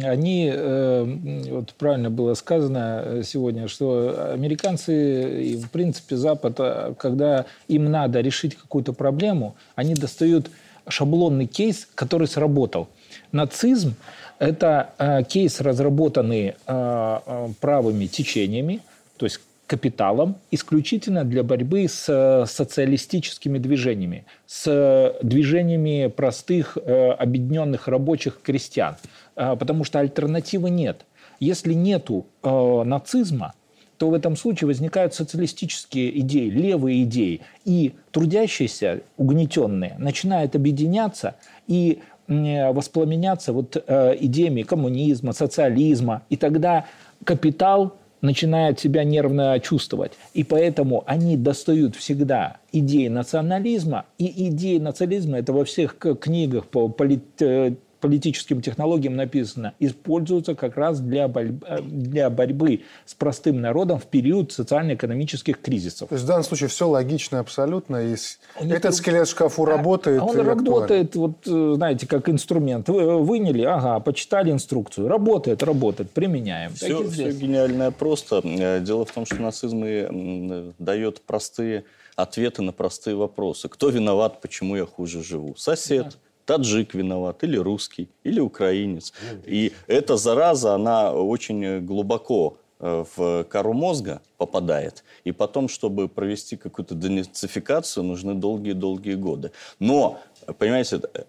они, 0.03 0.49
э, 0.53 1.03
вот 1.51 1.73
правильно 1.73 2.09
было 2.09 2.35
сказано 2.35 3.01
э, 3.03 3.23
сегодня, 3.25 3.67
что 3.67 4.31
американцы 4.33 5.43
и, 5.43 5.57
в 5.57 5.69
принципе, 5.71 6.15
Запад, 6.15 6.59
когда 6.97 7.45
им 7.67 7.91
надо 7.91 8.21
решить 8.21 8.55
какую-то 8.55 8.93
проблему, 8.93 9.55
они 9.75 9.93
достают 9.93 10.49
шаблонный 10.87 11.47
кейс, 11.47 11.87
который 11.95 12.27
сработал. 12.27 12.87
Нацизм– 13.31 13.95
это 14.39 15.25
кейс, 15.27 15.59
разработанный 15.59 16.55
правыми 16.65 18.05
течениями, 18.05 18.81
то 19.17 19.25
есть 19.25 19.39
капиталом 19.67 20.35
исключительно 20.51 21.23
для 21.23 21.43
борьбы 21.43 21.87
с 21.87 22.05
э, 22.07 22.45
социалистическими 22.45 23.57
движениями, 23.57 24.25
с 24.45 25.15
движениями 25.21 26.07
простых 26.07 26.77
э, 26.77 27.11
объединенных 27.11 27.87
рабочих 27.87 28.41
крестьян, 28.41 28.95
э, 29.35 29.55
потому 29.57 29.83
что 29.83 29.99
альтернативы 29.99 30.69
нет. 30.69 31.05
Если 31.39 31.73
нету 31.73 32.27
нацизма, 32.43 33.55
то 33.97 34.09
в 34.09 34.13
этом 34.13 34.37
случае 34.37 34.67
возникают 34.67 35.13
социалистические 35.13 36.17
идеи, 36.21 36.49
левые 36.49 37.03
идеи, 37.03 37.41
и 37.65 37.93
трудящиеся, 38.11 39.01
угнетенные, 39.17 39.95
начинают 39.99 40.55
объединяться 40.55 41.35
и 41.67 41.99
воспламеняться 42.27 43.51
вот 43.51 43.75
идеями 43.75 44.61
коммунизма, 44.61 45.33
социализма, 45.33 46.21
и 46.29 46.37
тогда 46.37 46.85
капитал 47.25 47.97
начинают 48.25 48.79
себя 48.79 49.03
нервно 49.03 49.59
чувствовать. 49.59 50.13
И 50.33 50.43
поэтому 50.43 51.03
они 51.05 51.37
достают 51.37 51.95
всегда 51.95 52.57
идеи 52.71 53.07
национализма. 53.07 54.05
И 54.17 54.49
идеи 54.49 54.77
национализма, 54.77 55.37
это 55.37 55.53
во 55.53 55.63
всех 55.65 55.97
книгах 55.97 56.65
по 56.65 56.89
полит, 56.89 57.41
э, 57.41 57.75
политическим 57.99 58.61
технологиям 58.61 59.15
написано, 59.15 59.73
используются 59.79 60.55
как 60.55 60.77
раз 60.77 60.99
для, 60.99 61.27
борьбы, 61.27 61.65
э, 61.67 61.81
для 61.81 62.29
борьбы 62.29 62.81
с 63.05 63.13
простым 63.13 63.61
народом 63.61 63.99
в 63.99 64.05
период 64.05 64.51
социально-экономических 64.51 65.59
кризисов. 65.61 66.09
То 66.09 66.15
есть 66.15 66.25
в 66.25 66.27
данном 66.27 66.43
случае 66.43 66.69
все 66.69 66.87
логично 66.87 67.39
абсолютно. 67.39 67.97
Есть... 67.97 68.39
Этот 68.59 68.95
скелет 68.95 69.27
в 69.27 69.31
шкафу 69.31 69.63
а, 69.63 69.67
работает. 69.67 70.21
Он 70.21 70.39
работает, 70.39 71.15
вот, 71.15 71.47
э, 71.47 71.73
знаете, 71.75 72.07
как 72.07 72.29
инструмент. 72.29 72.89
Вы 72.89 73.23
выняли, 73.23 73.63
ага, 73.63 73.99
почитали 73.99 74.51
инструкцию. 74.51 75.07
Работает, 75.07 75.63
работает, 75.63 76.11
применяем. 76.11 76.73
Все, 76.73 77.07
все 77.09 77.31
гениальное 77.31 77.91
просто. 77.91 78.41
Э, 78.43 78.79
дело 78.81 79.05
в 79.05 79.11
том, 79.11 79.25
что 79.25 79.41
нацизм 79.41 79.83
и 79.85 80.73
дает 80.79 81.21
простые 81.21 81.85
ответы 82.15 82.61
на 82.61 82.71
простые 82.71 83.15
вопросы. 83.15 83.69
Кто 83.69 83.89
виноват, 83.89 84.41
почему 84.41 84.75
я 84.75 84.85
хуже 84.85 85.23
живу? 85.23 85.55
Сосед 85.55 86.17
таджик 86.45 86.93
виноват, 86.93 87.43
или 87.43 87.57
русский, 87.57 88.09
или 88.23 88.39
украинец. 88.39 89.13
И 89.45 89.73
эта 89.87 90.17
зараза, 90.17 90.73
она 90.73 91.11
очень 91.13 91.85
глубоко 91.85 92.57
э, 92.79 93.03
в 93.15 93.43
кору 93.45 93.73
мозга 93.73 94.21
попадает. 94.37 95.03
И 95.23 95.31
потом, 95.31 95.67
чтобы 95.67 96.07
провести 96.07 96.55
какую-то 96.55 96.95
денацификацию, 96.95 98.03
нужны 98.03 98.35
долгие-долгие 98.35 99.15
годы. 99.15 99.51
Но, 99.79 100.19
понимаете, 100.57 101.01
э, 101.13 101.23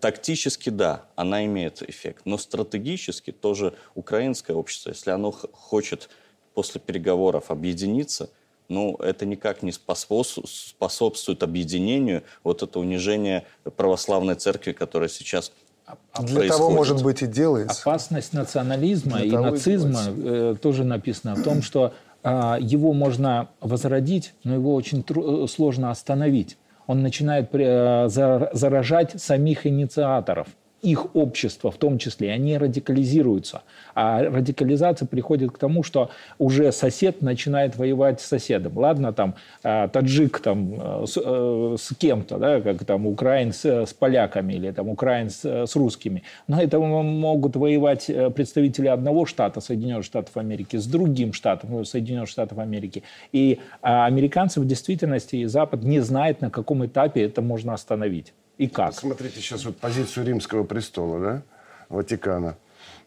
тактически, 0.00 0.70
да, 0.70 1.04
она 1.14 1.44
имеет 1.44 1.82
эффект. 1.82 2.22
Но 2.24 2.38
стратегически 2.38 3.32
тоже 3.32 3.74
украинское 3.94 4.56
общество, 4.56 4.90
если 4.90 5.10
оно 5.10 5.30
хочет 5.30 6.08
после 6.54 6.80
переговоров 6.80 7.50
объединиться, 7.50 8.30
ну, 8.68 8.96
это 8.96 9.26
никак 9.26 9.62
не 9.62 9.72
способствует 9.72 11.42
объединению 11.42 12.22
вот 12.42 12.62
это 12.62 12.78
унижение 12.78 13.44
православной 13.76 14.34
церкви, 14.34 14.72
которое 14.72 15.08
сейчас 15.08 15.52
а 15.86 16.22
Для 16.22 16.36
происходит. 16.36 16.50
того, 16.50 16.70
может 16.70 17.02
быть, 17.02 17.22
и 17.22 17.26
делается. 17.26 17.82
Опасность 17.82 18.32
национализма 18.32 19.18
Для 19.18 19.26
и 19.26 19.30
нацизма 19.30 20.00
э, 20.06 20.56
тоже 20.60 20.82
написано 20.84 21.34
в 21.34 21.42
том, 21.42 21.60
что 21.60 21.92
э, 22.22 22.56
его 22.60 22.94
можно 22.94 23.50
возродить, 23.60 24.32
но 24.44 24.54
его 24.54 24.74
очень 24.74 25.02
тру- 25.02 25.46
сложно 25.46 25.90
остановить. 25.90 26.56
Он 26.86 27.02
начинает 27.02 27.50
э, 27.52 28.08
заражать 28.08 29.20
самих 29.20 29.66
инициаторов– 29.66 30.48
их 30.84 31.16
общество 31.16 31.70
в 31.70 31.76
том 31.76 31.98
числе, 31.98 32.30
они 32.30 32.58
радикализируются. 32.58 33.62
А 33.94 34.22
радикализация 34.22 35.06
приходит 35.06 35.50
к 35.52 35.58
тому, 35.58 35.82
что 35.82 36.10
уже 36.38 36.72
сосед 36.72 37.22
начинает 37.22 37.76
воевать 37.76 38.20
с 38.20 38.26
соседом. 38.26 38.76
Ладно, 38.76 39.12
там 39.12 39.34
э, 39.62 39.88
таджик 39.90 40.40
там, 40.40 40.74
э, 40.74 41.06
с, 41.06 41.20
э, 41.24 41.76
с 41.78 41.94
кем-то, 41.96 42.38
да, 42.38 42.60
как 42.60 42.84
там 42.84 43.06
украинец 43.06 43.64
с 43.64 43.94
поляками 43.94 44.52
или 44.52 44.70
там 44.72 44.88
украинец 44.88 45.44
с 45.44 45.74
русскими. 45.74 46.22
Но 46.48 46.60
это 46.60 46.78
могут 46.78 47.56
воевать 47.56 48.10
представители 48.34 48.88
одного 48.88 49.24
штата, 49.24 49.60
Соединенных 49.60 50.04
Штатов 50.04 50.36
Америки, 50.36 50.76
с 50.76 50.86
другим 50.86 51.32
штатом, 51.32 51.70
ну, 51.72 51.84
Соединенных 51.84 52.28
Штатов 52.28 52.58
Америки. 52.58 53.02
И 53.32 53.58
а, 53.80 54.06
американцы 54.06 54.60
в 54.60 54.66
действительности 54.66 55.36
и 55.36 55.46
Запад 55.46 55.82
не 55.82 56.00
знают, 56.00 56.42
на 56.42 56.50
каком 56.50 56.84
этапе 56.84 57.22
это 57.22 57.40
можно 57.40 57.72
остановить 57.72 58.34
и 58.58 58.68
как. 58.68 58.94
Смотрите 58.94 59.40
сейчас 59.40 59.64
вот 59.64 59.76
позицию 59.76 60.26
римского 60.26 60.64
престола, 60.64 61.20
да, 61.20 61.42
Ватикана. 61.88 62.56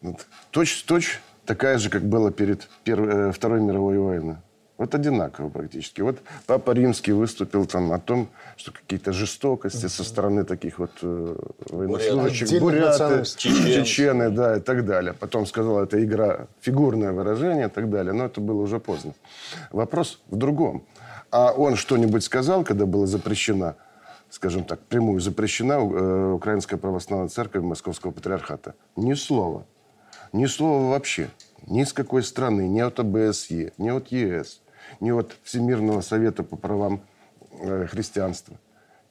Вот. 0.01 0.25
Точь-точь 0.51 1.19
такая 1.45 1.77
же, 1.77 1.89
как 1.89 2.03
было 2.03 2.31
перед 2.31 2.67
Первой, 2.83 3.29
э, 3.29 3.31
Второй 3.31 3.61
мировой 3.61 3.97
войной. 3.97 4.35
Вот 4.77 4.93
одинаково 4.93 5.49
практически. 5.49 6.01
Вот 6.01 6.19
Папа 6.45 6.71
Римский 6.71 7.11
выступил 7.11 7.65
там 7.65 7.91
о 7.91 7.99
том, 7.99 8.29
что 8.57 8.71
какие-то 8.71 9.11
жестокости 9.11 9.87
со 9.87 10.03
стороны 10.03 10.43
таких 10.43 10.77
вот 10.77 10.91
э, 11.01 11.35
военнослужащих, 11.69 12.59
буряты, 12.59 13.23
чеченцы. 13.25 13.83
чечены, 13.83 14.29
да, 14.29 14.57
и 14.57 14.59
так 14.59 14.85
далее. 14.85 15.13
Потом 15.13 15.47
сказал, 15.47 15.79
это 15.79 16.03
игра, 16.03 16.47
фигурное 16.61 17.11
выражение 17.11 17.67
и 17.67 17.69
так 17.71 17.89
далее. 17.89 18.13
Но 18.13 18.25
это 18.25 18.39
было 18.39 18.61
уже 18.61 18.79
поздно. 18.79 19.13
Вопрос 19.71 20.21
в 20.27 20.35
другом. 20.35 20.85
А 21.31 21.51
он 21.51 21.75
что-нибудь 21.75 22.23
сказал, 22.23 22.63
когда 22.63 22.85
была 22.85 23.07
запрещена 23.07 23.77
скажем 24.29 24.63
так, 24.63 24.79
прямую 24.81 25.19
запрещена 25.19 25.73
э, 25.73 26.31
Украинская 26.33 26.79
Православная 26.79 27.29
Церковь 27.29 27.63
Московского 27.63 28.11
Патриархата. 28.11 28.75
Ни 28.95 29.13
слова. 29.13 29.65
Ни 30.33 30.45
слова 30.45 30.89
вообще. 30.89 31.29
Ни 31.65 31.83
с 31.83 31.93
какой 31.93 32.23
страны, 32.23 32.67
ни 32.67 32.79
от 32.79 32.99
ОБСЕ, 32.99 33.73
ни 33.77 33.89
от 33.89 34.07
ЕС, 34.07 34.61
ни 34.99 35.11
от 35.11 35.35
Всемирного 35.43 36.01
Совета 36.01 36.43
по 36.43 36.55
правам 36.55 37.01
э, 37.59 37.87
христианства. 37.87 38.57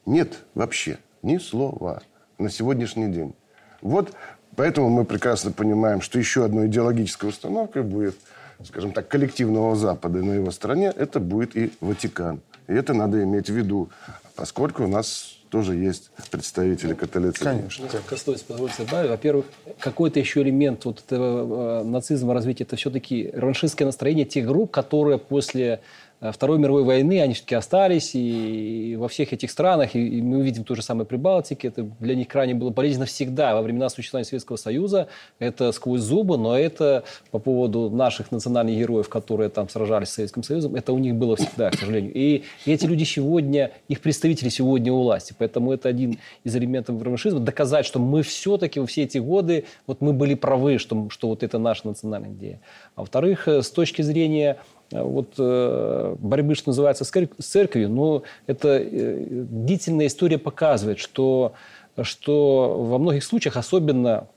Нет 0.04 0.38
вообще 0.54 0.98
ни 1.22 1.38
слова 1.38 2.02
на 2.38 2.50
сегодняшний 2.50 3.08
день. 3.08 3.34
Вот 3.82 4.12
поэтому 4.54 4.88
мы 4.88 5.04
прекрасно 5.04 5.50
понимаем, 5.50 6.00
что 6.00 6.18
еще 6.18 6.44
одной 6.44 6.68
идеологической 6.68 7.28
установкой 7.28 7.82
будет, 7.82 8.16
скажем 8.64 8.92
так, 8.92 9.08
коллективного 9.08 9.74
Запада 9.76 10.22
на 10.22 10.32
его 10.32 10.50
стороне, 10.50 10.92
это 10.96 11.20
будет 11.20 11.56
и 11.56 11.72
Ватикан. 11.80 12.40
И 12.68 12.72
это 12.72 12.94
надо 12.94 13.22
иметь 13.22 13.50
в 13.50 13.54
виду 13.54 13.90
поскольку 14.36 14.84
у 14.84 14.88
нас 14.88 15.36
тоже 15.50 15.76
есть 15.76 16.10
представители 16.30 16.94
католицизма. 16.94 17.52
Конечно. 17.52 17.88
Костовец, 18.06 18.42
позвольте 18.42 18.84
добавить. 18.84 19.10
Во-первых, 19.10 19.46
какой-то 19.78 20.20
еще 20.20 20.42
элемент 20.42 20.84
вот 20.84 21.02
этого 21.06 21.80
э, 21.80 21.84
нацизма 21.84 22.34
развития, 22.34 22.64
это 22.64 22.76
все-таки 22.76 23.30
раншистское 23.32 23.86
настроение 23.86 24.24
тех 24.24 24.46
групп, 24.46 24.70
которые 24.70 25.18
после 25.18 25.80
Второй 26.20 26.58
мировой 26.58 26.82
войны 26.82 27.20
они 27.20 27.34
все-таки 27.34 27.54
остались 27.54 28.12
и 28.14 28.96
во 28.98 29.06
всех 29.08 29.34
этих 29.34 29.50
странах, 29.50 29.94
и 29.94 30.22
мы 30.22 30.42
видим 30.42 30.64
то 30.64 30.74
же 30.74 30.82
самое 30.82 31.06
при 31.06 31.16
Балтике, 31.16 31.68
это 31.68 31.82
для 32.00 32.14
них 32.14 32.28
крайне 32.28 32.54
было 32.54 32.70
полезно 32.70 33.04
всегда. 33.04 33.54
Во 33.54 33.60
времена 33.60 33.90
существования 33.90 34.24
Советского 34.24 34.56
Союза 34.56 35.08
это 35.38 35.72
сквозь 35.72 36.00
зубы, 36.00 36.38
но 36.38 36.58
это 36.58 37.04
по 37.30 37.38
поводу 37.38 37.90
наших 37.90 38.32
национальных 38.32 38.78
героев, 38.78 39.08
которые 39.10 39.50
там 39.50 39.68
сражались 39.68 40.08
с 40.08 40.14
Советским 40.14 40.42
Союзом, 40.42 40.74
это 40.74 40.94
у 40.94 40.98
них 40.98 41.14
было 41.14 41.36
всегда, 41.36 41.70
к 41.70 41.74
сожалению. 41.74 42.12
И, 42.14 42.44
эти 42.64 42.86
люди 42.86 43.04
сегодня, 43.04 43.72
их 43.88 44.00
представители 44.00 44.48
сегодня 44.48 44.92
у 44.92 45.02
власти, 45.02 45.34
поэтому 45.38 45.72
это 45.72 45.88
один 45.88 46.18
из 46.44 46.56
элементов 46.56 47.02
реваншизма, 47.02 47.40
доказать, 47.40 47.84
что 47.84 47.98
мы 47.98 48.22
все-таки 48.22 48.80
во 48.80 48.86
все 48.86 49.02
эти 49.02 49.18
годы, 49.18 49.66
вот 49.86 50.00
мы 50.00 50.14
были 50.14 50.34
правы, 50.34 50.78
что, 50.78 51.08
что 51.10 51.28
вот 51.28 51.42
это 51.42 51.58
наша 51.58 51.86
национальная 51.86 52.30
идея. 52.30 52.60
А 52.94 53.02
во-вторых, 53.02 53.48
э, 53.48 53.62
с 53.62 53.70
точки 53.70 54.00
зрения 54.00 54.46
Э, 54.46 54.75
вот 54.90 55.34
э, 55.38 56.16
борьбы, 56.18 56.54
что 56.54 56.70
называется, 56.70 57.04
с 57.04 57.46
церковью, 57.46 57.90
но 57.90 58.22
это 58.46 58.78
э, 58.78 59.24
длительная 59.28 60.06
история 60.06 60.38
показывает, 60.38 60.98
что, 60.98 61.54
что 62.02 62.84
во 62.84 62.98
многих 62.98 63.24
случаях, 63.24 63.56
особенно 63.56 64.28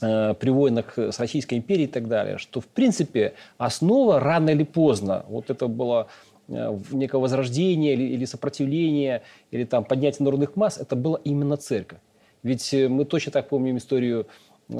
при 0.00 0.50
войнах 0.50 0.98
с 0.98 1.18
Российской 1.18 1.54
империей 1.54 1.86
и 1.86 1.90
так 1.90 2.08
далее, 2.08 2.36
что, 2.36 2.60
в 2.60 2.66
принципе, 2.66 3.34
основа 3.56 4.20
рано 4.20 4.50
или 4.50 4.64
поздно, 4.64 5.24
вот 5.28 5.48
это 5.48 5.66
было 5.66 6.08
некого 6.48 7.22
возрождения 7.22 7.94
или, 7.94 8.02
или 8.02 8.24
сопротивления, 8.26 9.22
или 9.50 9.64
там 9.64 9.84
поднятия 9.84 10.22
народных 10.24 10.56
масс, 10.56 10.76
это 10.78 10.94
была 10.94 11.20
именно 11.24 11.56
церковь. 11.56 12.00
Ведь 12.42 12.74
мы 12.74 13.06
точно 13.06 13.32
так 13.32 13.48
помним 13.48 13.78
историю 13.78 14.26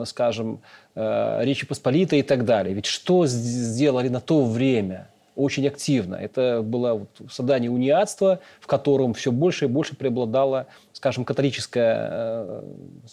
скажем, 0.04 0.60
э, 0.94 1.40
Речи 1.42 1.66
Посполитой 1.66 2.20
и 2.20 2.22
так 2.22 2.44
далее. 2.44 2.74
Ведь 2.74 2.86
что 2.86 3.26
сделали 3.26 4.08
на 4.08 4.20
то 4.20 4.44
время? 4.44 5.08
очень 5.36 5.66
активно. 5.66 6.14
Это 6.14 6.62
было 6.62 6.94
вот 6.94 7.08
создание 7.28 7.68
униатства, 7.68 8.38
в 8.60 8.68
котором 8.68 9.14
все 9.14 9.32
больше 9.32 9.64
и 9.64 9.68
больше 9.68 9.96
преобладало, 9.96 10.66
скажем, 10.92 11.24
католическое 11.24 12.62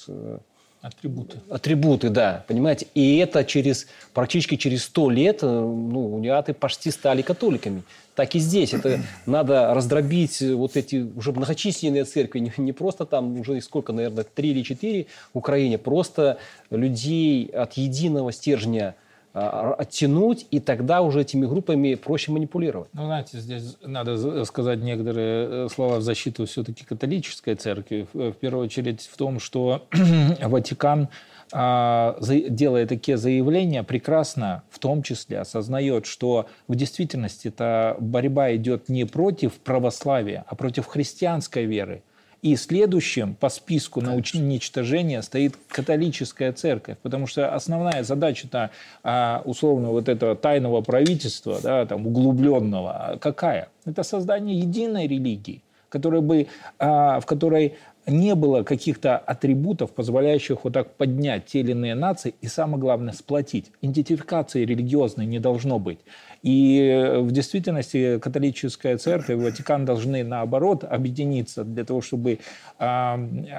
э, 0.07 0.37
Атрибуты. 0.81 1.37
Атрибуты, 1.47 2.09
да, 2.09 2.43
понимаете. 2.47 2.87
И 2.95 3.17
это 3.17 3.45
через, 3.45 3.85
практически 4.15 4.55
через 4.55 4.85
сто 4.85 5.11
лет, 5.11 5.43
э, 5.43 5.45
ну, 5.45 6.15
униаты 6.15 6.55
почти 6.55 6.89
стали 6.89 7.21
католиками. 7.21 7.83
Так 8.21 8.35
и 8.35 8.39
здесь. 8.39 8.71
Это 8.75 8.99
надо 9.25 9.73
раздробить 9.73 10.41
вот 10.41 10.77
эти 10.77 11.09
уже 11.15 11.31
многочисленные 11.31 12.03
церкви. 12.03 12.37
Не, 12.37 12.53
не 12.57 12.71
просто 12.71 13.07
там 13.07 13.39
уже 13.39 13.59
сколько, 13.61 13.93
наверное, 13.93 14.23
три 14.23 14.51
или 14.51 14.61
четыре 14.61 15.07
в 15.33 15.39
Украине. 15.39 15.79
Просто 15.79 16.37
людей 16.69 17.47
от 17.47 17.73
единого 17.73 18.31
стержня 18.31 18.93
а, 19.33 19.73
оттянуть, 19.73 20.45
и 20.51 20.59
тогда 20.59 21.01
уже 21.01 21.21
этими 21.21 21.47
группами 21.47 21.95
проще 21.95 22.31
манипулировать. 22.31 22.89
Ну, 22.93 23.05
знаете, 23.05 23.39
здесь 23.39 23.77
надо 23.81 24.45
сказать 24.45 24.81
некоторые 24.81 25.65
э, 25.65 25.67
слова 25.73 25.97
в 25.97 26.03
защиту 26.03 26.45
все-таки 26.45 26.85
католической 26.85 27.55
церкви. 27.55 28.05
В 28.13 28.33
первую 28.33 28.65
очередь 28.65 29.09
в 29.11 29.17
том, 29.17 29.39
что 29.39 29.87
Ватикан 30.43 31.09
делая 31.53 32.87
такие 32.87 33.17
заявления, 33.17 33.83
прекрасно 33.83 34.63
в 34.69 34.79
том 34.79 35.03
числе 35.03 35.39
осознает, 35.39 36.05
что 36.05 36.47
в 36.67 36.75
действительности 36.75 37.49
эта 37.49 37.95
борьба 37.99 38.55
идет 38.55 38.89
не 38.89 39.05
против 39.05 39.53
православия, 39.53 40.45
а 40.47 40.55
против 40.55 40.87
христианской 40.87 41.65
веры. 41.65 42.03
И 42.41 42.55
следующим 42.55 43.35
по 43.35 43.49
списку 43.49 44.01
на 44.01 44.15
уничтожение 44.15 45.21
стоит 45.21 45.55
католическая 45.67 46.51
церковь, 46.53 46.97
потому 47.03 47.27
что 47.27 47.53
основная 47.53 48.03
задача-то 48.03 48.71
а, 49.03 49.43
условно 49.45 49.89
вот 49.89 50.09
этого 50.09 50.35
тайного 50.35 50.81
правительства, 50.81 51.59
да, 51.61 51.85
там, 51.85 52.07
углубленного, 52.07 52.91
а 52.91 53.17
какая? 53.19 53.69
Это 53.85 54.01
создание 54.01 54.57
единой 54.57 55.05
религии, 55.05 55.61
которая 55.89 56.21
бы, 56.21 56.47
а, 56.79 57.19
в 57.19 57.27
которой 57.27 57.75
не 58.07 58.35
было 58.35 58.63
каких-то 58.63 59.17
атрибутов, 59.17 59.91
позволяющих 59.91 60.63
вот 60.63 60.73
так 60.73 60.95
поднять 60.95 61.45
те 61.45 61.59
или 61.59 61.71
иные 61.71 61.95
нации 61.95 62.33
и, 62.41 62.47
самое 62.47 62.79
главное, 62.79 63.13
сплотить. 63.13 63.71
Идентификации 63.81 64.65
религиозной 64.65 65.25
не 65.25 65.39
должно 65.39 65.79
быть. 65.79 65.99
И 66.41 67.17
в 67.19 67.31
действительности 67.31 68.19
католическая 68.19 68.97
церковь 68.97 69.29
и 69.29 69.43
Ватикан 69.43 69.85
должны, 69.85 70.23
наоборот, 70.23 70.83
объединиться 70.83 71.63
для 71.63 71.85
того, 71.85 72.01
чтобы 72.01 72.39
э, 72.79 72.85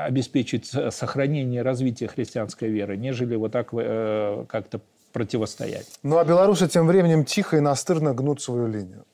обеспечить 0.06 0.66
сохранение 0.66 1.60
и 1.60 1.62
развитие 1.62 2.08
христианской 2.08 2.68
веры, 2.68 2.96
нежели 2.96 3.36
вот 3.36 3.52
так 3.52 3.68
э, 3.72 4.44
как-то 4.48 4.80
противостоять. 5.12 5.86
Ну 6.02 6.18
а 6.18 6.24
белорусы 6.24 6.68
тем 6.68 6.86
временем 6.86 7.24
тихо 7.24 7.58
и 7.58 7.60
настырно 7.60 8.14
гнут 8.14 8.40
свою 8.40 8.66
линию. 8.66 9.04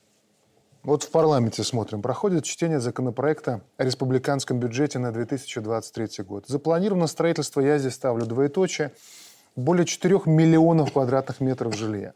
Вот 0.81 1.03
в 1.03 1.11
парламенте 1.11 1.63
смотрим. 1.65 2.01
Проходит 2.01 2.45
чтение 2.45 2.79
законопроекта 2.79 3.61
о 3.77 3.83
республиканском 3.83 4.59
бюджете 4.59 4.97
на 4.97 5.11
2023 5.11 6.23
год. 6.23 6.47
Запланировано 6.47 7.07
строительство, 7.07 7.59
я 7.59 7.77
здесь 7.77 7.95
ставлю 7.95 8.25
двоеточие, 8.25 8.93
более 9.57 9.85
4 9.85 10.21
миллионов 10.25 10.93
квадратных 10.93 11.41
метров 11.41 11.75
жилья. 11.75 12.13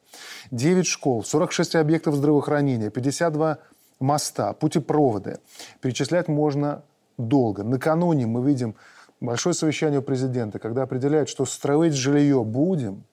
9 0.52 0.88
школ, 0.88 1.26
46 1.26 1.76
объектов 1.76 2.16
здравоохранения, 2.16 2.90
52 2.90 3.58
моста, 4.00 4.54
путепроводы. 4.54 5.40
Перечислять 5.82 6.30
можно 6.30 6.84
долго. 7.18 7.64
Накануне 7.64 8.28
мы 8.28 8.48
видим 8.48 8.76
большое 9.20 9.54
совещание 9.54 10.00
у 10.00 10.04
президента, 10.04 10.58
когда 10.58 10.84
определяют, 10.84 11.28
что 11.28 11.46
строить 11.46 11.94
жилье 11.94 12.46
будем, 12.46 13.04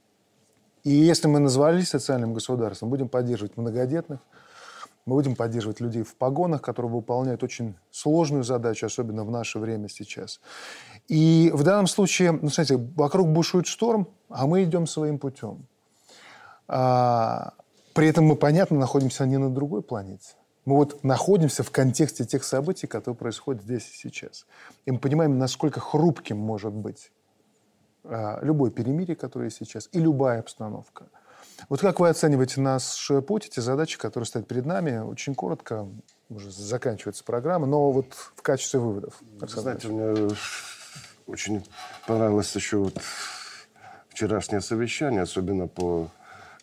И 0.85 0.91
если 0.91 1.29
мы 1.29 1.41
назвались 1.41 1.89
социальным 1.89 2.35
государством, 2.35 2.89
будем 2.89 3.09
поддерживать 3.09 3.57
многодетных, 3.57 4.21
мы 5.07 5.17
будем 5.17 5.35
поддерживать 5.35 5.81
людей 5.81 6.03
в 6.03 6.15
погонах, 6.17 6.63
которые 6.63 6.93
выполняют 6.93 7.43
очень 7.43 7.77
сложную 7.91 8.45
задачу, 8.45 8.87
особенно 8.87 9.25
в 9.25 9.31
наше 9.31 9.59
время 9.59 9.89
сейчас. 9.89 10.41
И 11.09 11.51
в 11.55 11.63
данном 11.63 11.87
случае, 11.87 12.33
ну, 12.33 12.49
смотрите, 12.49 12.77
вокруг 12.97 13.29
бушует 13.29 13.67
шторм, 13.67 14.09
а 14.29 14.47
мы 14.47 14.65
идем 14.65 14.87
своим 14.87 15.19
путем. 15.19 15.67
А, 16.69 17.55
при 17.95 18.09
этом 18.09 18.27
мы, 18.27 18.37
понятно, 18.37 18.79
находимся 18.79 19.27
не 19.27 19.39
на 19.39 19.51
другой 19.51 19.83
планете. 19.83 20.35
Мы 20.65 20.77
вот 20.77 21.03
находимся 21.03 21.63
в 21.63 21.71
контексте 21.71 22.25
тех 22.25 22.45
событий, 22.45 22.87
которые 22.87 23.17
происходят 23.17 23.63
здесь 23.63 23.89
и 23.91 23.97
сейчас. 23.97 24.47
И 24.85 24.91
мы 24.93 24.99
понимаем, 24.99 25.39
насколько 25.39 25.81
хрупким 25.81 26.37
может 26.37 26.73
быть 26.73 27.11
а, 28.05 28.39
любое 28.43 28.71
перемирие, 28.71 29.17
которое 29.17 29.51
сейчас, 29.51 29.89
и 29.93 29.99
любая 29.99 30.41
обстановка. 30.41 31.09
Вот 31.69 31.81
как 31.81 32.01
вы 32.01 32.09
оцениваете 32.09 32.61
наш 32.61 33.11
путь, 33.27 33.47
эти 33.47 33.61
задачи, 33.61 33.99
которые 33.99 34.27
стоят 34.27 34.47
перед 34.47 34.67
нами? 34.67 34.99
Очень 34.99 35.35
коротко, 35.35 35.87
уже 36.29 36.51
заканчивается 36.51 37.25
программа, 37.25 37.67
но 37.67 37.91
вот 37.91 38.07
в 38.13 38.43
качестве 38.43 38.81
выводов. 38.81 39.21
Знаете, 39.41 39.89
мне 39.89 40.31
очень 41.27 41.65
понравилось 42.07 42.55
еще 42.55 42.79
вот 42.79 42.99
вчерашнее 44.09 44.61
совещание, 44.61 45.23
особенно 45.23 45.67
по, 45.67 46.09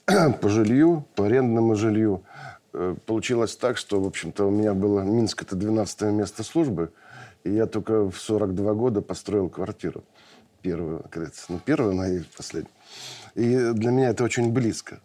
по 0.42 0.50
жилью, 0.50 1.06
по 1.16 1.26
арендному 1.26 1.76
жилью. 1.76 2.24
Э, 2.74 2.96
получилось 3.06 3.56
так, 3.56 3.78
что, 3.78 4.02
в 4.02 4.08
общем-то, 4.08 4.46
у 4.46 4.52
меня 4.52 4.74
было 4.74 5.02
Минск– 5.02 5.42
это 5.44 5.56
12 5.56 6.02
место 6.14 6.44
службы, 6.44 6.92
и 7.44 7.52
я 7.52 7.66
только 7.66 8.10
в 8.10 8.18
42 8.18 8.74
года 8.74 9.02
построил 9.02 9.50
квартиру 9.50 10.04
первую, 10.62 11.06
кажется, 11.10 11.46
ну, 11.50 11.60
первую, 11.60 11.96
но 11.96 12.06
и 12.06 12.22
последнюю. 12.36 12.74
И 13.36 13.74
для 13.74 13.92
меня 13.92 14.10
это 14.10 14.24
очень 14.24 14.52
близко. 14.52 15.00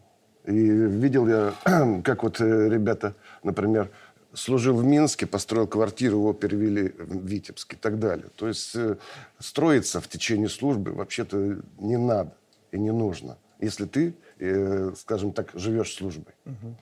И 0.44 0.52
видел 0.52 1.28
я, 1.28 1.54
как 2.04 2.22
вот 2.22 2.40
э, 2.40 2.68
ребята, 2.68 3.14
например, 3.42 3.90
служил 4.34 4.76
в 4.76 4.84
Минске, 4.84 5.26
построил 5.26 5.66
квартиру, 5.66 6.18
его 6.18 6.32
перевели 6.32 6.94
в 6.98 7.26
Витебск 7.26 7.74
и 7.74 7.76
так 7.76 7.98
далее. 7.98 8.26
То 8.36 8.48
есть 8.48 8.74
э, 8.74 8.96
строиться 9.38 10.00
в 10.00 10.08
течение 10.08 10.48
службы 10.48 10.92
вообще-то 10.92 11.58
не 11.78 11.96
надо 11.96 12.34
и 12.70 12.78
не 12.78 12.90
нужно, 12.90 13.36
если 13.60 13.84
ты, 13.84 14.14
э, 14.38 14.92
скажем 14.96 15.32
так, 15.32 15.50
живешь 15.54 15.94
службой. 15.94 16.34
Угу. 16.46 16.76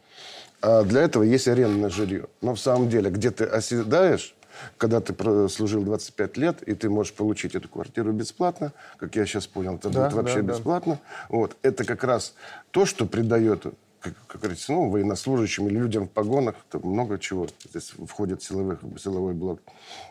А 0.62 0.83
для 0.85 1.03
этого 1.03 1.23
есть 1.23 1.49
арендное 1.49 1.91
жилье. 1.91 2.27
Но 2.41 2.55
в 2.55 2.61
самом 2.61 2.89
деле, 2.89 3.11
где 3.11 3.31
ты 3.31 3.45
оседаешь, 3.45 4.35
когда 4.79 5.01
ты 5.01 5.49
служил 5.49 5.83
25 5.83 6.37
лет, 6.37 6.63
и 6.63 6.75
ты 6.75 6.89
можешь 6.89 7.13
получить 7.13 7.55
эту 7.55 7.69
квартиру 7.69 8.13
бесплатно, 8.13 8.73
как 8.99 9.17
я 9.17 9.27
сейчас 9.27 9.47
понял, 9.47 9.77
это 9.77 9.91
да, 9.91 10.05
будет 10.05 10.15
вообще 10.15 10.43
да, 10.43 10.53
бесплатно. 10.53 10.95
Да. 10.95 11.37
Вот. 11.37 11.57
Это 11.63 11.85
как 11.85 12.05
раз 12.05 12.35
то, 12.71 12.87
что 12.87 13.07
придает 13.07 13.67
как, 14.01 14.15
как 14.27 14.41
говорится, 14.41 14.73
ну, 14.73 14.89
военнослужащим 14.89 15.69
или 15.69 15.79
людям 15.79 16.09
в 16.09 16.11
погонах, 16.11 16.57
там 16.71 16.83
много 16.85 17.19
чего 17.19 17.49
здесь 17.69 17.93
входит 18.07 18.43
силовых, 18.43 18.81
силовой 18.99 19.35
блок, 19.35 19.61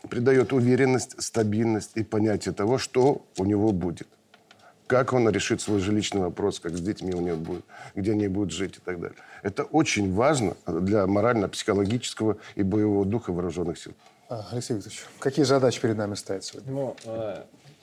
придает 0.09 0.53
уверенность, 0.53 1.21
стабильность 1.21 1.91
и 1.95 2.03
понятие 2.03 2.53
того, 2.53 2.77
что 2.77 3.25
у 3.37 3.45
него 3.45 3.71
будет. 3.71 4.07
Как 4.87 5.13
он 5.13 5.29
решит 5.29 5.61
свой 5.61 5.79
жилищный 5.79 6.21
вопрос, 6.21 6.59
как 6.59 6.75
с 6.75 6.81
детьми 6.81 7.13
у 7.13 7.21
него 7.21 7.37
будет, 7.37 7.63
где 7.95 8.11
они 8.13 8.27
будут 8.27 8.51
жить 8.51 8.77
и 8.77 8.79
так 8.79 8.99
далее. 8.99 9.17
Это 9.43 9.63
очень 9.63 10.13
важно 10.13 10.55
для 10.65 11.05
морально-психологического 11.05 12.37
и 12.55 12.63
боевого 12.63 13.05
духа 13.05 13.31
вооруженных 13.31 13.77
сил. 13.77 13.93
Алексей 14.29 14.75
Викторович, 14.75 15.05
какие 15.17 15.43
задачи 15.43 15.81
перед 15.81 15.97
нами 15.97 16.13
стоят 16.13 16.43
сегодня? 16.43 16.71
Ну, 16.71 16.95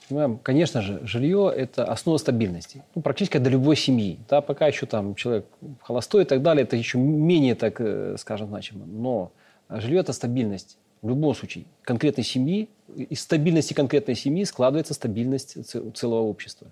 э, 0.09 0.37
конечно 0.43 0.81
же, 0.81 1.05
жилье– 1.05 1.51
это 1.55 1.83
основа 1.83 2.17
стабильности. 2.17 2.85
Ну, 2.95 3.01
практически 3.01 3.37
для 3.37 3.51
любой 3.51 3.75
семьи. 3.75 4.17
Да, 4.29 4.39
пока 4.39 4.67
еще 4.67 4.85
там 4.85 5.13
человек 5.15 5.45
холостой 5.81 6.23
и 6.23 6.25
так 6.25 6.41
далее, 6.41 6.63
это 6.63 6.77
еще 6.77 6.97
менее, 6.97 7.55
так 7.55 7.81
э, 7.81 8.15
скажем, 8.17 8.47
значимо. 8.47 8.85
Но 8.85 9.33
жилье– 9.69 9.99
это 9.99 10.13
стабильность. 10.13 10.77
В 11.01 11.09
любом 11.09 11.35
случае, 11.35 11.65
конкретной 11.83 12.23
семьи, 12.23 12.69
из 12.95 13.21
стабильности 13.21 13.73
конкретной 13.73 14.15
семьи 14.15 14.45
складывается 14.45 14.93
стабильность 14.93 15.57
целого 15.95 16.21
общества. 16.21 16.67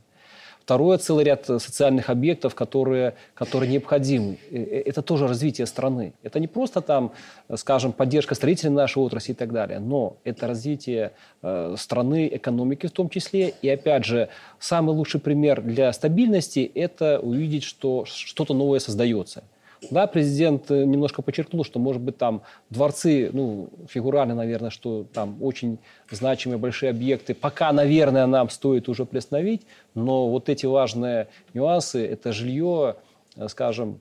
Второе, 0.66 0.98
целый 0.98 1.26
ряд 1.26 1.46
социальных 1.46 2.10
объектов, 2.10 2.56
которые, 2.56 3.14
которые 3.36 3.72
необходимы. 3.72 4.40
Это 4.50 5.04
тоже 5.04 5.28
развитие 5.28 5.68
страны. 5.68 6.14
Это 6.24 6.40
не 6.40 6.48
просто 6.48 6.82
там, 6.82 7.12
скажем, 7.54 7.94
поддержка 7.94 8.34
строительной 8.34 8.74
нашей 8.74 8.98
отрасли 8.98 9.34
и 9.34 9.36
так 9.36 9.54
далее, 9.54 9.78
но 9.78 10.18
это 10.24 10.48
развитие 10.48 11.12
э, 11.44 11.76
страны, 11.78 12.28
экономики 12.34 12.88
в 12.88 12.92
том 12.92 13.10
числе. 13.10 13.54
И 13.62 13.70
опять 13.70 14.06
же, 14.06 14.30
самый 14.58 14.96
лучший 14.96 15.20
пример 15.22 15.62
для 15.62 15.94
стабильности– 15.94 16.72
это 16.74 17.20
увидеть, 17.20 17.64
что 17.64 18.06
что-то 18.06 18.56
новое 18.56 18.80
создается– 18.80 19.44
да, 19.92 20.08
президент 20.08 20.70
э, 20.72 20.84
немножко 20.86 21.22
подчеркнул, 21.22 21.64
что, 21.64 21.80
может 21.80 22.02
быть, 22.02 22.18
там 22.18 22.42
дворцы, 22.70 23.30
ну, 23.34 23.70
фигурально, 23.90 24.36
наверное, 24.36 24.70
что 24.70 25.06
там 25.14 25.42
очень 25.42 25.80
значимые 26.10 26.58
большие 26.58 26.90
объекты, 26.90 27.34
пока, 27.34 27.72
наверное, 27.72 28.26
нам 28.28 28.50
стоит 28.50 28.90
уже 28.90 29.06
приостановить, 29.06 29.62
но 29.94 30.30
вот 30.30 30.50
эти 30.50 30.66
важные 30.66 31.28
нюансы, 31.54 32.06
это 32.06 32.32
жилье, 32.32 32.96
э, 33.36 33.48
скажем, 33.48 34.00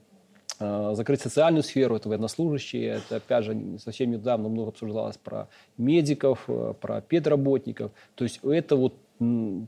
э, 0.61 0.93
закрыть 0.95 1.21
социальную 1.21 1.63
сферу, 1.63 1.97
это 1.97 2.09
военнослужащие, 2.09 2.87
это, 2.97 3.17
опять 3.17 3.45
же, 3.45 3.57
совсем 3.79 4.11
недавно 4.11 4.49
много 4.49 4.71
обсуждалось 4.71 5.17
про 5.17 5.49
медиков, 5.79 6.49
про 6.81 7.01
педработников. 7.01 7.93
То 8.15 8.25
есть 8.25 8.41
это 8.43 8.77
вот 8.77 8.95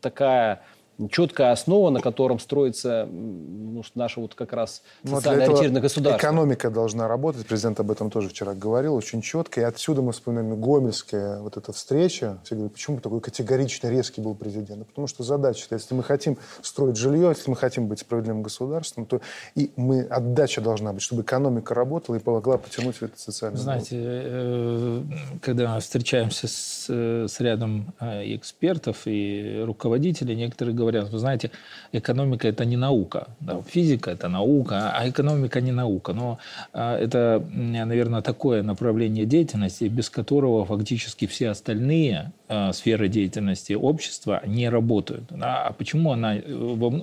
такая 0.01 0.63
четкая 1.11 1.53
основа, 1.53 1.91
на 1.91 2.01
котором 2.01 2.39
строится 2.39 3.07
ну, 3.11 3.83
наше 3.95 4.21
вот 4.21 4.35
как 4.35 4.53
раз 4.53 4.83
ну, 5.03 5.17
социально 5.17 5.45
ориентированное 5.45 5.83
государство. 5.83 6.27
Экономика 6.27 6.71
должна 6.71 7.09
работать. 7.09 7.47
Президент 7.47 7.81
об 7.81 7.91
этом 7.91 8.11
тоже 8.11 8.29
вчера 8.31 8.55
говорил 8.55 8.95
очень 8.95 9.21
четко. 9.21 9.61
И 9.61 9.65
отсюда 9.65 10.03
мы 10.03 10.13
вспоминаем 10.13 10.61
Гомельская 10.61 11.41
вот 11.41 11.57
эта 11.57 11.73
встреча. 11.73 12.39
Все 12.45 12.55
говорят, 12.55 12.73
почему 12.73 13.01
такой 13.01 13.21
категорично 13.21 13.89
резкий 13.89 14.21
был 14.21 14.35
президент? 14.35 14.87
Потому 14.87 15.07
что 15.07 15.23
задача, 15.23 15.67
если 15.71 15.95
мы 15.95 16.03
хотим 16.03 16.39
строить 16.63 16.97
жилье, 16.97 17.29
если 17.29 17.51
мы 17.51 17.57
хотим 17.57 17.89
быть 17.89 18.01
справедливым 18.01 18.43
государством, 18.43 19.07
то 19.07 19.21
и 19.55 19.71
мы, 19.77 20.03
отдача 20.03 20.61
должна 20.61 20.93
быть, 20.93 21.03
чтобы 21.03 21.23
экономика 21.23 21.75
работала 21.75 22.17
и 22.17 22.19
помогла 22.19 22.59
потянуть 22.59 22.97
этот 23.01 23.19
социальный 23.19 23.59
Знаете, 23.59 23.97
э, 24.01 25.03
когда 25.43 25.79
встречаемся 25.79 26.49
с, 26.49 26.87
э, 26.89 27.27
с 27.29 27.41
рядом 27.41 27.93
э, 28.01 28.35
экспертов 28.35 29.03
и 29.05 29.63
руководителей, 29.65 30.35
некоторые 30.37 30.75
говорят, 30.75 30.86
говорят, 30.87 31.11
вы 31.11 31.19
знаете, 31.19 31.51
экономика 31.93 32.49
это 32.49 32.65
не 32.65 32.77
наука. 32.77 33.29
Да, 33.41 33.61
физика 33.63 34.11
это 34.11 34.29
наука, 34.29 34.93
а 34.95 35.09
экономика 35.09 35.61
не 35.61 35.73
наука. 35.73 36.13
Но 36.13 36.39
а, 36.73 36.97
это, 36.99 37.45
наверное, 37.53 38.23
такое 38.23 38.63
направление 38.63 39.27
деятельности, 39.27 39.85
без 39.85 40.11
которого 40.11 40.65
фактически 40.65 41.27
все 41.27 41.51
остальные 41.51 42.33
а, 42.49 42.73
сферы 42.73 43.09
деятельности 43.09 43.73
общества 43.73 44.43
не 44.47 44.69
работают. 44.69 45.25
А 45.41 45.73
почему 45.73 46.13
она 46.13 46.37
э, 46.37 46.43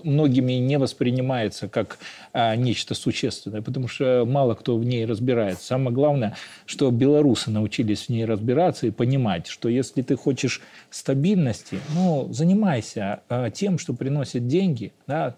многими 0.03 0.53
не 0.53 0.77
воспринимается 0.77 1.67
как 1.67 1.97
а, 2.31 2.55
нечто 2.55 2.95
существенное? 2.95 3.61
Потому 3.61 3.89
что 3.89 4.25
мало 4.25 4.53
кто 4.53 4.77
в 4.77 4.85
ней 4.85 5.05
разбирается. 5.05 5.65
Самое 5.65 5.93
главное, 5.93 6.35
что 6.65 6.89
белорусы 6.91 7.51
научились 7.51 8.05
в 8.05 8.09
ней 8.09 8.23
разбираться 8.25 8.87
и 8.87 8.91
понимать, 8.91 9.47
что 9.47 9.67
если 9.67 10.01
ты 10.01 10.15
хочешь 10.15 10.61
стабильности, 10.89 11.79
ну, 11.93 12.29
занимайся 12.31 13.19
тем, 13.53 13.72
тем, 13.73 13.79
что 13.79 13.93
приносит 13.93 14.47
деньги, 14.47 14.93
да, 15.07 15.35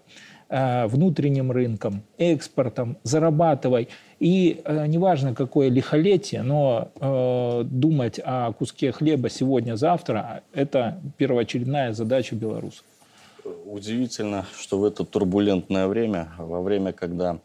э, 0.48 0.86
внутренним 0.86 1.50
рынком, 1.50 2.02
экспортом, 2.18 2.98
зарабатывай. 3.02 3.88
И 4.20 4.60
э, 4.64 4.86
неважно, 4.86 5.34
какое 5.34 5.70
лихолетие, 5.70 6.42
но 6.42 6.90
э, 7.00 7.64
думать 7.64 8.20
о 8.22 8.52
куске 8.52 8.92
хлеба 8.92 9.30
сегодня-завтра– 9.30 10.42
это 10.52 11.00
первоочередная 11.16 11.92
задача 11.92 12.34
белорусов. 12.34 12.84
Удивительно, 13.64 14.44
что 14.58 14.78
в 14.78 14.84
это 14.84 15.04
турбулентное 15.04 15.86
время, 15.86 16.28
во 16.36 16.60
время, 16.60 16.92
когда 16.92 17.38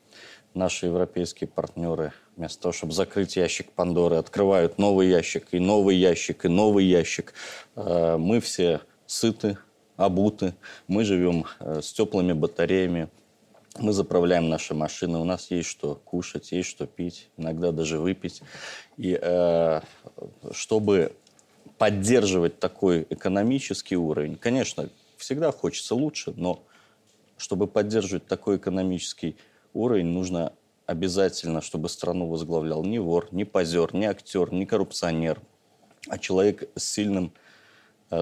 наши 0.54 0.88
европейские 0.88 1.48
партнеры 1.48 2.12
вместо 2.36 2.64
того, 2.64 2.74
чтобы 2.74 2.92
закрыть 2.92 3.38
ящик 3.38 3.72
Пандоры, 3.72 4.18
открывают 4.18 4.78
новый 4.78 5.08
ящик, 5.08 5.48
и 5.52 5.60
новый 5.60 5.96
ящик, 5.96 6.44
и 6.46 6.48
новый 6.50 6.86
ящик, 6.86 7.34
э, 7.76 8.18
мы 8.18 8.42
все 8.42 8.82
сыты, 9.06 9.58
обуты, 9.98 10.54
мы 10.88 11.04
живем 11.04 11.46
э, 11.60 11.82
с 11.82 11.94
теплыми 11.94 12.34
батареями, 12.34 13.10
мы 13.80 13.94
заправляем 13.94 14.50
наши 14.50 14.74
машины, 14.74 15.18
у 15.18 15.24
нас 15.24 15.50
есть 15.52 15.70
что 15.70 15.96
кушать, 15.96 16.52
есть 16.52 16.70
что 16.70 16.86
пить, 16.86 17.30
иногда 17.38 17.72
даже 17.72 18.00
выпить. 18.00 18.42
И 18.98 19.18
э, 19.20 19.82
чтобы 20.52 21.14
поддерживать 21.78 22.60
такой 22.60 23.08
экономический 23.10 23.96
уровень, 23.96 24.36
конечно, 24.36 24.90
всегда 25.18 25.52
хочется 25.52 25.96
лучше, 25.96 26.34
но 26.36 26.64
чтобы 27.38 27.68
поддерживать 27.68 28.28
такой 28.28 28.58
экономический 28.58 29.36
уровень, 29.74 30.08
нужно 30.08 30.54
обязательно, 30.86 31.62
чтобы 31.62 31.90
страну 31.90 32.28
возглавлял 32.28 32.84
не 32.84 33.00
вор, 33.00 33.28
не 33.32 33.46
позер, 33.46 33.94
не 33.96 34.06
актер, 34.06 34.52
не 34.52 34.66
коррупционер, 34.66 35.40
а 36.08 36.18
человек 36.18 36.70
с 36.76 36.84
сильным 36.84 37.34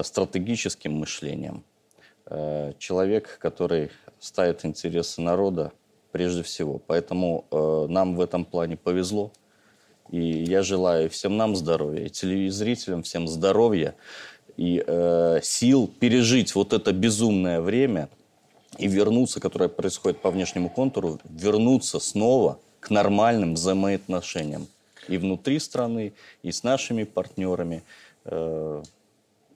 стратегическим 0.02 0.92
мышлением– 0.92 1.64
Э, 2.30 2.72
человек, 2.78 3.38
который 3.40 3.90
ставит 4.20 4.64
интересы 4.64 5.20
народа 5.20 5.72
прежде 6.12 6.44
всего. 6.44 6.80
Поэтому 6.86 7.44
э, 7.50 7.86
нам 7.88 8.14
в 8.14 8.20
этом 8.20 8.44
плане 8.44 8.76
повезло. 8.76 9.32
И 10.10 10.20
я 10.20 10.62
желаю 10.62 11.10
всем 11.10 11.36
нам 11.36 11.56
здоровья, 11.56 12.06
и 12.06 12.08
телезрителям 12.08 13.02
всем 13.02 13.26
здоровья 13.26 13.94
и 14.56 14.82
э, 14.84 15.40
сил 15.42 15.88
пережить 15.88 16.54
вот 16.54 16.72
это 16.72 16.92
безумное 16.92 17.60
время 17.60 18.08
и 18.78 18.86
вернуться, 18.86 19.40
которое 19.40 19.68
происходит 19.68 20.20
по 20.20 20.30
внешнему 20.30 20.68
контуру, 20.68 21.18
вернуться 21.24 21.98
снова 21.98 22.58
к 22.78 22.90
нормальным 22.90 23.54
взаимоотношениям 23.54 24.68
и 25.08 25.16
внутри 25.16 25.58
страны, 25.58 26.12
и 26.42 26.52
с 26.52 26.62
нашими 26.62 27.02
партнерами. 27.02 27.82
Э, 28.24 28.82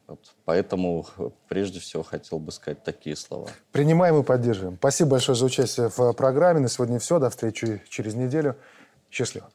вот. 0.07 0.35
Поэтому 0.45 1.07
прежде 1.49 1.81
всего 1.81 2.03
хотел 2.03 2.39
бы 2.39 2.53
сказать 2.53 2.83
такие 2.85 3.17
слова. 3.17 3.49
Принимаем 3.73 4.21
и 4.21 4.23
поддерживаем. 4.23 4.77
Спасибо 4.77 5.11
большое 5.13 5.37
за 5.37 5.45
участие 5.47 5.89
в 5.89 6.13
программе. 6.13 6.61
На 6.61 6.69
сегодня 6.69 6.99
все. 6.99 7.19
До 7.19 7.31
встречи 7.31 7.83
через 7.89 8.15
неделю. 8.15 8.57
Счастливо. 9.11 9.51